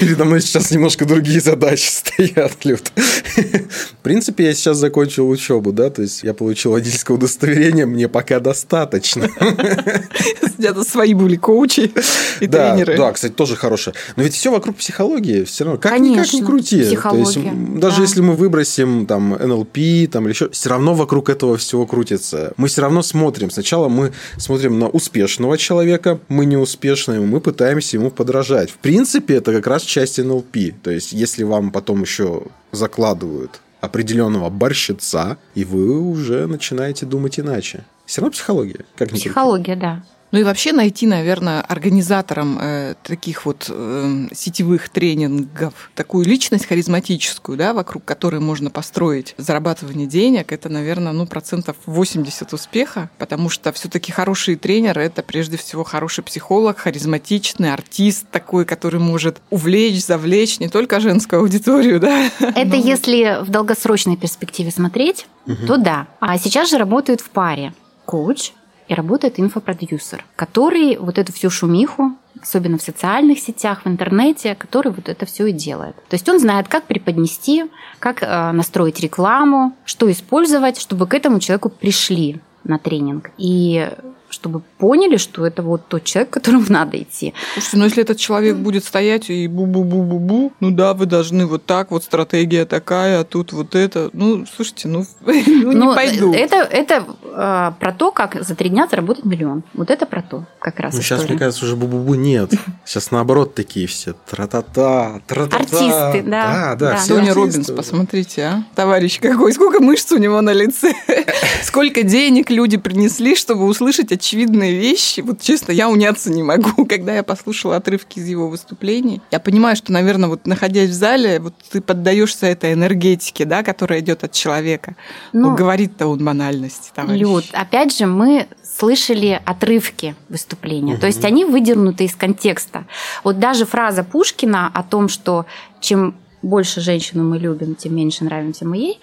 Передо 0.00 0.24
мной 0.24 0.40
сейчас 0.40 0.70
немножко 0.70 1.04
другие 1.04 1.40
задачи 1.40 1.88
стоят, 1.88 2.64
Люд. 2.64 2.92
В 2.94 4.02
принципе, 4.02 4.46
я 4.46 4.54
сейчас 4.54 4.78
закончил 4.78 5.28
учебу, 5.28 5.72
да, 5.72 5.90
то 5.90 6.02
есть 6.02 6.22
я 6.22 6.34
получил 6.34 6.72
водительское 6.72 7.16
удостоверение, 7.16 7.86
мне 7.86 8.08
пока 8.08 8.40
достаточно. 8.40 9.28
Где-то 10.58 10.84
свои 10.84 11.14
были 11.14 11.36
коучи 11.36 11.92
и 12.40 12.46
да, 12.46 12.70
тренеры. 12.70 12.96
Да, 12.96 13.12
кстати, 13.12 13.32
тоже 13.32 13.56
хорошее. 13.56 13.94
Но 14.16 14.22
ведь 14.22 14.34
все 14.34 14.50
вокруг 14.50 14.76
психологии, 14.76 15.44
все 15.44 15.64
равно, 15.64 15.78
как 15.78 15.92
Конечно, 15.92 16.20
никак 16.20 16.32
не 16.32 16.42
крути. 16.42 16.82
психология, 16.82 17.24
То 17.24 17.40
есть, 17.40 17.78
даже 17.80 17.96
да. 17.96 18.02
если 18.02 18.20
мы 18.22 18.34
выбросим 18.34 19.06
там 19.06 19.30
НЛП, 19.30 19.78
там 20.10 20.24
или 20.24 20.32
еще, 20.32 20.48
все 20.50 20.70
равно 20.70 20.94
вокруг 20.94 21.28
этого 21.28 21.56
всего 21.56 21.86
крутится. 21.86 22.52
Мы 22.56 22.68
все 22.68 22.82
равно 22.82 23.02
смотрим. 23.02 23.50
Сначала 23.50 23.88
мы 23.88 24.12
смотрим 24.38 24.78
на 24.78 24.88
успешного 24.88 25.58
человека, 25.58 26.18
мы 26.28 26.46
неуспешные, 26.46 27.20
мы 27.26 27.40
пытаемся 27.40 27.96
ему 27.96 28.10
подражать. 28.10 28.70
В 28.70 28.78
принципе, 28.78 29.36
это 29.36 29.52
как 29.52 29.66
раз 29.66 29.82
часть 29.82 30.18
НЛП. 30.18 30.56
То 30.82 30.90
есть, 30.90 31.12
если 31.12 31.42
вам 31.42 31.70
потом 31.70 32.02
еще 32.02 32.44
закладывают 32.72 33.60
определенного 33.80 34.50
борщица, 34.50 35.38
и 35.54 35.64
вы 35.64 36.00
уже 36.00 36.46
начинаете 36.46 37.06
думать 37.06 37.38
иначе. 37.38 37.84
Все 38.06 38.20
равно 38.20 38.32
психология, 38.32 38.84
как. 38.96 39.10
Психология, 39.10 39.76
да. 39.76 40.04
Ну 40.36 40.40
и 40.40 40.44
вообще 40.44 40.74
найти, 40.74 41.06
наверное, 41.06 41.62
организаторам 41.62 42.58
э, 42.60 42.94
таких 43.02 43.46
вот 43.46 43.70
э, 43.70 44.26
сетевых 44.34 44.90
тренингов 44.90 45.90
такую 45.94 46.26
личность 46.26 46.66
харизматическую, 46.66 47.56
да, 47.56 47.72
вокруг 47.72 48.04
которой 48.04 48.38
можно 48.38 48.68
построить 48.68 49.34
зарабатывание 49.38 50.06
денег, 50.06 50.52
это, 50.52 50.68
наверное, 50.68 51.12
ну, 51.12 51.26
процентов 51.26 51.76
80 51.86 52.52
успеха, 52.52 53.08
потому 53.16 53.48
что 53.48 53.72
все-таки 53.72 54.12
хороший 54.12 54.56
тренер 54.56 54.98
это 54.98 55.22
прежде 55.22 55.56
всего 55.56 55.84
хороший 55.84 56.22
психолог, 56.22 56.76
харизматичный 56.76 57.72
артист 57.72 58.26
такой, 58.30 58.66
который 58.66 59.00
может 59.00 59.40
увлечь, 59.48 60.04
завлечь 60.04 60.60
не 60.60 60.68
только 60.68 61.00
женскую 61.00 61.40
аудиторию, 61.40 61.98
да. 61.98 62.30
Это 62.40 62.76
но- 62.76 62.76
если 62.76 63.42
в 63.42 63.48
долгосрочной 63.48 64.18
перспективе 64.18 64.70
смотреть, 64.70 65.28
то 65.66 65.78
да. 65.78 66.08
А 66.20 66.36
сейчас 66.36 66.68
же 66.68 66.76
работают 66.76 67.22
в 67.22 67.30
паре 67.30 67.72
коуч 68.04 68.52
и 68.88 68.94
работает 68.94 69.38
инфопродюсер, 69.38 70.24
который 70.36 70.96
вот 70.96 71.18
эту 71.18 71.32
всю 71.32 71.50
шумиху, 71.50 72.12
особенно 72.40 72.78
в 72.78 72.82
социальных 72.82 73.38
сетях, 73.38 73.82
в 73.84 73.88
интернете, 73.88 74.54
который 74.54 74.92
вот 74.92 75.08
это 75.08 75.26
все 75.26 75.46
и 75.46 75.52
делает. 75.52 75.96
То 76.08 76.14
есть 76.14 76.28
он 76.28 76.38
знает, 76.38 76.68
как 76.68 76.84
преподнести, 76.84 77.64
как 77.98 78.22
э, 78.22 78.52
настроить 78.52 79.00
рекламу, 79.00 79.74
что 79.84 80.10
использовать, 80.10 80.80
чтобы 80.80 81.06
к 81.06 81.14
этому 81.14 81.40
человеку 81.40 81.68
пришли 81.68 82.40
на 82.64 82.78
тренинг. 82.78 83.30
И 83.38 83.90
чтобы 84.30 84.62
поняли, 84.78 85.16
что 85.16 85.46
это 85.46 85.62
вот 85.62 85.88
тот 85.88 86.04
человек, 86.04 86.30
к 86.30 86.34
которому 86.34 86.64
надо 86.68 87.00
идти. 87.00 87.34
Слушайте, 87.54 87.76
ну 87.76 87.84
если 87.84 88.02
этот 88.02 88.18
человек 88.18 88.56
будет 88.56 88.84
стоять 88.84 89.30
и 89.30 89.46
бу-бу-бу-бу-бу, 89.46 90.52
ну 90.60 90.70
да, 90.70 90.94
вы 90.94 91.06
должны 91.06 91.46
вот 91.46 91.64
так, 91.66 91.90
вот 91.90 92.04
стратегия 92.04 92.64
такая, 92.64 93.20
а 93.20 93.24
тут 93.24 93.52
вот 93.52 93.74
это. 93.74 94.10
Ну, 94.12 94.44
слушайте, 94.46 94.88
ну, 94.88 95.04
ну 95.20 95.72
не 95.72 95.94
пойду. 95.94 96.32
Это, 96.32 96.56
это 96.56 97.04
э, 97.22 97.72
про 97.78 97.92
то, 97.92 98.10
как 98.10 98.42
за 98.42 98.54
три 98.54 98.70
дня 98.70 98.88
заработать 98.90 99.24
миллион. 99.24 99.62
Вот 99.74 99.90
это 99.90 100.06
про 100.06 100.22
то, 100.22 100.44
как 100.58 100.80
раз 100.80 100.94
Ну, 100.94 101.02
сейчас, 101.02 101.28
мне 101.28 101.38
кажется, 101.38 101.64
уже 101.64 101.76
бу-бу-бу 101.76 102.14
нет. 102.16 102.52
Сейчас 102.84 103.10
наоборот 103.10 103.54
такие 103.54 103.86
все. 103.86 104.14
Тра-та-та, 104.28 105.20
тра-та-та. 105.26 105.56
Артисты, 105.56 106.22
Да, 106.22 106.74
да, 106.74 106.76
да. 106.76 107.04
да. 107.06 107.34
Робинс, 107.34 107.70
посмотрите, 107.70 108.42
а? 108.42 108.64
Товарищ 108.74 109.20
какой, 109.20 109.52
сколько 109.52 109.80
мышц 109.80 110.12
у 110.12 110.18
него 110.18 110.40
на 110.40 110.52
лице. 110.52 110.94
Сколько 111.62 112.02
денег 112.02 112.50
люди 112.50 112.76
принесли, 112.76 113.34
чтобы 113.34 113.64
услышать 113.64 114.12
очевидные 114.16 114.76
вещи. 114.76 115.20
Вот 115.20 115.40
честно, 115.40 115.72
я 115.72 115.88
уняться 115.88 116.30
не 116.30 116.42
могу. 116.42 116.84
Когда 116.88 117.14
я 117.14 117.22
послушала 117.22 117.76
отрывки 117.76 118.18
из 118.18 118.26
его 118.28 118.48
выступлений, 118.48 119.20
я 119.30 119.40
понимаю, 119.40 119.76
что, 119.76 119.92
наверное, 119.92 120.28
вот 120.28 120.46
находясь 120.46 120.90
в 120.90 120.94
зале, 120.94 121.40
вот 121.40 121.54
ты 121.70 121.80
поддаешься 121.80 122.46
этой 122.46 122.72
энергетике, 122.72 123.44
да, 123.44 123.62
которая 123.62 124.00
идет 124.00 124.24
от 124.24 124.32
человека. 124.32 124.96
Ну, 125.32 125.50
Ну, 125.50 125.56
говорит-то 125.56 126.06
он 126.06 126.24
банальности, 126.24 126.90
товарищ. 126.94 127.20
Люд, 127.20 127.44
опять 127.52 127.96
же, 127.96 128.06
мы 128.06 128.46
слышали 128.62 129.40
отрывки 129.44 130.14
выступления. 130.28 130.96
То 130.96 131.06
есть 131.06 131.24
они 131.24 131.44
выдернуты 131.44 132.04
из 132.04 132.14
контекста. 132.14 132.86
Вот 133.24 133.38
даже 133.38 133.64
фраза 133.64 134.04
Пушкина 134.04 134.70
о 134.72 134.82
том, 134.82 135.08
что 135.08 135.46
чем 135.80 136.14
больше 136.42 136.80
женщину 136.80 137.24
мы 137.24 137.38
любим, 137.38 137.74
тем 137.74 137.94
меньше 137.96 138.24
нравимся 138.24 138.66
мы 138.66 138.76
ей, 138.76 139.00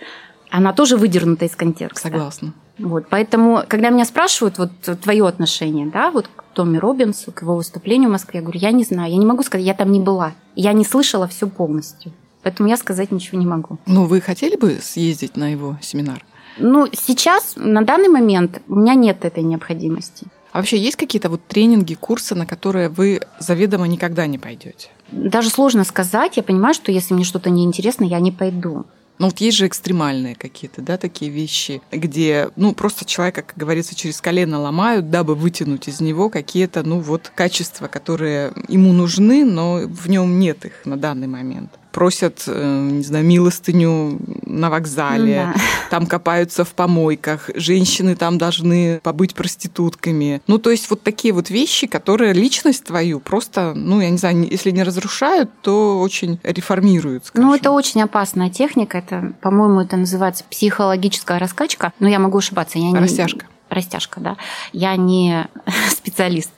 она 0.49 0.73
тоже 0.73 0.97
выдернута 0.97 1.45
из 1.45 1.55
контекста. 1.55 2.09
Согласна. 2.09 2.53
Вот, 2.79 3.05
поэтому, 3.09 3.63
когда 3.67 3.89
меня 3.89 4.05
спрашивают 4.05 4.57
вот 4.57 4.71
твое 5.01 5.27
отношение, 5.27 5.85
да, 5.87 6.09
вот 6.11 6.27
к 6.27 6.43
Томми 6.53 6.77
Робинсу, 6.77 7.31
к 7.31 7.43
его 7.43 7.55
выступлению 7.55 8.09
в 8.09 8.13
Москве, 8.13 8.39
я 8.39 8.41
говорю, 8.41 8.59
я 8.59 8.71
не 8.71 8.83
знаю, 8.83 9.11
я 9.11 9.17
не 9.17 9.25
могу 9.25 9.43
сказать, 9.43 9.65
я 9.65 9.73
там 9.73 9.91
не 9.91 9.99
была, 9.99 10.33
я 10.55 10.73
не 10.73 10.83
слышала 10.83 11.27
все 11.27 11.47
полностью, 11.47 12.11
поэтому 12.41 12.69
я 12.69 12.77
сказать 12.77 13.11
ничего 13.11 13.39
не 13.39 13.45
могу. 13.45 13.77
Ну, 13.85 14.05
вы 14.05 14.21
хотели 14.21 14.55
бы 14.55 14.79
съездить 14.81 15.37
на 15.37 15.51
его 15.51 15.77
семинар? 15.81 16.25
Ну, 16.57 16.87
сейчас, 16.91 17.53
на 17.55 17.83
данный 17.83 18.09
момент, 18.09 18.61
у 18.67 18.75
меня 18.75 18.95
нет 18.95 19.25
этой 19.25 19.43
необходимости. 19.43 20.27
А 20.51 20.59
вообще 20.59 20.77
есть 20.77 20.97
какие-то 20.97 21.29
вот 21.29 21.41
тренинги, 21.47 21.95
курсы, 21.95 22.35
на 22.35 22.45
которые 22.45 22.89
вы 22.89 23.21
заведомо 23.39 23.87
никогда 23.87 24.27
не 24.27 24.37
пойдете? 24.37 24.89
Даже 25.11 25.49
сложно 25.49 25.83
сказать, 25.83 26.37
я 26.37 26.43
понимаю, 26.43 26.75
что 26.75 26.91
если 26.91 27.15
мне 27.15 27.23
что-то 27.23 27.49
неинтересно, 27.49 28.03
я 28.03 28.19
не 28.19 28.31
пойду. 28.31 28.85
Ну, 29.19 29.27
вот 29.27 29.39
есть 29.39 29.57
же 29.57 29.67
экстремальные 29.67 30.35
какие-то, 30.35 30.81
да, 30.81 30.97
такие 30.97 31.29
вещи, 31.29 31.81
где, 31.91 32.49
ну, 32.55 32.73
просто 32.73 33.05
человека, 33.05 33.43
как 33.43 33.57
говорится, 33.57 33.95
через 33.95 34.19
колено 34.21 34.59
ломают, 34.59 35.09
дабы 35.09 35.35
вытянуть 35.35 35.87
из 35.87 36.01
него 36.01 36.29
какие-то, 36.29 36.83
ну, 36.83 36.99
вот, 36.99 37.31
качества, 37.33 37.87
которые 37.87 38.53
ему 38.67 38.91
нужны, 38.91 39.45
но 39.45 39.81
в 39.85 40.09
нем 40.09 40.39
нет 40.39 40.65
их 40.65 40.85
на 40.85 40.97
данный 40.97 41.27
момент. 41.27 41.71
Просят, 41.93 42.43
э, 42.47 42.89
не 42.91 43.03
знаю, 43.03 43.23
милостыню 43.23 44.19
на 44.45 44.69
вокзале, 44.69 45.45
Ну 45.45 45.53
да. 45.53 45.61
там 45.89 46.05
копаются 46.07 46.65
в 46.65 46.73
помойках, 46.73 47.49
женщины 47.55 48.15
там 48.15 48.37
должны 48.37 48.99
побыть 49.03 49.35
проститутками. 49.35 50.41
Ну, 50.47 50.57
то 50.57 50.71
есть 50.71 50.89
вот 50.89 51.03
такие 51.03 51.33
вот 51.33 51.49
вещи, 51.49 51.87
которые 51.87 52.33
личность 52.33 52.83
твою 52.83 53.19
просто, 53.19 53.73
ну, 53.75 54.01
я 54.01 54.09
не 54.09 54.17
знаю, 54.17 54.45
если 54.49 54.71
не 54.71 54.83
разрушают, 54.83 55.49
то 55.61 55.99
очень 56.01 56.39
реформируют, 56.43 57.27
скажем. 57.27 57.47
Ну, 57.47 57.55
это 57.55 57.71
очень 57.71 58.01
опасная 58.01 58.49
техника. 58.49 58.97
Это, 58.97 59.33
по-моему, 59.41 59.81
это 59.81 59.95
называется 59.95 60.43
психологическая 60.49 61.39
раскачка. 61.39 61.93
Но 61.99 62.07
я 62.09 62.19
могу 62.19 62.39
ошибаться. 62.39 62.79
Я 62.79 62.91
не... 62.91 62.97
Растяжка. 62.97 63.45
Растяжка, 63.73 64.19
да. 64.19 64.37
Я 64.71 64.95
не 64.95 65.47
специалист. 65.89 66.51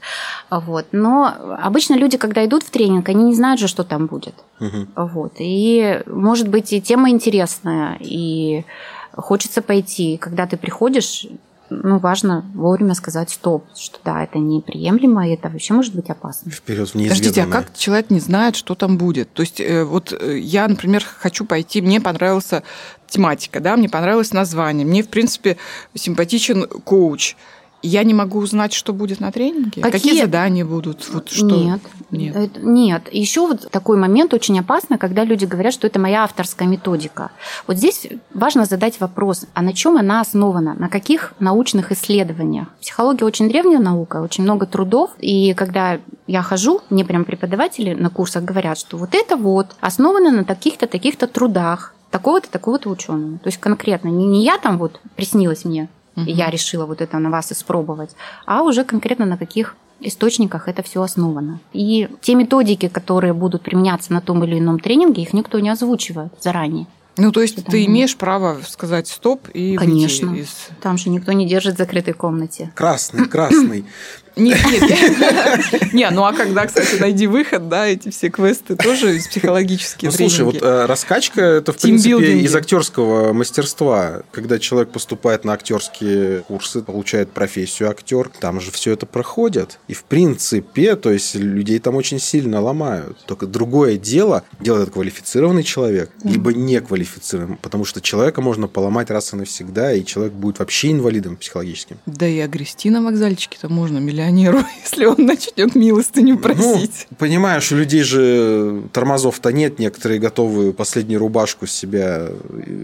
Вот. 0.49 0.87
Но 0.91 1.33
обычно 1.59 1.95
люди, 1.95 2.17
когда 2.17 2.45
идут 2.45 2.63
в 2.63 2.69
тренинг, 2.69 3.09
они 3.09 3.23
не 3.23 3.35
знают 3.35 3.59
же, 3.59 3.67
что 3.67 3.83
там 3.83 4.07
будет. 4.07 4.35
Мгм. 4.59 4.89
Вот. 4.95 5.33
И, 5.39 6.01
может 6.07 6.47
быть, 6.47 6.73
и 6.73 6.81
тема 6.81 7.09
интересная, 7.09 7.97
и 7.99 8.63
хочется 9.15 9.61
пойти. 9.61 10.17
Когда 10.17 10.45
ты 10.45 10.57
приходишь, 10.57 11.27
ну, 11.69 11.99
важно 11.99 12.45
вовремя 12.53 12.93
сказать 12.93 13.29
стоп, 13.29 13.65
что 13.75 13.99
да, 14.03 14.23
это 14.23 14.37
неприемлемо, 14.37 15.27
и 15.27 15.33
это 15.33 15.49
вообще 15.49 15.73
может 15.73 15.95
быть 15.95 16.09
опасно. 16.09 16.51
Вперед 16.51 16.89
в 16.89 16.93
Подождите, 16.93 17.43
а 17.43 17.47
как 17.47 17.75
человек 17.75 18.09
не 18.09 18.19
знает, 18.19 18.55
что 18.55 18.75
там 18.75 18.97
будет? 18.97 19.33
То 19.33 19.41
есть 19.41 19.59
э, 19.59 19.83
вот 19.83 20.13
э, 20.13 20.37
я, 20.39 20.67
например, 20.67 21.03
хочу 21.03 21.45
пойти, 21.45 21.81
мне 21.81 21.99
понравилась 21.99 22.51
тематика, 23.07 23.59
да, 23.59 23.77
мне 23.77 23.89
понравилось 23.89 24.33
название, 24.33 24.85
мне, 24.85 25.03
в 25.03 25.09
принципе, 25.09 25.57
симпатичен 25.95 26.67
коуч. 26.67 27.35
Я 27.85 28.03
не 28.03 28.13
могу 28.13 28.39
узнать, 28.39 28.73
что 28.73 28.93
будет 28.93 29.19
на 29.19 29.31
тренинге? 29.31 29.81
Какие, 29.81 29.91
Какие- 29.91 30.21
задания 30.21 30.65
будут? 30.65 31.07
Вот 31.13 31.29
что? 31.29 31.45
Нет. 31.45 31.81
Нет. 32.09 32.35
Это- 32.35 32.59
нет. 32.59 33.09
Еще 33.11 33.41
вот 33.41 33.69
такой 33.71 33.97
момент 33.97 34.33
очень 34.33 34.59
опасно, 34.59 34.97
когда 34.97 35.23
люди 35.23 35.45
говорят, 35.45 35.73
что 35.73 35.85
это 35.85 35.99
моя 35.99 36.23
авторская 36.23 36.67
методика. 36.67 37.31
Вот 37.67 37.77
здесь 37.77 38.07
важно 38.33 38.65
задать 38.65 38.99
вопрос, 38.99 39.45
а 39.53 39.61
на 39.61 39.73
чем 39.73 39.97
она 39.97 40.21
основана? 40.21 40.73
На 40.73 40.89
каких 40.89 41.33
научных 41.39 41.91
исследованиях? 41.91 42.67
Психология 42.81 43.25
очень 43.25 43.49
древняя 43.49 43.79
наука, 43.79 44.21
очень 44.21 44.43
много 44.43 44.65
трудов. 44.65 45.11
И 45.19 45.53
когда 45.53 45.99
я 46.25 46.41
хожу, 46.41 46.81
мне 46.89 47.05
прям 47.05 47.23
преподаватели 47.23 47.93
на 47.93 48.09
курсах 48.09 48.43
говорят, 48.43 48.79
что 48.79 48.97
вот 48.97 49.13
это 49.13 49.37
вот 49.37 49.67
основано 49.79 50.31
на 50.31 50.43
таких-то, 50.43 50.87
таких-то 50.87 51.27
трудах 51.27 51.93
такого-то, 52.15 52.49
такого-то 52.49 52.89
ученого. 52.89 53.39
То 53.39 53.47
есть 53.47 53.59
конкретно 53.59 54.07
не, 54.07 54.25
не 54.25 54.45
я 54.45 54.57
там 54.57 54.77
вот 54.77 55.01
приснилось 55.17 55.65
мне, 55.65 55.89
и 56.15 56.31
я 56.31 56.49
решила 56.49 56.85
вот 56.85 57.01
это 57.01 57.19
на 57.19 57.29
вас 57.29 57.51
испробовать, 57.51 58.11
а 58.45 58.63
уже 58.63 58.83
конкретно 58.83 59.25
на 59.25 59.37
каких 59.37 59.75
источниках 59.99 60.67
это 60.67 60.83
все 60.83 61.01
основано. 61.01 61.59
И 61.73 62.09
те 62.21 62.35
методики, 62.35 62.87
которые 62.87 63.33
будут 63.33 63.63
применяться 63.63 64.13
на 64.13 64.21
том 64.21 64.43
или 64.43 64.59
ином 64.59 64.79
тренинге, 64.79 65.21
их 65.21 65.33
никто 65.33 65.59
не 65.59 65.69
озвучивает 65.69 66.33
заранее. 66.41 66.87
Ну, 67.17 67.31
то 67.31 67.41
есть 67.41 67.59
Что 67.59 67.71
ты 67.71 67.85
имеешь 67.85 68.17
право 68.17 68.59
сказать 68.67 69.07
стоп 69.07 69.47
и 69.53 69.77
Конечно. 69.77 70.27
выйти 70.27 70.43
из... 70.43 70.67
Там 70.81 70.97
же 70.97 71.09
никто 71.09 71.31
не 71.31 71.47
держит 71.47 71.75
в 71.75 71.77
закрытой 71.77 72.13
комнате. 72.13 72.71
Красный, 72.75 73.25
красный. 73.27 73.85
Нет, 74.35 74.59
нет. 74.71 75.93
Не, 75.93 76.09
ну 76.09 76.25
а 76.25 76.33
когда, 76.33 76.65
кстати, 76.65 76.95
найди 76.99 77.27
выход, 77.27 77.69
да, 77.69 77.87
эти 77.87 78.09
все 78.09 78.29
квесты 78.29 78.75
тоже 78.75 79.19
психологические 79.29 80.11
Ну, 80.11 80.17
слушай, 80.17 80.43
вот 80.43 80.61
э, 80.61 80.85
раскачка 80.85 81.41
это, 81.41 81.71
в 81.71 81.77
принципе, 81.77 82.39
из 82.39 82.55
актерского 82.55 83.33
мастерства. 83.33 84.23
Когда 84.31 84.59
человек 84.59 84.89
поступает 84.89 85.45
на 85.45 85.53
актерские 85.53 86.39
курсы, 86.41 86.81
получает 86.81 87.31
профессию 87.31 87.89
актер, 87.89 88.29
там 88.39 88.59
же 88.59 88.71
все 88.71 88.91
это 88.91 89.05
проходит. 89.05 89.79
И 89.87 89.93
в 89.93 90.03
принципе, 90.03 90.95
то 90.95 91.11
есть 91.11 91.35
людей 91.35 91.79
там 91.79 91.95
очень 91.95 92.19
сильно 92.19 92.61
ломают. 92.61 93.17
Только 93.25 93.47
другое 93.47 93.97
дело, 93.97 94.43
делает 94.59 94.91
квалифицированный 94.91 95.63
человек, 95.63 96.11
либо 96.23 96.53
неквалифицированный, 96.53 97.57
потому 97.57 97.85
что 97.85 98.01
человека 98.01 98.41
можно 98.41 98.67
поломать 98.67 99.09
раз 99.09 99.33
и 99.33 99.35
навсегда, 99.35 99.93
и 99.93 100.03
человек 100.03 100.33
будет 100.33 100.59
вообще 100.59 100.91
инвалидом 100.91 101.37
психологическим. 101.37 101.97
Да 102.05 102.27
и 102.27 102.39
огрести 102.39 102.89
на 102.89 103.01
вокзальчике-то 103.01 103.69
можно 103.69 103.99
миллионеру, 104.25 104.63
если 104.83 105.05
он 105.05 105.25
начнет 105.25 105.75
милостыню 105.75 106.37
просить. 106.37 107.07
Ну, 107.09 107.17
понимаешь, 107.17 107.71
у 107.71 107.75
людей 107.75 108.03
же 108.03 108.83
тормозов-то 108.91 109.51
нет, 109.51 109.79
некоторые 109.79 110.19
готовы 110.19 110.73
последнюю 110.73 111.19
рубашку 111.19 111.67
с 111.67 111.71
себя 111.71 112.27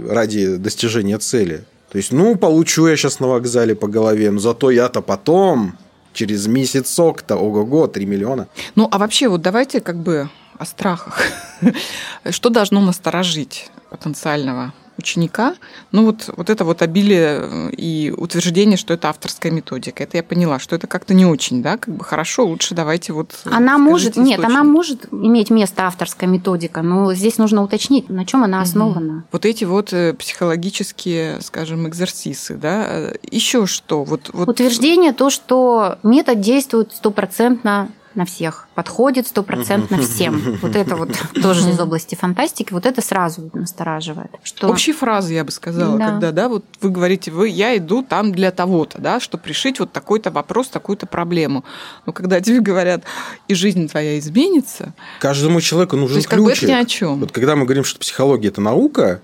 ради 0.07 0.55
достижения 0.55 1.17
цели. 1.17 1.63
То 1.91 1.97
есть, 1.97 2.11
ну, 2.11 2.35
получу 2.35 2.87
я 2.87 2.95
сейчас 2.95 3.19
на 3.19 3.27
вокзале 3.27 3.75
по 3.75 3.87
голове, 3.87 4.31
но 4.31 4.39
зато 4.39 4.71
я-то 4.71 5.01
потом, 5.01 5.77
через 6.13 6.47
месяцок-то, 6.47 7.35
ого-го, 7.35 7.87
3 7.87 8.05
миллиона. 8.05 8.47
Ну, 8.75 8.87
а 8.89 8.97
вообще, 8.97 9.27
вот 9.27 9.41
давайте 9.41 9.81
как 9.81 9.97
бы 9.97 10.29
о 10.57 10.65
страхах. 10.65 11.21
Что 12.29 12.49
должно 12.49 12.81
насторожить 12.81 13.69
потенциального 13.89 14.73
ученика? 15.01 15.55
Ну, 15.91 16.05
вот, 16.05 16.29
вот 16.37 16.49
это 16.49 16.63
вот 16.63 16.81
обилие 16.81 17.39
э, 17.41 17.69
и 17.71 18.13
утверждение, 18.15 18.77
что 18.77 18.93
это 18.93 19.09
авторская 19.09 19.51
методика. 19.51 20.03
Это 20.03 20.17
я 20.17 20.23
поняла, 20.23 20.59
что 20.59 20.75
это 20.75 20.87
как-то 20.87 21.13
не 21.13 21.25
очень, 21.25 21.61
да, 21.61 21.77
как 21.77 21.93
бы 21.95 22.03
хорошо, 22.03 22.45
лучше 22.45 22.75
давайте 22.75 23.13
вот... 23.13 23.33
э, 23.45 23.49
Она 23.51 23.77
может, 23.77 24.15
нет, 24.15 24.39
она 24.39 24.47
источник. 24.47 24.71
может 24.71 25.07
иметь 25.11 25.49
место 25.49 25.87
авторская 25.87 26.29
методика, 26.29 26.81
но 26.81 27.13
здесь 27.13 27.37
нужно 27.37 27.63
уточнить, 27.63 28.09
на 28.09 28.25
чем 28.25 28.43
она 28.43 28.61
основана. 28.61 29.25
Вот 29.31 29.45
эти 29.45 29.65
вот 29.65 29.91
э, 29.93 30.13
психологические, 30.13 31.41
скажем, 31.41 31.87
экзерсисы, 31.87 32.55
да, 32.55 33.11
еще 33.29 33.65
что? 33.65 34.03
Вот, 34.03 34.29
вот... 34.33 34.47
Утверждение 34.47 35.13
то, 35.13 35.29
что 35.29 35.97
метод 36.03 36.39
действует 36.39 36.93
стопроцентно 36.93 37.89
на 38.15 38.25
всех, 38.25 38.67
подходит 38.75 39.27
стопроцентно 39.27 39.97
всем. 40.01 40.57
Вот 40.61 40.75
это 40.75 40.95
вот 40.95 41.09
тоже 41.41 41.69
из 41.69 41.79
области 41.79 42.15
фантастики, 42.15 42.73
вот 42.73 42.85
это 42.85 43.01
сразу 43.01 43.49
настораживает. 43.53 44.31
Что... 44.43 44.67
Общие 44.69 44.93
фразы, 44.95 45.33
я 45.33 45.43
бы 45.43 45.51
сказала, 45.51 45.97
Да. 45.97 46.09
когда, 46.09 46.31
да, 46.31 46.49
вот 46.49 46.65
вы 46.81 46.89
говорите, 46.89 47.31
вы, 47.31 47.49
я 47.49 47.75
иду 47.77 48.03
там 48.03 48.31
для 48.31 48.51
того-то, 48.51 48.99
да, 48.99 49.19
чтобы 49.19 49.47
решить 49.47 49.79
вот 49.79 49.91
такой-то 49.91 50.31
вопрос, 50.31 50.67
такую-то 50.67 51.05
проблему. 51.05 51.63
Но 52.05 52.13
когда 52.13 52.41
тебе 52.41 52.59
говорят, 52.59 53.03
и 53.47 53.53
жизнь 53.53 53.87
твоя 53.87 54.19
изменится, 54.19 54.93
Каждому 55.19 55.61
человеку 55.61 55.95
то 55.95 56.01
нужен 56.01 56.17
есть 56.17 56.27
как 56.27 56.39
бы 56.39 56.51
это 56.51 56.59
ключик. 56.59 56.69
ни 56.69 56.73
о 56.81 56.85
чем. 56.85 57.19
Вот 57.19 57.31
когда 57.31 57.55
мы 57.55 57.65
говорим, 57.65 57.83
что 57.83 57.99
психология– 57.99 58.47
это 58.49 58.61
наука, 58.61 59.21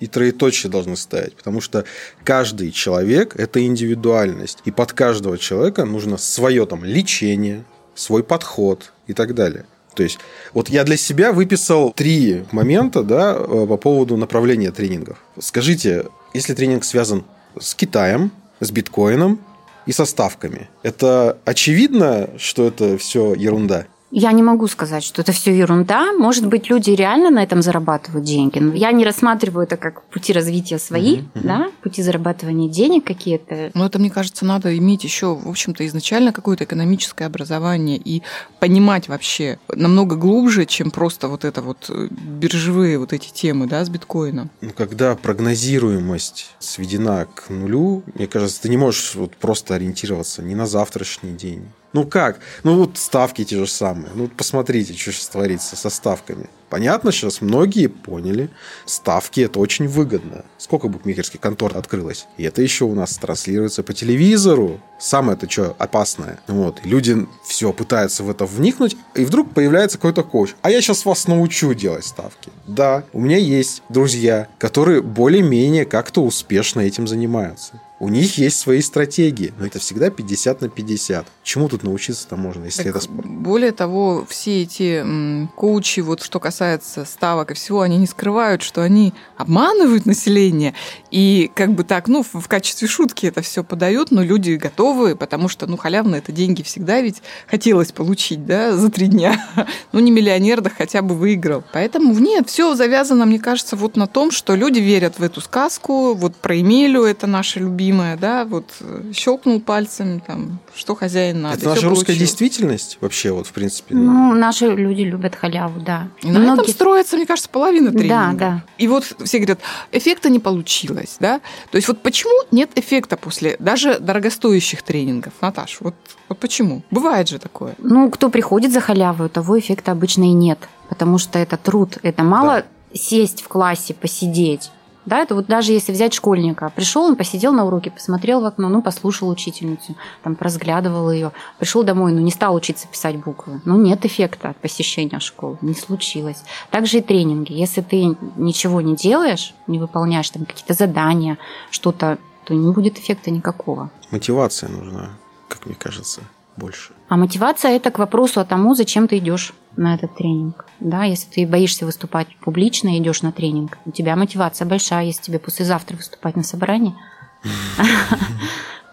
и 0.00 0.06
троеточие 0.06 0.70
должны 0.70 0.96
ставить, 0.96 1.34
потому 1.34 1.60
что 1.60 1.84
каждый 2.22 2.70
человек– 2.70 3.34
это 3.36 3.64
индивидуальность, 3.66 4.60
и 4.64 4.70
под 4.70 4.92
каждого 4.92 5.38
человека 5.38 5.84
нужно 5.84 6.18
свое 6.18 6.66
там 6.66 6.84
лечение, 6.84 7.64
свой 7.98 8.22
подход 8.22 8.92
и 9.06 9.12
так 9.12 9.34
далее. 9.34 9.66
То 9.94 10.04
есть 10.04 10.18
вот 10.54 10.68
я 10.68 10.84
для 10.84 10.96
себя 10.96 11.32
выписал 11.32 11.92
три 11.92 12.44
момента 12.52 13.02
да, 13.02 13.34
э, 13.36 13.66
по 13.68 13.76
поводу 13.76 14.16
направления 14.16 14.70
тренингов. 14.70 15.18
Скажите, 15.40 16.04
если 16.32 16.54
тренинг 16.54 16.84
связан 16.84 17.24
с 17.58 17.74
Китаем, 17.74 18.30
с 18.60 18.70
биткоином 18.70 19.40
и 19.86 19.92
со 19.92 20.04
ставками, 20.04 20.68
это 20.84 21.38
очевидно, 21.44 22.30
что 22.38 22.68
это 22.68 22.96
все 22.96 23.34
ерунда? 23.34 23.86
Я 24.10 24.32
не 24.32 24.42
могу 24.42 24.66
сказать, 24.68 25.04
что 25.04 25.20
это 25.20 25.32
все 25.32 25.56
ерунда. 25.56 26.12
Может 26.12 26.46
быть, 26.46 26.70
люди 26.70 26.90
реально 26.90 27.30
на 27.30 27.42
этом 27.42 27.60
зарабатывают 27.60 28.24
деньги. 28.24 28.58
Но 28.58 28.72
я 28.74 28.90
не 28.92 29.04
рассматриваю 29.04 29.64
это 29.64 29.76
как 29.76 30.02
пути 30.04 30.32
развития 30.32 30.78
свои, 30.78 31.18
мгм. 31.34 31.46
да, 31.46 31.70
пути 31.82 32.02
зарабатывания 32.02 32.70
денег 32.70 33.04
какие-то. 33.04 33.70
Но 33.74 33.84
это, 33.84 33.98
мне 33.98 34.10
кажется, 34.10 34.46
надо 34.46 34.76
иметь 34.78 35.04
еще, 35.04 35.34
в 35.34 35.48
общем-то, 35.48 35.86
изначально 35.86 36.32
какое-то 36.32 36.64
экономическое 36.64 37.26
образование 37.26 37.98
и 37.98 38.22
понимать 38.60 39.08
вообще 39.08 39.58
намного 39.74 40.16
глубже, 40.16 40.64
чем 40.64 40.90
просто 40.90 41.28
вот 41.28 41.44
это 41.44 41.60
вот 41.60 41.90
э, 41.90 42.08
биржевые 42.10 42.98
вот 42.98 43.12
эти 43.12 43.30
темы, 43.30 43.66
да, 43.66 43.84
с 43.84 43.90
биткоином. 43.90 44.50
Ну, 44.62 44.70
когда 44.70 45.14
прогнозируемость 45.16 46.54
сведена 46.58 47.26
к 47.26 47.50
нулю, 47.50 48.02
мне 48.14 48.26
кажется, 48.26 48.62
ты 48.62 48.70
не 48.70 48.78
можешь 48.78 49.14
вот 49.16 49.36
просто 49.36 49.74
ориентироваться 49.74 50.42
ни 50.42 50.54
на 50.54 50.66
завтрашний 50.66 51.32
день. 51.32 51.66
Ну 51.92 52.06
как? 52.06 52.38
Ну 52.64 52.76
вот 52.76 52.98
ставки 52.98 53.44
те 53.44 53.56
же 53.56 53.66
самые. 53.66 54.10
Ну 54.14 54.28
посмотрите, 54.28 54.92
что 54.92 55.12
сейчас 55.12 55.28
творится 55.28 55.76
со 55.76 55.88
ставками. 55.88 56.48
Понятно, 56.68 57.12
сейчас 57.12 57.40
многие 57.40 57.86
поняли, 57.86 58.50
ставки 58.84 59.40
это 59.40 59.58
очень 59.58 59.88
выгодно. 59.88 60.44
Сколько 60.58 60.88
букмекерских 60.88 61.40
контор 61.40 61.76
открылось? 61.76 62.26
И 62.36 62.42
это 62.44 62.60
еще 62.60 62.84
у 62.84 62.94
нас 62.94 63.16
транслируется 63.16 63.82
по 63.82 63.94
телевизору. 63.94 64.78
Самое 64.98 65.38
это 65.38 65.50
что 65.50 65.74
опасное. 65.78 66.40
Вот. 66.46 66.84
Люди 66.84 67.26
все 67.46 67.72
пытаются 67.72 68.22
в 68.22 68.30
это 68.30 68.44
вникнуть, 68.44 68.96
и 69.14 69.24
вдруг 69.24 69.54
появляется 69.54 69.96
какой-то 69.96 70.22
коуч. 70.24 70.54
А 70.60 70.70
я 70.70 70.82
сейчас 70.82 71.06
вас 71.06 71.26
научу 71.26 71.72
делать 71.72 72.04
ставки. 72.04 72.50
Да, 72.66 73.04
у 73.14 73.20
меня 73.20 73.38
есть 73.38 73.82
друзья, 73.88 74.48
которые 74.58 75.00
более-менее 75.00 75.86
как-то 75.86 76.22
успешно 76.22 76.80
этим 76.80 77.08
занимаются. 77.08 77.80
У 78.00 78.08
них 78.08 78.38
есть 78.38 78.60
свои 78.60 78.80
стратегии, 78.80 79.52
но 79.58 79.66
это 79.66 79.80
всегда 79.80 80.10
50 80.10 80.60
на 80.60 80.68
50. 80.68 81.26
Чему 81.42 81.68
тут 81.68 81.82
научиться-то 81.82 82.36
можно, 82.36 82.66
если 82.66 82.84
Так, 82.84 82.90
это 82.90 83.00
спорт? 83.00 83.26
Более 83.26 83.72
того, 83.72 84.24
все 84.28 84.62
эти 84.62 85.00
м, 85.00 85.50
коучи, 85.56 86.00
вот 86.00 86.22
что 86.22 86.38
касается 86.38 87.04
ставок 87.04 87.50
и 87.50 87.54
всего, 87.54 87.80
они 87.80 87.96
не 87.96 88.06
скрывают, 88.06 88.62
что 88.62 88.82
они 88.82 89.14
обманывают 89.36 90.06
население. 90.06 90.74
И 91.10 91.50
как 91.54 91.72
бы 91.72 91.82
так, 91.82 92.06
ну, 92.06 92.22
в, 92.22 92.34
в 92.40 92.46
качестве 92.46 92.86
шутки 92.86 93.26
это 93.26 93.42
все 93.42 93.64
подают, 93.64 94.12
но 94.12 94.22
люди 94.22 94.52
готовы, 94.52 95.16
потому 95.16 95.48
что, 95.48 95.66
ну, 95.66 95.76
халявно 95.76 96.14
это 96.16 96.30
деньги 96.30 96.62
всегда 96.62 97.00
ведь 97.00 97.22
хотелось 97.48 97.90
получить, 97.90 98.46
да, 98.46 98.76
за 98.76 98.90
три 98.90 99.08
дня. 99.08 99.44
Ну, 99.92 100.00
не 100.00 100.10
миллионер, 100.10 100.60
да 100.60 100.70
хотя 100.70 101.02
бы 101.02 101.14
выиграл. 101.14 101.64
Поэтому 101.72 102.12
нет, 102.18 102.48
все 102.48 102.74
завязано, 102.74 103.24
мне 103.26 103.38
кажется, 103.38 103.74
вот 103.74 103.96
на 103.96 104.06
том, 104.06 104.30
что 104.30 104.54
люди 104.54 104.78
верят 104.80 105.18
в 105.18 105.22
эту 105.22 105.40
сказку, 105.40 106.14
вот 106.14 106.36
про 106.36 106.60
Эмилю, 106.60 107.04
это 107.04 107.26
наша 107.26 107.58
любимая, 107.58 107.87
да, 107.92 108.44
вот 108.44 108.70
э, 108.80 109.12
щелкнул 109.14 109.60
пальцем, 109.60 110.20
там, 110.20 110.58
что 110.74 110.94
хозяин 110.94 111.42
надо. 111.42 111.58
это 111.58 111.68
наша 111.68 111.80
всё 111.80 111.88
русская 111.88 112.06
получил. 112.06 112.20
действительность 112.26 112.98
вообще, 113.00 113.32
вот 113.32 113.46
в 113.46 113.52
принципе. 113.52 113.94
Ну, 113.94 114.34
наши 114.34 114.66
люди 114.68 115.02
любят 115.02 115.34
халяву, 115.34 115.80
да. 115.80 116.08
И 116.22 116.26
на 116.26 116.38
этом 116.38 116.42
Многие- 116.54 116.70
строится, 116.70 117.16
мне 117.16 117.26
кажется, 117.26 117.48
половина 117.50 117.90
тренинга. 117.90 118.08
Да, 118.08 118.32
да. 118.32 118.64
И 118.78 118.88
вот 118.88 119.04
все 119.24 119.38
говорят, 119.38 119.60
эффекта 119.92 120.28
не 120.30 120.38
получилось, 120.38 121.16
да? 121.20 121.40
То 121.70 121.76
есть 121.76 121.88
вот 121.88 122.02
почему 122.02 122.44
нет 122.50 122.70
эффекта 122.76 123.16
после 123.16 123.56
даже 123.58 123.98
дорогостоящих 123.98 124.82
тренингов, 124.82 125.32
Наташ? 125.40 125.78
Вот, 125.80 125.94
вот 126.28 126.38
почему? 126.38 126.82
Бывает 126.90 127.28
же 127.28 127.38
такое. 127.38 127.74
Ну, 127.78 128.10
кто 128.10 128.30
приходит 128.30 128.72
за 128.72 128.80
халяву, 128.80 129.28
того 129.28 129.58
эффекта 129.58 129.92
обычно 129.92 130.24
и 130.24 130.32
нет. 130.32 130.58
Потому 130.88 131.18
что 131.18 131.38
это 131.38 131.56
труд. 131.56 131.98
Это 132.02 132.22
мало 132.22 132.64
сесть 132.94 133.42
в 133.42 133.48
классе, 133.48 133.92
посидеть. 133.94 134.70
Да, 135.08 135.20
это 135.20 135.34
вот 135.34 135.46
даже 135.46 135.72
если 135.72 135.90
взять 135.90 136.12
школьника. 136.12 136.70
Пришел, 136.76 137.04
он 137.04 137.16
посидел 137.16 137.52
на 137.52 137.64
уроке, 137.64 137.90
посмотрел 137.90 138.42
в 138.42 138.44
окно, 138.44 138.68
ну, 138.68 138.82
послушал 138.82 139.30
учительницу, 139.30 139.96
там, 140.22 140.36
разглядывал 140.38 141.10
ее. 141.10 141.32
Пришел 141.58 141.82
домой, 141.82 142.12
ну, 142.12 142.20
не 142.20 142.30
стал 142.30 142.54
учиться 142.54 142.86
писать 142.86 143.16
буквы. 143.16 143.62
Ну, 143.64 143.80
нет 143.80 144.04
эффекта 144.04 144.50
от 144.50 144.58
посещения 144.58 145.18
школы, 145.18 145.56
не 145.62 145.74
случилось. 145.74 146.42
Также 146.70 146.98
и 146.98 147.00
тренинги. 147.00 147.54
Если 147.54 147.80
ты 147.80 148.16
ничего 148.36 148.82
не 148.82 148.96
делаешь, 148.96 149.54
не 149.66 149.78
выполняешь 149.78 150.28
там 150.28 150.44
какие-то 150.44 150.74
задания, 150.74 151.38
что-то, 151.70 152.18
то 152.44 152.52
не 152.52 152.70
будет 152.72 152.98
эффекта 152.98 153.30
никакого. 153.30 153.90
Мотивация 154.10 154.68
нужна, 154.68 155.10
как 155.48 155.64
мне 155.64 155.74
кажется, 155.74 156.20
больше. 156.58 156.92
А 157.08 157.16
мотивация 157.16 157.70
это 157.70 157.90
к 157.90 157.98
вопросу 157.98 158.40
о 158.40 158.44
тому, 158.44 158.74
зачем 158.74 159.08
ты 159.08 159.16
идешь 159.16 159.54
на 159.78 159.94
этот 159.94 160.14
тренинг. 160.16 160.66
Да, 160.80 161.04
если 161.04 161.30
ты 161.30 161.46
боишься 161.46 161.86
выступать 161.86 162.28
публично 162.40 162.94
и 162.94 162.98
идешь 162.98 163.22
на 163.22 163.32
тренинг, 163.32 163.78
у 163.86 163.90
тебя 163.90 164.16
мотивация 164.16 164.66
большая, 164.66 165.06
если 165.06 165.22
тебе 165.22 165.38
послезавтра 165.38 165.96
выступать 165.96 166.36
на 166.36 166.42
собрании. 166.42 166.94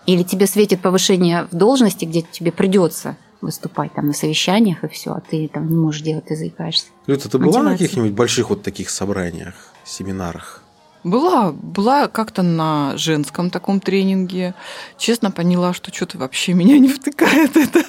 Или 0.06 0.24
тебе 0.24 0.45
светит 0.45 0.82
повышение 0.82 1.48
в 1.52 1.56
должности, 1.56 2.06
где 2.06 2.21
тебе 2.21 2.52
придется 2.52 3.17
выступать 3.41 3.93
там 3.93 4.08
на 4.08 4.13
совещаниях 4.13 4.84
и 4.84 4.88
все, 4.88 5.12
а 5.12 5.19
ты 5.19 5.50
там 5.52 5.69
не 5.69 5.76
можешь 5.76 6.02
делать, 6.02 6.26
ты 6.26 6.36
заикаешься. 6.36 6.88
Люта, 7.08 7.30
ты 7.30 7.38
была 7.38 7.63
на 7.63 7.71
каких-нибудь 7.71 8.12
больших 8.12 8.50
вот 8.50 8.63
таких 8.63 8.89
собраниях, 8.89 9.56
семинарах? 9.84 10.62
Была, 11.04 11.52
была 11.52 12.08
как-то 12.08 12.41
на 12.41 12.98
женском 12.98 13.52
таком 13.52 13.80
тренинге. 13.80 14.56
Честно 14.98 15.30
поняла, 15.30 15.71
что 15.74 15.93
что-то 15.93 16.17
вообще 16.17 16.54
меня 16.54 16.80
не 16.80 16.88
втыкает 16.88 17.56
это. 17.58 17.84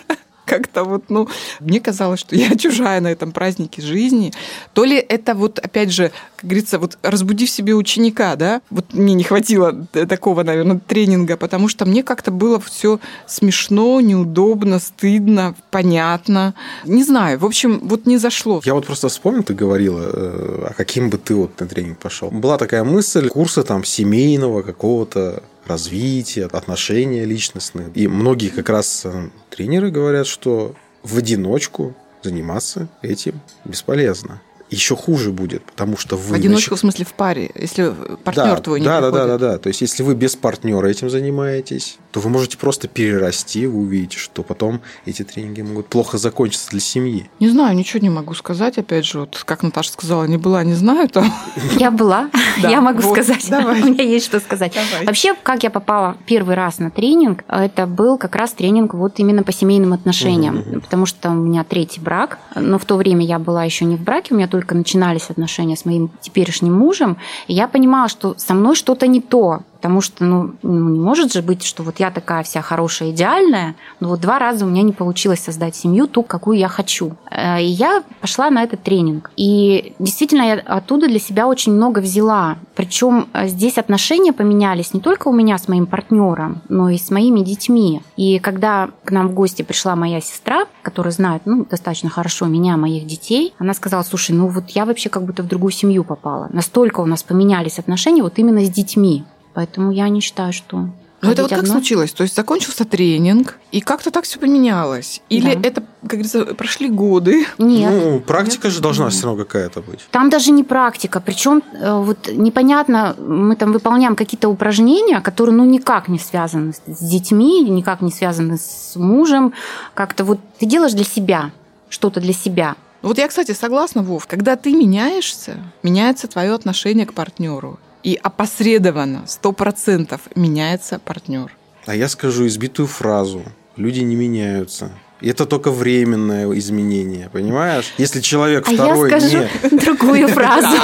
Как-то 0.47 0.85
вот, 0.85 1.05
ну, 1.11 1.29
мне 1.61 1.81
казалось, 1.81 2.21
что 2.21 2.37
я 2.37 2.57
чужая 2.59 3.01
на 3.01 3.09
этом 3.09 3.33
празднике 3.33 3.83
жизни. 3.83 4.33
То 4.73 4.85
ли 4.85 4.97
это 4.97 5.35
вот, 5.35 5.59
опять 5.59 5.93
же, 5.93 6.13
как 6.37 6.45
говорится, 6.45 6.79
вот 6.79 6.97
разбуди 7.03 7.47
в 7.47 7.51
себе 7.51 7.75
ученика, 7.75 8.37
да, 8.37 8.63
вот 8.71 8.95
мне 8.95 9.15
не 9.15 9.25
хватило 9.25 9.87
такого, 10.09 10.45
наверное, 10.45 10.79
тренинга, 10.79 11.37
потому 11.37 11.69
что 11.69 11.85
мне 11.85 12.03
как-то 12.03 12.31
было 12.31 12.61
все 12.61 13.01
смешно, 13.27 14.01
неудобно, 14.01 14.79
стыдно, 14.79 15.55
понятно. 15.71 16.55
Не 16.85 17.05
знаю, 17.05 17.39
в 17.39 17.45
общем, 17.45 17.81
вот 17.83 18.07
не 18.07 18.17
зашло. 18.19 18.63
Я 18.65 18.75
вот 18.75 18.87
просто 18.87 19.09
вспомнил, 19.09 19.43
ты 19.43 19.55
говорила, 19.55 20.01
э, 20.01 20.67
а 20.71 20.75
каким 20.75 21.11
бы 21.11 21.19
ты 21.19 21.35
вот 21.35 21.59
на 21.61 21.67
тренинг 21.67 21.99
пошел. 21.99 22.31
Была 22.31 22.57
такая 22.57 22.85
мысль, 22.85 23.29
курсы 23.29 23.63
там 23.65 23.85
семейного 23.85 24.63
какого-то 24.63 25.43
развития, 25.67 26.47
отношения 26.47 27.25
личностные. 27.25 27.91
И 27.95 28.09
многие 28.09 28.49
как 28.49 28.69
раз 28.69 29.03
э, 29.05 29.31
тренеры 29.51 29.91
говорят, 29.91 30.27
что 30.27 30.75
в 31.03 31.19
одиночку 31.19 31.95
заниматься 32.23 32.89
этим 33.03 33.41
бесполезно 33.65 34.41
еще 34.71 34.97
хуже 34.97 35.31
будет, 35.31 35.63
потому 35.65 35.97
что 35.97 36.17
вы... 36.17 36.33
В 36.33 36.33
одиночку, 36.33 36.75
нач... 36.75 36.79
в 36.79 36.81
смысле, 36.81 37.05
в 37.05 37.15
паре, 37.15 37.51
если 37.55 37.95
партнер 38.25 38.57
да, 38.57 38.57
твой 38.57 38.81
не 38.81 38.87
да, 38.87 38.99
приходит. 38.99 39.15
Да, 39.15 39.27
да, 39.27 39.39
да, 39.39 39.53
да. 39.53 39.59
То 39.59 39.69
есть, 39.69 39.81
если 39.81 40.03
вы 40.03 40.15
без 40.15 40.37
партнера 40.37 40.87
этим 40.87 41.11
занимаетесь, 41.11 41.99
то 42.11 42.21
вы 42.21 42.31
можете 42.31 42.57
просто 42.57 42.89
перерасти, 42.89 43.67
вы 43.67 43.81
увидите, 43.81 44.19
что 44.19 44.43
потом 44.43 44.81
эти 45.05 45.23
тренинги 45.23 45.63
могут 45.63 45.89
плохо 45.89 46.19
закончиться 46.19 46.71
для 46.71 46.81
семьи. 46.81 47.29
Не 47.41 47.51
знаю, 47.51 47.77
ничего 47.77 48.01
не 48.01 48.11
могу 48.11 48.35
сказать. 48.35 48.79
Опять 48.79 49.05
же, 49.05 49.21
вот 49.21 49.43
как 49.45 49.63
Наташа 49.63 49.93
сказала, 49.93 50.25
не 50.25 50.39
была, 50.39 50.65
не 50.65 50.75
знаю. 50.75 51.09
Там. 51.09 51.33
Я 51.79 51.91
была, 51.91 52.31
я 52.57 52.81
могу 52.81 53.03
сказать. 53.03 53.45
У 53.51 53.53
меня 53.53 54.05
есть 54.05 54.27
что 54.27 54.41
сказать. 54.41 54.75
Вообще, 55.05 55.35
как 55.43 55.63
я 55.63 55.71
попала 55.71 56.17
первый 56.27 56.55
раз 56.55 56.79
на 56.79 56.91
тренинг, 56.91 57.45
это 57.49 57.87
был 57.87 58.19
как 58.19 58.35
раз 58.35 58.53
тренинг 58.53 58.95
вот 58.95 59.19
именно 59.19 59.43
по 59.43 59.53
семейным 59.53 59.93
отношениям, 59.93 60.81
потому 60.81 61.07
что 61.07 61.31
у 61.31 61.35
меня 61.35 61.65
третий 61.65 62.01
брак, 62.01 62.39
но 62.55 62.79
в 62.79 62.85
то 62.85 62.97
время 62.97 63.25
я 63.25 63.39
была 63.39 63.65
еще 63.65 63.85
не 63.85 63.97
в 63.97 64.01
браке, 64.01 64.35
у 64.35 64.37
меня 64.37 64.49
только 64.57 64.75
начинались 64.75 65.29
отношения 65.29 65.77
с 65.77 65.85
моим 65.85 66.11
теперешним 66.23 66.73
мужем, 66.73 67.19
я 67.47 67.69
понимала, 67.69 68.09
что 68.09 68.35
со 68.39 68.55
мной 68.55 68.75
что-то 68.75 69.07
не 69.07 69.21
то, 69.21 69.61
Потому 69.87 70.01
что, 70.01 70.25
ну, 70.25 70.51
ну, 70.63 70.89
не 70.89 70.99
может 70.99 71.33
же 71.33 71.43
быть, 71.43 71.63
что 71.63 71.85
вот 71.85 72.01
я 72.01 72.11
такая 72.11 72.43
вся 72.43 72.61
хорошая, 72.61 73.13
идеальная, 73.13 73.77
но 74.01 74.09
вот 74.09 74.21
два 74.21 74.41
раза 74.41 74.67
у 74.67 74.69
меня 74.69 74.83
не 74.83 74.91
получилось 74.91 75.39
создать 75.39 75.77
семью, 75.77 76.09
ту, 76.09 76.25
какую 76.25 76.59
я 76.59 76.67
хочу. 76.67 77.13
Э, 77.31 77.63
и 77.63 77.67
я 77.67 78.03
пошла 78.21 78.51
на 78.51 78.65
этот 78.65 78.83
тренинг. 78.83 79.31
И 79.37 79.95
действительно, 80.01 80.43
я 80.43 80.55
оттуда 80.55 81.07
для 81.07 81.21
себя 81.21 81.47
очень 81.47 81.73
много 81.73 82.01
взяла. 82.01 82.57
Причем 82.75 83.29
э, 83.33 83.47
здесь 83.47 83.79
отношения 83.79 84.33
поменялись 84.33 84.93
не 84.93 84.99
только 84.99 85.29
у 85.29 85.33
меня 85.33 85.57
с 85.57 85.69
моим 85.69 85.87
партнером, 85.87 86.63
но 86.69 86.91
и 86.91 86.99
с 86.99 87.13
моими 87.13 87.43
детьми. 87.45 88.03
И 88.17 88.41
когда 88.41 88.91
к 89.05 89.13
нам 89.13 89.29
в 89.29 89.35
гости 89.35 89.63
пришла 89.63 89.95
моя 89.95 90.21
сестра, 90.21 90.67
которая 90.83 91.13
знает 91.13 91.43
ну, 91.45 91.65
достаточно 91.65 92.11
хорошо 92.11 92.47
меня, 92.47 92.77
моих 92.77 93.07
детей, 93.07 93.55
она 93.59 93.73
сказала, 93.73 94.03
слушай, 94.03 94.33
ну 94.33 94.49
вот 94.49 94.71
я 94.71 94.85
вообще 94.85 95.11
как 95.11 95.23
будто 95.23 95.45
в 95.45 95.47
другую 95.47 95.71
семью 95.71 96.03
попала. 96.03 96.49
Настолько 96.53 96.99
у 97.03 97.07
нас 97.07 97.23
поменялись 97.23 97.79
отношения 97.79 98.25
вот 98.25 98.37
именно 98.41 98.65
с 98.65 98.69
детьми. 98.69 99.25
Поэтому 99.57 99.91
я 99.91 100.11
не 100.11 100.21
считаю, 100.21 100.53
что 100.53 100.91
ну, 101.23 101.31
это 101.31 101.41
вот 101.41 101.51
как 101.51 101.61
одно? 101.61 101.73
случилось? 101.73 102.13
То 102.13 102.25
есть 102.25 102.37
закончился 102.37 102.85
тренинг, 102.85 103.59
и 103.73 103.81
как-то 103.81 104.11
так 104.11 104.25
все 104.25 104.39
поменялось? 104.39 105.23
Или 105.31 105.55
да. 105.55 105.69
это, 105.69 105.81
как 106.03 106.11
говорится, 106.11 106.45
прошли 106.55 106.91
годы? 106.91 107.47
Нет. 107.57 107.91
Ну, 107.91 108.21
практика 108.21 108.67
Нет? 108.67 108.75
же 108.75 108.83
должна 108.83 109.09
все 109.09 109.25
равно 109.25 109.45
какая-то 109.45 109.81
быть. 109.81 110.07
Там 110.11 110.29
даже 110.29 110.51
не 110.51 110.63
практика. 110.63 111.21
Причем 111.21 111.63
э, 111.73 111.99
вот 111.99 112.29
непонятно, 112.31 113.17
мы 113.19 113.57
там 113.57 113.73
выполняем 113.73 114.15
какие-то 114.15 114.51
упражнения, 114.51 115.23
которые 115.23 115.57
ну 115.57 115.65
никак 115.65 116.09
не 116.09 116.19
связаны 116.19 116.75
с 116.75 116.99
детьми, 117.03 117.63
никак 117.63 118.03
не 118.03 118.13
связаны 118.13 118.59
с 118.59 118.95
мужем. 118.95 119.55
Как-то 119.95 120.23
вот 120.25 120.39
ты 120.59 120.67
делаешь 120.67 120.93
для 120.93 121.05
себя, 121.05 121.51
что-то 121.89 122.21
для 122.21 122.35
себя. 122.35 122.77
Вот 123.01 123.17
я, 123.17 123.27
кстати, 123.27 123.53
согласна, 123.53 124.03
Вов, 124.03 124.27
когда 124.27 124.57
ты 124.57 124.75
меняешься, 124.75 125.57
меняется 125.83 126.29
твое 126.29 126.53
отношение 126.53 127.07
к 127.07 127.15
партнеру 127.15 127.79
и 128.07 128.15
опосредованно, 128.23 129.25
сто 129.27 129.51
процентов 129.51 130.21
меняется 130.37 131.01
партнер. 131.01 131.53
А 131.87 131.95
я 131.95 132.09
скажу 132.09 132.47
избитую 132.47 132.87
фразу. 132.87 133.43
Люди 133.75 133.99
не 133.99 134.15
меняются. 134.15 134.93
И 135.21 135.29
это 135.29 135.45
только 135.45 135.73
временное 135.73 136.49
изменение, 136.57 137.29
понимаешь? 137.33 137.93
Если 137.99 138.21
человек 138.21 138.69
а 138.69 138.73
второй 138.73 139.11
я 139.11 139.21
скажу 139.21 139.39
не... 139.39 139.79
другую 139.85 140.29
фразу. 140.29 140.77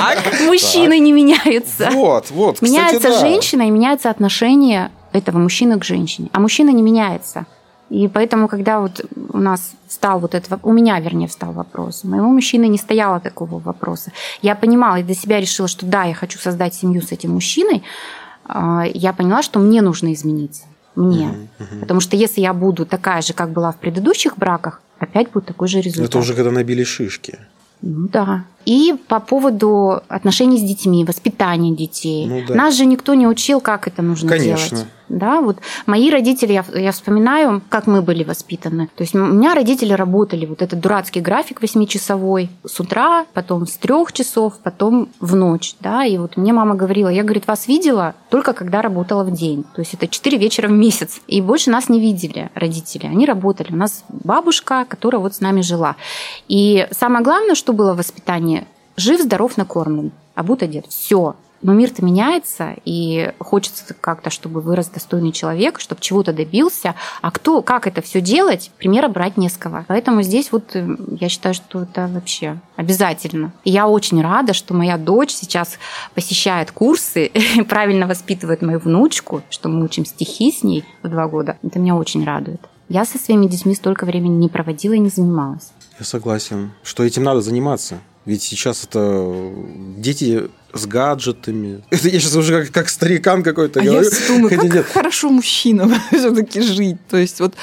Мужчины 0.46 0.98
не 0.98 1.12
меняются. 1.12 1.90
Вот, 1.92 2.30
вот, 2.30 2.60
Меняется 2.60 3.20
женщина 3.20 3.68
и 3.68 3.70
меняется 3.70 4.10
отношение 4.10 4.90
этого 5.12 5.38
мужчины 5.38 5.78
к 5.78 5.84
женщине. 5.84 6.28
А 6.32 6.40
мужчина 6.40 6.70
не 6.70 6.82
меняется. 6.82 7.46
И 7.92 8.08
поэтому, 8.08 8.48
когда 8.48 8.80
вот 8.80 9.04
у 9.32 9.38
нас 9.38 9.72
стал 9.86 10.18
вот 10.18 10.34
этот, 10.34 10.58
у 10.62 10.72
меня, 10.72 10.98
вернее, 10.98 11.28
встал 11.28 11.52
вопрос, 11.52 12.00
у 12.04 12.08
моего 12.08 12.28
мужчины 12.28 12.66
не 12.68 12.78
стояло 12.78 13.20
такого 13.20 13.58
вопроса. 13.58 14.12
Я 14.40 14.54
понимала 14.54 14.96
и 14.96 15.02
для 15.02 15.14
себя 15.14 15.38
решила, 15.38 15.68
что 15.68 15.84
да, 15.84 16.04
я 16.04 16.14
хочу 16.14 16.38
создать 16.38 16.74
семью 16.74 17.02
с 17.02 17.12
этим 17.12 17.32
мужчиной. 17.32 17.82
А, 18.46 18.84
я 18.94 19.12
поняла, 19.12 19.42
что 19.42 19.58
мне 19.58 19.82
нужно 19.82 20.14
измениться. 20.14 20.62
Мне. 20.94 21.26
Uh-huh, 21.26 21.48
uh-huh. 21.58 21.80
Потому 21.80 22.00
что 22.00 22.16
если 22.16 22.40
я 22.40 22.54
буду 22.54 22.86
такая 22.86 23.20
же, 23.20 23.34
как 23.34 23.50
была 23.50 23.72
в 23.72 23.76
предыдущих 23.76 24.38
браках, 24.38 24.80
опять 24.98 25.30
будет 25.30 25.44
такой 25.44 25.68
же 25.68 25.82
результат. 25.82 26.08
Это 26.08 26.18
уже 26.18 26.32
когда 26.32 26.50
набили 26.50 26.84
шишки. 26.84 27.38
Ну 27.82 28.08
да. 28.08 28.44
И 28.64 28.94
по 29.08 29.20
поводу 29.20 30.00
отношений 30.08 30.56
с 30.58 30.62
детьми, 30.62 31.04
воспитания 31.04 31.74
детей. 31.74 32.26
Ну, 32.26 32.42
да. 32.46 32.54
Нас 32.54 32.74
же 32.74 32.86
никто 32.86 33.14
не 33.14 33.26
учил, 33.26 33.60
как 33.60 33.88
это 33.88 34.02
нужно 34.02 34.28
Конечно. 34.28 34.76
делать. 34.76 34.86
Да, 35.12 35.42
вот 35.42 35.58
мои 35.84 36.10
родители, 36.10 36.54
я, 36.54 36.64
я 36.74 36.90
вспоминаю, 36.90 37.60
как 37.68 37.86
мы 37.86 38.00
были 38.00 38.24
воспитаны. 38.24 38.88
То 38.96 39.02
есть 39.02 39.14
у 39.14 39.18
меня 39.18 39.54
родители 39.54 39.92
работали, 39.92 40.46
вот 40.46 40.62
этот 40.62 40.80
дурацкий 40.80 41.20
график 41.20 41.60
восьмичасовой, 41.60 42.48
с 42.64 42.80
утра, 42.80 43.26
потом 43.34 43.66
с 43.66 43.76
трех 43.76 44.12
часов, 44.14 44.54
потом 44.62 45.10
в 45.20 45.36
ночь, 45.36 45.76
да, 45.80 46.06
и 46.06 46.16
вот 46.16 46.38
мне 46.38 46.54
мама 46.54 46.74
говорила, 46.74 47.08
я, 47.08 47.24
говорит, 47.24 47.46
вас 47.46 47.68
видела 47.68 48.14
только 48.30 48.54
когда 48.54 48.80
работала 48.80 49.22
в 49.22 49.30
день, 49.32 49.64
то 49.74 49.82
есть 49.82 49.92
это 49.92 50.08
четыре 50.08 50.38
вечера 50.38 50.68
в 50.68 50.72
месяц, 50.72 51.20
и 51.26 51.42
больше 51.42 51.70
нас 51.70 51.90
не 51.90 52.00
видели 52.00 52.50
родители, 52.54 53.04
они 53.04 53.26
работали. 53.26 53.70
У 53.72 53.76
нас 53.76 54.04
бабушка, 54.08 54.86
которая 54.88 55.20
вот 55.20 55.34
с 55.34 55.40
нами 55.40 55.60
жила. 55.60 55.96
И 56.48 56.88
самое 56.90 57.22
главное, 57.22 57.54
что 57.54 57.74
было 57.74 57.92
в 57.92 57.98
воспитании, 57.98 58.66
жив, 58.96 59.20
здоров, 59.20 59.58
накормлен, 59.58 60.10
обут 60.34 60.62
одет. 60.62 60.86
Все. 60.86 61.36
Но 61.62 61.72
мир-то 61.72 62.04
меняется, 62.04 62.74
и 62.84 63.32
хочется 63.38 63.94
как-то, 63.94 64.30
чтобы 64.30 64.60
вырос 64.60 64.88
достойный 64.88 65.32
человек, 65.32 65.78
чтобы 65.80 66.00
чего-то 66.00 66.32
добился. 66.32 66.94
А 67.20 67.30
кто, 67.30 67.62
как 67.62 67.86
это 67.86 68.02
все 68.02 68.20
делать, 68.20 68.70
примера 68.78 69.08
брать 69.08 69.36
не 69.36 69.48
с 69.48 69.56
кого. 69.56 69.84
Поэтому 69.88 70.22
здесь 70.22 70.52
вот 70.52 70.74
э, 70.74 70.96
я 71.20 71.28
считаю, 71.28 71.54
что 71.54 71.82
это 71.82 72.08
вообще 72.12 72.58
обязательно. 72.76 73.52
И 73.64 73.70
я 73.70 73.86
очень 73.86 74.20
рада, 74.20 74.54
что 74.54 74.74
моя 74.74 74.98
дочь 74.98 75.30
сейчас 75.30 75.78
посещает 76.14 76.72
курсы, 76.72 77.30
правильно 77.68 78.06
воспитывает 78.06 78.62
мою 78.62 78.78
внучку, 78.78 79.42
что 79.50 79.68
мы 79.68 79.84
учим 79.84 80.04
стихи 80.04 80.52
с 80.52 80.62
ней 80.62 80.84
в 81.02 81.08
два 81.08 81.28
года. 81.28 81.58
Это 81.62 81.78
меня 81.78 81.94
очень 81.94 82.24
радует. 82.24 82.60
Я 82.88 83.04
со 83.04 83.18
своими 83.18 83.46
детьми 83.46 83.74
столько 83.74 84.04
времени 84.04 84.34
не 84.34 84.48
проводила 84.48 84.92
и 84.92 84.98
не 84.98 85.08
занималась. 85.08 85.72
Я 85.98 86.04
согласен, 86.04 86.72
что 86.82 87.04
этим 87.04 87.22
надо 87.22 87.40
заниматься. 87.40 88.00
Ведь 88.24 88.42
сейчас 88.42 88.84
это 88.84 89.52
дети 89.96 90.48
с 90.72 90.86
гаджетами. 90.86 91.82
Это 91.90 92.08
я 92.08 92.20
сейчас 92.20 92.34
уже 92.36 92.64
как, 92.64 92.72
как 92.72 92.88
старикан 92.88 93.42
какой-то 93.42 93.80
а 93.80 93.82
говорю. 93.82 94.08
Я 94.08 94.28
думаю, 94.28 94.50
как 94.50 94.74
нет. 94.74 94.86
хорошо 94.86 95.28
мужчинам 95.28 95.94
все-таки 96.12 96.60
жить. 96.60 96.96
То 97.08 97.16
есть 97.16 97.40
вот 97.40 97.54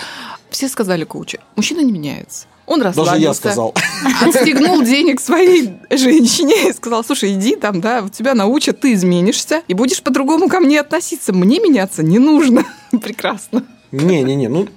все 0.49 0.67
сказали 0.67 1.05
коучи, 1.05 1.39
мужчина 1.55 1.81
не 1.81 1.91
меняется. 1.91 2.45
Он 2.65 2.83
расслабился. 2.83 3.13
Даже 3.13 3.23
я 3.23 3.33
сказал. 3.33 3.75
Отстегнул 4.21 4.83
денег 4.83 5.19
своей 5.19 5.73
женщине 5.89 6.69
и 6.69 6.73
сказал, 6.73 7.03
слушай, 7.03 7.33
иди 7.33 7.55
там, 7.55 7.81
да, 7.81 8.07
тебя 8.09 8.35
научат, 8.35 8.79
ты 8.79 8.93
изменишься 8.93 9.63
и 9.67 9.73
будешь 9.73 10.03
по-другому 10.03 10.49
ко 10.49 10.59
мне 10.59 10.79
относиться. 10.79 11.33
Мне 11.33 11.59
меняться 11.59 12.03
не 12.03 12.19
нужно. 12.19 12.63
Прекрасно. 13.01 13.65
Не-не-не, 13.91 14.49
ну, 14.49 14.67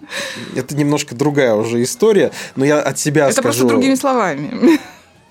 это 0.56 0.74
немножко 0.74 1.14
другая 1.14 1.54
уже 1.54 1.82
история, 1.82 2.30
но 2.56 2.64
я 2.64 2.80
от 2.80 2.98
себя 2.98 3.26
это 3.26 3.34
скажу... 3.34 3.48
Это 3.48 3.58
просто 3.58 3.66
другими 3.66 3.94
словами 3.94 4.80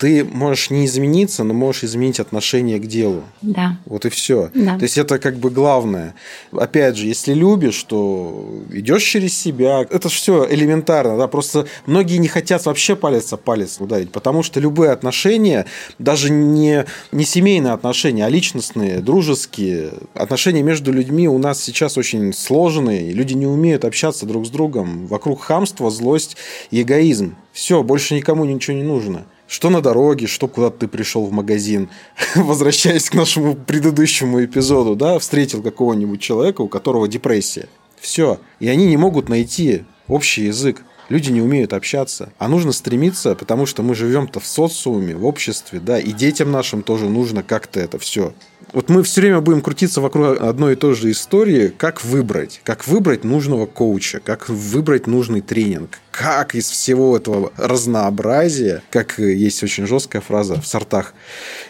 ты 0.02 0.24
можешь 0.24 0.70
не 0.70 0.86
измениться, 0.86 1.44
но 1.44 1.54
можешь 1.54 1.84
изменить 1.84 2.18
отношение 2.18 2.80
к 2.80 2.88
делу. 2.88 3.22
Да. 3.40 3.78
Вот 3.86 4.04
и 4.04 4.08
все. 4.08 4.50
Да. 4.52 4.76
То 4.76 4.82
есть 4.82 4.98
это 4.98 5.20
как 5.20 5.36
бы 5.36 5.48
главное. 5.48 6.16
Опять 6.50 6.96
же, 6.96 7.06
если 7.06 7.34
любишь, 7.34 7.80
то 7.84 8.64
идешь 8.72 9.04
через 9.04 9.38
себя. 9.38 9.86
Это 9.88 10.08
все 10.08 10.44
элементарно, 10.50 11.16
да. 11.16 11.28
Просто 11.28 11.68
многие 11.86 12.16
не 12.16 12.26
хотят 12.26 12.66
вообще 12.66 12.96
палец 12.96 13.32
о 13.32 13.36
палец 13.36 13.76
ударить, 13.78 14.10
потому 14.10 14.42
что 14.42 14.58
любые 14.58 14.90
отношения, 14.90 15.66
даже 16.00 16.32
не, 16.32 16.84
не 17.12 17.24
семейные 17.24 17.72
отношения, 17.72 18.26
а 18.26 18.28
личностные, 18.28 18.98
дружеские, 19.02 19.92
отношения 20.14 20.64
между 20.64 20.92
людьми 20.92 21.28
у 21.28 21.38
нас 21.38 21.62
сейчас 21.62 21.96
очень 21.96 22.32
сложные. 22.32 23.12
Люди 23.12 23.34
не 23.34 23.46
умеют 23.46 23.84
общаться 23.84 24.26
друг 24.26 24.46
с 24.46 24.50
другом. 24.50 25.06
Вокруг 25.06 25.42
хамства, 25.42 25.92
злость 25.92 26.36
и 26.72 26.82
эгоизм. 26.82 27.36
Все, 27.52 27.84
больше 27.84 28.16
никому 28.16 28.44
ничего 28.44 28.76
не 28.76 28.82
нужно 28.82 29.26
что 29.52 29.68
на 29.68 29.82
дороге, 29.82 30.26
что 30.26 30.48
куда-то 30.48 30.78
ты 30.78 30.88
пришел 30.88 31.26
в 31.26 31.30
магазин, 31.30 31.90
возвращаясь 32.34 33.10
к 33.10 33.14
нашему 33.14 33.54
предыдущему 33.54 34.42
эпизоду, 34.42 34.96
да, 34.96 35.18
встретил 35.18 35.62
какого-нибудь 35.62 36.22
человека, 36.22 36.62
у 36.62 36.68
которого 36.68 37.06
депрессия. 37.06 37.68
Все. 38.00 38.40
И 38.60 38.68
они 38.68 38.86
не 38.86 38.96
могут 38.96 39.28
найти 39.28 39.84
общий 40.08 40.46
язык. 40.46 40.82
Люди 41.10 41.30
не 41.30 41.42
умеют 41.42 41.74
общаться. 41.74 42.32
А 42.38 42.48
нужно 42.48 42.72
стремиться, 42.72 43.34
потому 43.34 43.66
что 43.66 43.82
мы 43.82 43.94
живем-то 43.94 44.40
в 44.40 44.46
социуме, 44.46 45.14
в 45.14 45.26
обществе, 45.26 45.80
да, 45.80 45.98
и 45.98 46.12
детям 46.12 46.50
нашим 46.50 46.82
тоже 46.82 47.10
нужно 47.10 47.42
как-то 47.42 47.78
это 47.78 47.98
все 47.98 48.32
вот 48.72 48.88
мы 48.88 49.02
все 49.02 49.20
время 49.20 49.40
будем 49.40 49.60
крутиться 49.60 50.00
вокруг 50.00 50.40
одной 50.40 50.72
и 50.72 50.76
той 50.76 50.94
же 50.94 51.10
истории, 51.10 51.72
как 51.76 52.04
выбрать, 52.04 52.60
как 52.64 52.86
выбрать 52.86 53.24
нужного 53.24 53.66
коуча, 53.66 54.20
как 54.20 54.48
выбрать 54.48 55.06
нужный 55.06 55.40
тренинг, 55.40 55.98
как 56.10 56.54
из 56.54 56.68
всего 56.68 57.16
этого 57.16 57.52
разнообразия, 57.56 58.82
как 58.90 59.18
есть 59.18 59.62
очень 59.62 59.86
жесткая 59.86 60.22
фраза 60.22 60.60
в 60.60 60.66
сортах 60.66 61.14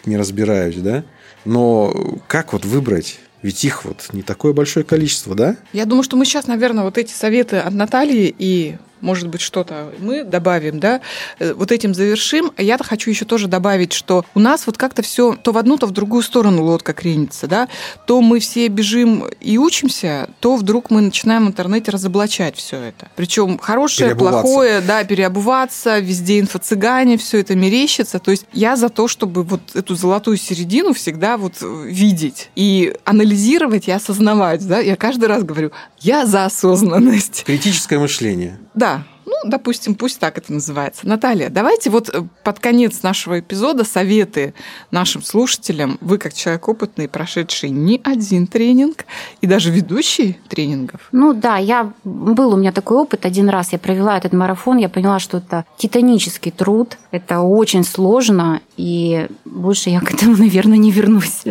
не 0.05 0.17
разбираюсь, 0.17 0.77
да, 0.77 1.03
но 1.45 2.19
как 2.27 2.53
вот 2.53 2.65
выбрать 2.65 3.19
ведь 3.41 3.65
их 3.65 3.83
вот 3.83 4.07
не 4.13 4.21
такое 4.21 4.53
большое 4.53 4.85
количество, 4.85 5.35
да? 5.35 5.57
Я 5.73 5.85
думаю, 5.85 6.03
что 6.03 6.15
мы 6.15 6.23
сейчас, 6.23 6.47
наверное, 6.47 6.85
вот 6.85 6.97
эти 6.97 7.11
советы 7.11 7.57
от 7.57 7.73
Натальи 7.73 8.33
и 8.39 8.77
может 9.03 9.27
быть, 9.27 9.41
что-то 9.41 9.91
мы 9.99 10.23
добавим, 10.23 10.79
да, 10.79 11.01
э, 11.39 11.53
вот 11.53 11.71
этим 11.71 11.93
завершим. 11.93 12.51
Я 12.57 12.77
хочу 12.77 13.09
еще 13.09 13.25
тоже 13.25 13.47
добавить, 13.47 13.93
что 13.93 14.25
у 14.33 14.39
нас 14.39 14.65
вот 14.65 14.77
как-то 14.77 15.01
все 15.01 15.35
то 15.35 15.51
в 15.51 15.57
одну, 15.57 15.77
то 15.77 15.85
в 15.85 15.91
другую 15.91 16.23
сторону 16.23 16.63
лодка 16.63 16.93
кренится, 16.93 17.47
да, 17.47 17.67
то 18.07 18.21
мы 18.21 18.39
все 18.39 18.67
бежим 18.69 19.25
и 19.41 19.57
учимся, 19.57 20.29
то 20.39 20.55
вдруг 20.55 20.89
мы 20.89 21.01
начинаем 21.01 21.45
в 21.45 21.49
интернете 21.49 21.91
разоблачать 21.91 22.55
все 22.55 22.77
это. 22.77 23.09
Причем 23.15 23.57
хорошее, 23.57 24.15
плохое, 24.15 24.81
да, 24.81 25.03
переобуваться, 25.03 25.99
везде 25.99 26.39
инфо-цыгане, 26.39 27.17
все 27.17 27.39
это 27.39 27.55
мерещится. 27.55 28.19
То 28.19 28.31
есть 28.31 28.45
я 28.53 28.75
за 28.77 28.89
то, 28.89 29.07
чтобы 29.07 29.43
вот 29.43 29.75
эту 29.75 29.95
золотую 29.95 30.37
середину 30.37 30.93
всегда 30.93 31.37
вот 31.37 31.55
э, 31.61 31.83
видеть 31.87 32.49
и 32.55 32.95
анализировать 33.03 33.87
и 33.89 33.91
осознавать, 33.91 34.65
да. 34.65 34.79
Я 34.79 34.95
каждый 34.95 35.25
раз 35.25 35.43
говорю, 35.43 35.71
я 36.03 36.25
за 36.25 36.45
осознанность. 36.45 37.43
Критическое 37.45 37.97
мышление. 37.97 38.59
Да, 38.73 39.03
ну, 39.25 39.49
допустим, 39.49 39.95
пусть 39.95 40.19
так 40.19 40.37
это 40.37 40.51
называется. 40.51 41.07
Наталья, 41.07 41.49
давайте 41.49 41.89
вот 41.89 42.09
э, 42.09 42.23
под 42.43 42.59
конец 42.59 43.03
нашего 43.03 43.39
эпизода 43.39 43.83
советы 43.83 44.53
нашим 44.91 45.21
слушателям. 45.21 45.97
Вы, 46.01 46.17
как 46.17 46.33
человек 46.33 46.67
опытный, 46.67 47.07
прошедший 47.07 47.69
не 47.69 48.01
один 48.03 48.47
тренинг 48.47 49.05
и 49.41 49.47
даже 49.47 49.71
ведущий 49.71 50.39
тренингов. 50.49 51.07
Ну 51.11 51.33
да, 51.33 51.57
я 51.57 51.93
был 52.03 52.53
у 52.53 52.57
меня 52.57 52.71
такой 52.71 52.97
опыт. 52.97 53.25
Один 53.25 53.49
раз 53.49 53.71
я 53.71 53.79
провела 53.79 54.17
этот 54.17 54.33
марафон, 54.33 54.77
я 54.77 54.89
поняла, 54.89 55.19
что 55.19 55.37
это 55.37 55.65
титанический 55.77 56.51
труд, 56.51 56.97
это 57.11 57.39
очень 57.39 57.83
сложно, 57.83 58.61
и 58.75 59.27
больше 59.45 59.89
я 59.89 60.01
к 60.01 60.13
этому, 60.13 60.35
наверное, 60.37 60.77
не 60.77 60.91
вернусь. 60.91 61.43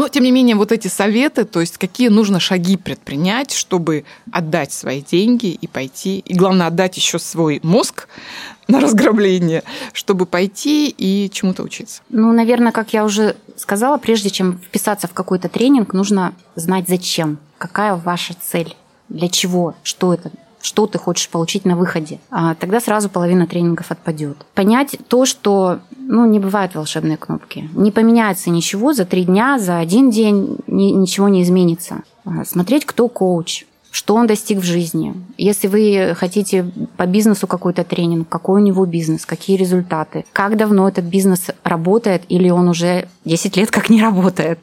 Но, 0.00 0.08
тем 0.08 0.24
не 0.24 0.30
менее, 0.30 0.56
вот 0.56 0.72
эти 0.72 0.88
советы, 0.88 1.44
то 1.44 1.60
есть 1.60 1.76
какие 1.76 2.08
нужно 2.08 2.40
шаги 2.40 2.78
предпринять, 2.78 3.52
чтобы 3.52 4.06
отдать 4.32 4.72
свои 4.72 5.02
деньги 5.02 5.48
и 5.48 5.66
пойти, 5.66 6.20
и 6.20 6.32
главное, 6.32 6.68
отдать 6.68 6.96
еще 6.96 7.18
свой 7.18 7.60
мозг 7.62 8.08
на 8.66 8.80
разграбление, 8.80 9.62
чтобы 9.92 10.24
пойти 10.24 10.88
и 10.88 11.28
чему-то 11.30 11.62
учиться? 11.62 12.00
Ну, 12.08 12.32
наверное, 12.32 12.72
как 12.72 12.94
я 12.94 13.04
уже 13.04 13.36
сказала, 13.56 13.98
прежде 13.98 14.30
чем 14.30 14.58
вписаться 14.58 15.06
в 15.06 15.12
какой-то 15.12 15.50
тренинг, 15.50 15.92
нужно 15.92 16.32
знать 16.54 16.86
зачем, 16.88 17.36
какая 17.58 17.94
ваша 17.94 18.32
цель, 18.40 18.74
для 19.10 19.28
чего, 19.28 19.74
что 19.82 20.14
это, 20.14 20.30
что 20.62 20.86
ты 20.86 20.98
хочешь 20.98 21.28
получить 21.28 21.64
на 21.64 21.76
выходе. 21.76 22.20
А 22.30 22.54
тогда 22.54 22.80
сразу 22.80 23.08
половина 23.08 23.46
тренингов 23.46 23.90
отпадет. 23.90 24.36
Понять 24.54 24.96
то, 25.08 25.26
что 25.26 25.80
ну, 25.96 26.26
не 26.26 26.38
бывают 26.38 26.74
волшебные 26.74 27.16
кнопки. 27.16 27.68
Не 27.74 27.90
поменяется 27.90 28.50
ничего 28.50 28.92
за 28.92 29.04
три 29.04 29.24
дня, 29.24 29.58
за 29.58 29.78
один 29.78 30.10
день 30.10 30.58
ни, 30.66 30.90
ничего 30.90 31.28
не 31.28 31.42
изменится. 31.42 32.02
А 32.24 32.44
смотреть, 32.44 32.84
кто 32.84 33.08
коуч, 33.08 33.64
что 33.90 34.14
он 34.14 34.26
достиг 34.26 34.58
в 34.58 34.64
жизни. 34.64 35.14
Если 35.36 35.66
вы 35.66 36.14
хотите 36.16 36.70
по 36.96 37.06
бизнесу 37.06 37.46
какой-то 37.46 37.84
тренинг, 37.84 38.28
какой 38.28 38.60
у 38.60 38.64
него 38.64 38.86
бизнес, 38.86 39.26
какие 39.26 39.56
результаты, 39.56 40.24
как 40.32 40.56
давно 40.56 40.88
этот 40.88 41.04
бизнес 41.04 41.46
работает 41.64 42.22
или 42.28 42.50
он 42.50 42.68
уже 42.68 43.08
10 43.24 43.56
лет 43.56 43.70
как 43.70 43.90
не 43.90 44.00
работает 44.02 44.60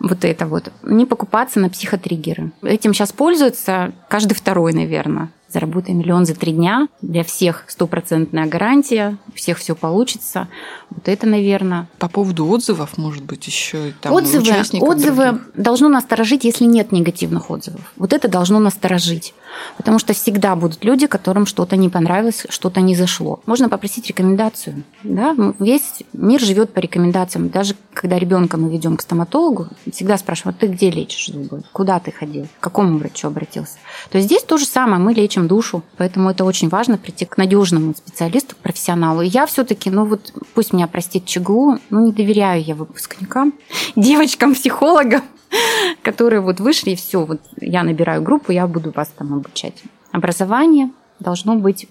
вот 0.00 0.24
это 0.24 0.46
вот. 0.46 0.72
Не 0.82 1.06
покупаться 1.06 1.60
на 1.60 1.70
психотриггеры. 1.70 2.52
Этим 2.62 2.94
сейчас 2.94 3.12
пользуется 3.12 3.92
каждый 4.08 4.34
второй, 4.34 4.72
наверное. 4.72 5.30
Заработай 5.48 5.94
миллион 5.94 6.26
за 6.26 6.34
три 6.34 6.52
дня. 6.52 6.88
Для 7.00 7.24
всех 7.24 7.64
стопроцентная 7.68 8.46
гарантия. 8.46 9.16
У 9.28 9.36
всех 9.36 9.58
все 9.58 9.74
получится. 9.74 10.48
Вот 10.90 11.08
это, 11.08 11.26
наверное. 11.26 11.88
По 11.98 12.08
поводу 12.08 12.46
отзывов, 12.48 12.98
может 12.98 13.24
быть, 13.24 13.46
еще 13.46 13.92
там 14.00 14.12
Отзывы, 14.12 14.50
отзывы 14.80 15.24
других. 15.24 15.50
должно 15.54 15.88
насторожить, 15.88 16.44
если 16.44 16.64
нет 16.64 16.92
негативных 16.92 17.50
отзывов. 17.50 17.92
Вот 17.96 18.12
это 18.12 18.28
должно 18.28 18.58
насторожить. 18.58 19.34
Потому 19.76 19.98
что 19.98 20.12
всегда 20.12 20.54
будут 20.54 20.84
люди, 20.84 21.06
которым 21.06 21.46
что-то 21.46 21.76
не 21.76 21.88
понравилось, 21.88 22.44
что-то 22.50 22.80
не 22.80 22.94
зашло. 22.94 23.40
Можно 23.46 23.68
попросить 23.68 24.06
рекомендацию. 24.06 24.82
Да? 25.02 25.34
Весь 25.58 26.02
мир 26.12 26.40
живет 26.40 26.72
по 26.74 26.80
рекомендациям. 26.80 27.48
Даже 27.48 27.74
когда 27.94 28.18
ребенка 28.18 28.56
мы 28.58 28.70
ведем 28.70 28.96
к 28.96 29.02
стоматологу, 29.02 29.68
всегда 29.90 30.18
спрашивают, 30.18 30.58
ты 30.58 30.66
где 30.66 30.90
лечишь 30.90 31.28
зубы? 31.32 31.62
Куда 31.72 31.98
ты 32.00 32.12
ходил? 32.12 32.46
К 32.60 32.64
какому 32.64 32.98
врачу 32.98 33.28
обратился? 33.28 33.78
То 34.10 34.18
есть 34.18 34.28
здесь 34.28 34.42
то 34.42 34.58
же 34.58 34.66
самое. 34.66 35.00
Мы 35.00 35.14
лечим 35.14 35.37
лечим 35.38 35.48
душу. 35.48 35.82
Поэтому 35.96 36.30
это 36.30 36.44
очень 36.44 36.68
важно 36.68 36.98
прийти 36.98 37.24
к 37.24 37.38
надежному 37.38 37.94
специалисту, 37.94 38.56
к 38.56 38.58
профессионалу. 38.58 39.22
И 39.22 39.28
я 39.28 39.46
все-таки, 39.46 39.90
ну 39.90 40.04
вот 40.04 40.32
пусть 40.54 40.72
меня 40.72 40.86
простит 40.86 41.24
ЧГУ, 41.26 41.78
ну 41.90 42.06
не 42.06 42.12
доверяю 42.12 42.62
я 42.62 42.74
выпускникам, 42.74 43.52
девочкам-психологам, 43.96 45.22
которые 46.02 46.40
вот 46.40 46.60
вышли, 46.60 46.90
и 46.90 46.96
все, 46.96 47.24
вот 47.24 47.40
я 47.60 47.82
набираю 47.82 48.22
группу, 48.22 48.52
я 48.52 48.66
буду 48.66 48.90
вас 48.90 49.08
там 49.16 49.34
обучать. 49.34 49.82
Образование 50.12 50.90
должно 51.20 51.56
быть 51.56 51.88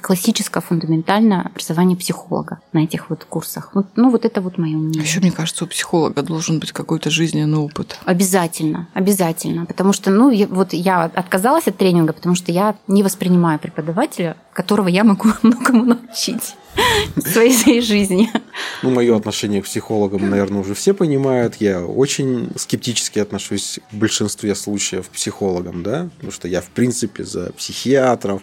классическое 0.00 0.62
фундаментальное 0.62 1.42
образование 1.42 1.96
психолога 1.96 2.60
на 2.72 2.84
этих 2.84 3.10
вот 3.10 3.24
курсах. 3.24 3.70
Вот, 3.74 3.86
ну, 3.96 4.10
вот 4.10 4.24
это 4.24 4.40
вот 4.40 4.58
мое 4.58 4.76
мнение. 4.76 5.02
Еще, 5.02 5.20
мне 5.20 5.30
кажется, 5.30 5.64
у 5.64 5.68
психолога 5.68 6.22
должен 6.22 6.58
быть 6.58 6.72
какой-то 6.72 7.10
жизненный 7.10 7.58
опыт. 7.58 7.98
Обязательно, 8.04 8.88
обязательно. 8.94 9.66
Потому 9.66 9.92
что, 9.92 10.10
ну, 10.10 10.30
я, 10.30 10.46
вот 10.46 10.72
я 10.72 11.04
отказалась 11.04 11.68
от 11.68 11.76
тренинга, 11.76 12.12
потому 12.12 12.34
что 12.34 12.52
я 12.52 12.76
не 12.88 13.02
воспринимаю 13.02 13.58
преподавателя, 13.58 14.36
которого 14.54 14.88
я 14.88 15.04
могу 15.04 15.28
многому 15.42 15.84
научить 15.84 16.54
в 17.16 17.28
своей, 17.28 17.52
своей 17.52 17.80
жизни. 17.80 18.30
Ну, 18.82 18.90
мое 18.90 19.16
отношение 19.16 19.62
к 19.62 19.64
психологам, 19.64 20.28
наверное, 20.28 20.60
уже 20.60 20.74
все 20.74 20.94
понимают. 20.94 21.56
Я 21.60 21.84
очень 21.84 22.50
скептически 22.56 23.18
отношусь 23.18 23.80
в 23.90 23.96
большинстве 23.96 24.54
случаев 24.54 25.08
к 25.08 25.12
психологам, 25.12 25.82
да, 25.82 26.08
потому 26.16 26.32
что 26.32 26.48
я, 26.48 26.60
в 26.60 26.66
принципе, 26.66 27.24
за 27.24 27.52
психиатров, 27.52 28.42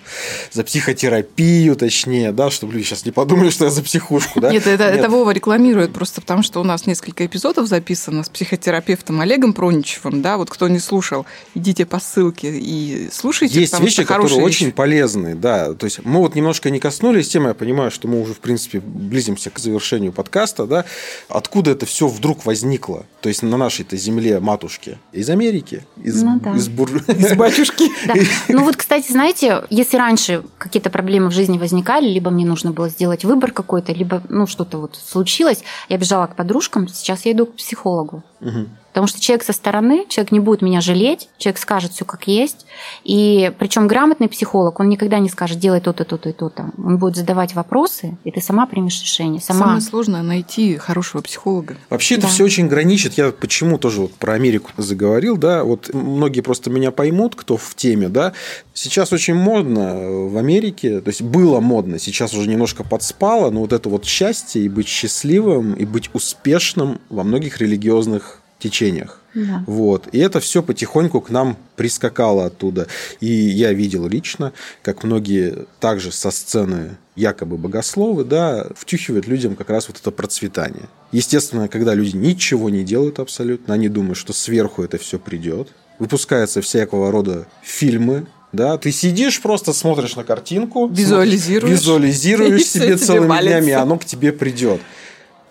за 0.52 0.64
психотерапию, 0.64 1.76
точнее, 1.76 2.32
да, 2.32 2.50
чтобы 2.50 2.74
люди 2.74 2.86
сейчас 2.86 3.06
не 3.06 3.12
подумали, 3.12 3.50
что 3.50 3.66
я 3.66 3.72
за 3.72 3.84
психушку, 3.84 4.40
да. 4.40 4.52
Нет, 4.52 4.68
это, 4.68 4.86
Нет. 4.86 5.00
это 5.00 5.10
Вова 5.10 5.32
рекламирует 5.32 5.94
просто 5.94 6.22
потому, 6.22 6.44
что 6.44 6.60
у 6.62 6.64
нас 6.64 6.86
несколько 6.86 7.26
эпизодов 7.26 7.68
записано 7.68 8.24
с 8.24 8.30
психотерапевтом 8.30 9.22
Олегом 9.22 9.54
Проничевым, 9.54 10.22
да, 10.22 10.38
вот 10.38 10.50
кто 10.50 10.68
не 10.68 10.80
слушал, 10.80 11.26
идите 11.56 11.86
по 11.86 12.00
ссылке 12.00 12.58
и 12.58 13.10
слушайте. 13.12 13.60
Есть 13.60 13.80
вещи, 13.80 14.04
которые 14.04 14.30
вещи. 14.30 14.42
очень 14.42 14.72
полезные, 14.72 15.36
да, 15.36 15.74
то 15.74 15.86
есть 15.86 16.01
мы 16.04 16.20
вот 16.20 16.36
немножко 16.36 16.70
не 16.70 16.80
коснулись 16.80 17.30
темы, 17.30 17.50
я 17.50 17.54
понимаю, 17.54 17.92
что 17.92 18.08
мы 18.08 18.22
уже, 18.22 18.34
в 18.34 18.40
принципе, 18.40 18.80
близимся 18.80 19.50
к 19.50 19.60
завершению 19.60 20.12
подкаста, 20.12 20.66
да, 20.66 20.86
откуда 21.30 21.72
это 21.72 21.86
все 21.86 22.08
вдруг 22.08 22.46
возникло, 22.46 23.06
то 23.22 23.30
есть 23.30 23.44
на 23.44 23.58
нашей-то 23.58 23.98
земле 23.98 24.40
матушки, 24.40 24.98
из 25.12 25.30
Америки, 25.30 25.84
из, 25.98 26.22
ну, 26.24 26.40
да. 26.40 26.56
из, 26.56 26.70
бур... 26.70 26.90
из 27.08 27.34
батюшки. 27.36 27.90
Да. 28.06 28.16
Ну 28.50 28.64
вот, 28.64 28.76
кстати, 28.76 29.12
знаете, 29.12 29.64
если 29.70 29.98
раньше 29.98 30.44
какие-то 30.58 30.90
проблемы 30.90 31.30
в 31.30 31.34
жизни 31.34 31.58
возникали, 31.58 32.08
либо 32.08 32.32
мне 32.32 32.46
нужно 32.46 32.72
было 32.72 32.90
сделать 32.90 33.26
выбор 33.26 33.52
какой-то, 33.52 33.94
либо 33.94 34.22
ну 34.30 34.48
что-то 34.48 34.78
вот 34.78 34.96
случилось, 34.96 35.64
я 35.90 35.98
бежала 35.98 36.28
к 36.28 36.36
подружкам, 36.36 36.88
сейчас 36.88 37.26
я 37.26 37.32
иду 37.32 37.46
к 37.46 37.56
психологу. 37.56 38.24
Угу. 38.42 38.68
Потому 38.92 39.08
что 39.08 39.22
человек 39.22 39.44
со 39.44 39.54
стороны, 39.54 40.06
человек 40.10 40.34
не 40.34 40.42
будет 40.42 40.62
меня 40.62 40.82
жалеть, 40.82 41.30
человек 41.38 41.60
скажет 41.60 41.94
все 41.94 42.04
как 42.04 42.28
есть. 42.28 42.66
И 43.06 43.52
причем 43.58 43.88
грамотный 43.88 44.28
психолог, 44.28 44.82
он 44.82 44.90
никогда 44.90 45.20
не 45.20 45.30
скажет, 45.30 45.60
делай 45.60 45.80
то-то, 45.80 46.04
то-то 46.04 46.30
и 46.30 46.34
то-то. 46.34 46.72
Он 46.78 46.98
будет 46.98 47.16
задавать 47.16 47.56
вопросы, 47.56 48.18
и 48.26 48.32
ты 48.32 48.42
сама 48.42 48.66
примешь 48.66 49.02
решение. 49.02 49.42
Сама. 49.42 49.60
Самое 49.60 49.82
сложное 49.82 50.24
найти 50.24 50.76
хорошего 50.76 51.22
психолога. 51.22 51.78
Вообще 51.90 52.18
да. 52.18 52.24
это 52.24 52.28
все 52.28 52.44
очень 52.44 52.68
граничит. 52.68 53.14
Я 53.14 53.32
почему 53.32 53.78
тоже 53.78 54.02
вот 54.02 54.14
про 54.14 54.34
Америку 54.34 54.72
заговорил, 54.76 55.38
да, 55.38 55.64
вот 55.64 55.94
многие 55.94 56.42
просто 56.42 56.70
меня 56.70 56.92
поймут, 56.92 57.36
кто 57.36 57.56
в 57.56 57.76
теме, 57.76 58.10
да. 58.10 58.34
Сейчас 58.74 59.14
очень 59.14 59.36
модно 59.36 60.28
в 60.28 60.38
Америке, 60.38 61.00
то 61.00 61.10
есть 61.10 61.22
было 61.22 61.62
модно, 61.62 61.98
сейчас 61.98 62.34
уже 62.34 62.50
немножко 62.50 62.84
подспало, 62.84 63.52
но 63.52 63.62
вот 63.62 63.72
это 63.72 63.88
вот 63.88 64.06
счастье 64.06 64.64
и 64.64 64.70
быть 64.70 64.88
счастливым, 64.88 65.76
и 65.76 65.86
быть 65.86 66.10
успешным 66.14 67.00
во 67.10 67.24
многих 67.24 67.60
религиозных 67.60 68.31
течениях. 68.62 69.20
Да. 69.34 69.64
Вот. 69.68 70.08
И 70.12 70.20
это 70.20 70.40
все 70.40 70.62
потихоньку 70.64 71.22
к 71.22 71.30
нам 71.30 71.58
прискакало 71.76 72.46
оттуда. 72.46 72.88
И 73.20 73.28
я 73.28 73.74
видел 73.74 74.08
лично, 74.08 74.54
как 74.82 75.04
многие 75.04 75.66
также 75.80 76.12
со 76.12 76.32
сцены 76.32 76.98
якобы 77.16 77.58
богословы, 77.58 78.24
да, 78.24 78.68
втюхивают 78.76 79.28
людям 79.28 79.56
как 79.56 79.70
раз 79.70 79.88
вот 79.88 79.98
это 80.00 80.12
процветание. 80.12 80.84
Естественно, 81.12 81.68
когда 81.68 81.94
люди 81.94 82.16
ничего 82.16 82.70
не 82.70 82.84
делают 82.84 83.20
абсолютно, 83.20 83.74
они 83.74 83.90
думают, 83.90 84.18
что 84.18 84.34
сверху 84.34 84.84
это 84.84 84.98
все 84.98 85.20
придет. 85.20 85.70
Выпускаются 86.00 86.62
всякого 86.62 87.12
рода 87.12 87.46
фильмы, 87.64 88.26
Да, 88.54 88.78
ты 88.78 88.92
сидишь, 88.92 89.40
просто 89.42 89.72
смотришь 89.72 90.16
на 90.18 90.24
картинку, 90.26 90.88
Визуализируешь. 90.88 91.72
визуализируешь 91.80 92.66
себе 92.66 92.86
тебе 92.86 92.98
целыми 92.98 93.28
валится. 93.28 93.60
днями, 93.60 93.70
и 93.70 93.74
оно 93.74 93.98
к 93.98 94.04
тебе 94.06 94.34
придет. 94.34 94.82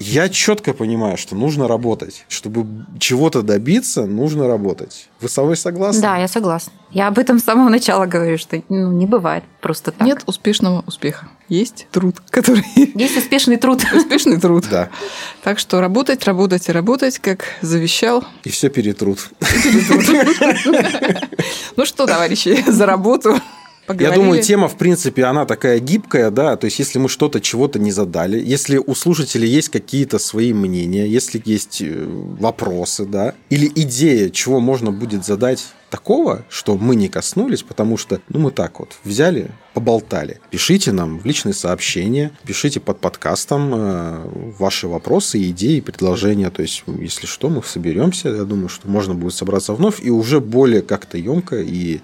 Я 0.02 0.30
четко 0.30 0.72
понимаю, 0.72 1.18
что 1.18 1.36
нужно 1.36 1.68
работать. 1.68 2.24
Чтобы 2.28 2.86
чего-то 2.98 3.42
добиться, 3.42 4.06
нужно 4.06 4.48
работать. 4.48 5.10
Вы 5.20 5.28
со 5.28 5.42
мной 5.42 5.58
согласны? 5.58 6.00
Да, 6.00 6.16
я 6.16 6.26
согласна. 6.26 6.72
Я 6.90 7.06
об 7.06 7.18
этом 7.18 7.38
с 7.38 7.44
самого 7.44 7.68
начала 7.68 8.06
говорю, 8.06 8.38
что 8.38 8.62
ну, 8.70 8.90
не 8.92 9.04
бывает 9.04 9.44
просто 9.60 9.92
так. 9.92 10.06
Нет 10.06 10.22
успешного 10.24 10.82
успеха. 10.86 11.28
Есть 11.50 11.86
труд, 11.90 12.16
который... 12.30 12.64
Есть 12.94 13.18
успешный 13.18 13.58
труд. 13.58 13.84
Успешный 13.94 14.40
труд. 14.40 14.64
Да. 14.70 14.88
Так 15.42 15.58
что 15.58 15.82
работать, 15.82 16.24
работать 16.24 16.70
и 16.70 16.72
работать, 16.72 17.18
как 17.18 17.44
завещал. 17.60 18.24
И 18.44 18.48
все 18.48 18.70
перетрут. 18.70 19.28
Ну 21.76 21.86
что, 21.86 22.06
товарищи, 22.06 22.62
за 22.66 22.84
работу. 22.84 23.40
Я 23.92 23.96
Поговорили. 23.96 24.22
думаю, 24.22 24.42
тема, 24.42 24.68
в 24.68 24.76
принципе, 24.76 25.24
она 25.24 25.46
такая 25.46 25.78
гибкая, 25.80 26.30
да, 26.30 26.56
то 26.56 26.66
есть 26.66 26.78
если 26.78 26.98
мы 26.98 27.08
что-то, 27.08 27.40
чего-то 27.40 27.78
не 27.78 27.92
задали, 27.92 28.40
если 28.40 28.76
у 28.78 28.94
слушателей 28.94 29.48
есть 29.48 29.68
какие-то 29.68 30.18
свои 30.18 30.52
мнения, 30.52 31.06
если 31.06 31.42
есть 31.44 31.82
э, 31.82 32.06
вопросы, 32.38 33.04
да, 33.04 33.34
или 33.50 33.70
идея, 33.74 34.30
чего 34.30 34.60
можно 34.60 34.92
будет 34.92 35.24
задать 35.24 35.66
такого, 35.90 36.44
что 36.48 36.76
мы 36.76 36.96
не 36.96 37.08
коснулись, 37.08 37.62
потому 37.62 37.96
что, 37.96 38.20
ну, 38.28 38.38
мы 38.38 38.50
так 38.50 38.78
вот 38.78 38.96
взяли, 39.04 39.50
поболтали. 39.74 40.40
Пишите 40.50 40.92
нам 40.92 41.18
в 41.18 41.26
личные 41.26 41.52
сообщения, 41.52 42.32
пишите 42.44 42.80
под 42.80 43.00
подкастом 43.00 43.72
э, 43.74 44.52
ваши 44.58 44.88
вопросы, 44.88 45.42
идеи, 45.50 45.80
предложения. 45.80 46.50
То 46.50 46.62
есть, 46.62 46.84
если 46.86 47.26
что, 47.26 47.48
мы 47.48 47.62
соберемся. 47.62 48.28
Я 48.28 48.44
думаю, 48.44 48.68
что 48.68 48.88
можно 48.88 49.14
будет 49.14 49.34
собраться 49.34 49.74
вновь 49.74 50.00
и 50.02 50.10
уже 50.10 50.40
более 50.40 50.82
как-то 50.82 51.18
емко 51.18 51.60
и 51.60 52.00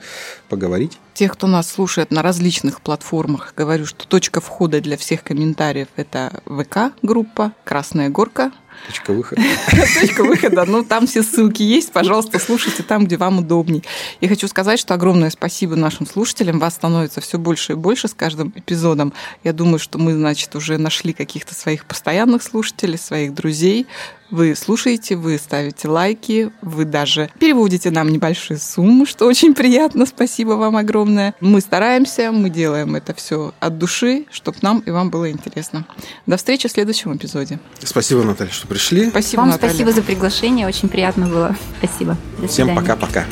поговорить. 0.49 0.99
Тех, 1.15 1.33
кто 1.33 1.47
нас 1.47 1.71
слушает 1.71 2.11
на 2.11 2.23
различных 2.23 2.81
платформах, 2.83 3.55
говорю, 3.57 3.87
что 3.87 4.07
точка 4.07 4.41
входа 4.41 4.81
для 4.81 4.97
всех 4.97 5.23
комментариев– 5.23 5.89
это 5.97 6.43
ВК-группа 6.45 7.53
«Красная 7.65 8.11
горка». 8.11 8.53
Точка 8.87 9.13
выхода. 9.13 9.43
Точка 10.01 10.25
выхода. 10.25 10.65
Ну, 10.65 10.85
там 10.85 11.07
все 11.07 11.23
ссылки 11.23 11.63
есть. 11.63 11.93
Пожалуйста, 11.93 12.39
слушайте 12.39 12.83
там, 12.83 13.07
где 13.07 13.17
вам 13.17 13.39
удобней. 13.39 13.83
И 14.21 14.29
хочу 14.29 14.49
сказать, 14.49 14.79
что 14.79 14.95
огромное 14.95 15.31
спасибо 15.31 15.77
нашим 15.77 16.07
слушателям. 16.07 16.59
Вас 16.59 16.75
становится 16.75 17.21
все 17.21 17.39
больше 17.39 17.73
и 17.73 17.77
больше 17.77 18.09
с 18.09 18.15
каждым 18.15 18.53
эпизодом. 18.55 19.13
Я 19.45 19.53
думаю, 19.53 19.79
что 19.79 19.99
мы, 19.99 20.15
значит, 20.15 20.55
уже 20.55 20.79
нашли 20.79 21.13
каких-то 21.13 21.55
своих 21.55 21.85
постоянных 21.87 22.43
слушателей, 22.43 22.99
своих 22.99 23.35
друзей. 23.35 23.87
Вы 24.31 24.55
слушаете, 24.57 25.17
вы 25.17 25.39
ставите 25.39 25.89
лайки, 25.89 26.51
вы 26.63 26.85
даже 26.85 27.31
переводите 27.39 27.91
нам 27.91 28.09
небольшие 28.09 28.59
суммы, 28.59 29.07
что 29.07 29.27
очень 29.27 29.55
приятно. 29.55 30.07
Спасибо 30.07 30.53
вам 30.53 30.77
огромное. 30.77 31.35
Мы 31.41 31.61
стараемся, 31.61 32.33
мы 32.33 32.51
делаем 32.51 32.97
это 32.97 33.15
все 33.15 33.55
от 33.61 33.79
души, 33.79 34.27
чтобы 34.31 34.59
нам 34.63 34.81
и 34.81 34.91
вам 34.91 35.11
было 35.11 35.31
интересно. 35.31 35.87
До 36.27 36.37
встречи 36.37 36.69
в 36.69 36.73
следующем 36.73 37.17
эпизоде. 37.17 37.59
Спасибо, 37.83 38.23
Наталья, 38.23 38.51
что 38.51 38.67
пришли. 38.67 39.11
Спасибо, 39.11 39.41
Вам 39.41 39.51
Наталья. 39.51 39.71
спасибо 39.73 39.93
за 39.93 40.03
приглашение, 40.03 40.67
очень 40.67 40.89
приятно 40.89 41.27
было. 41.27 41.57
Спасибо. 41.79 42.17
До 42.39 42.49
Всем 42.49 42.75
пока-пока. 42.75 43.25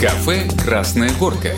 Кафе 0.00 0.48
«Красная 0.64 1.10
горка». 1.18 1.50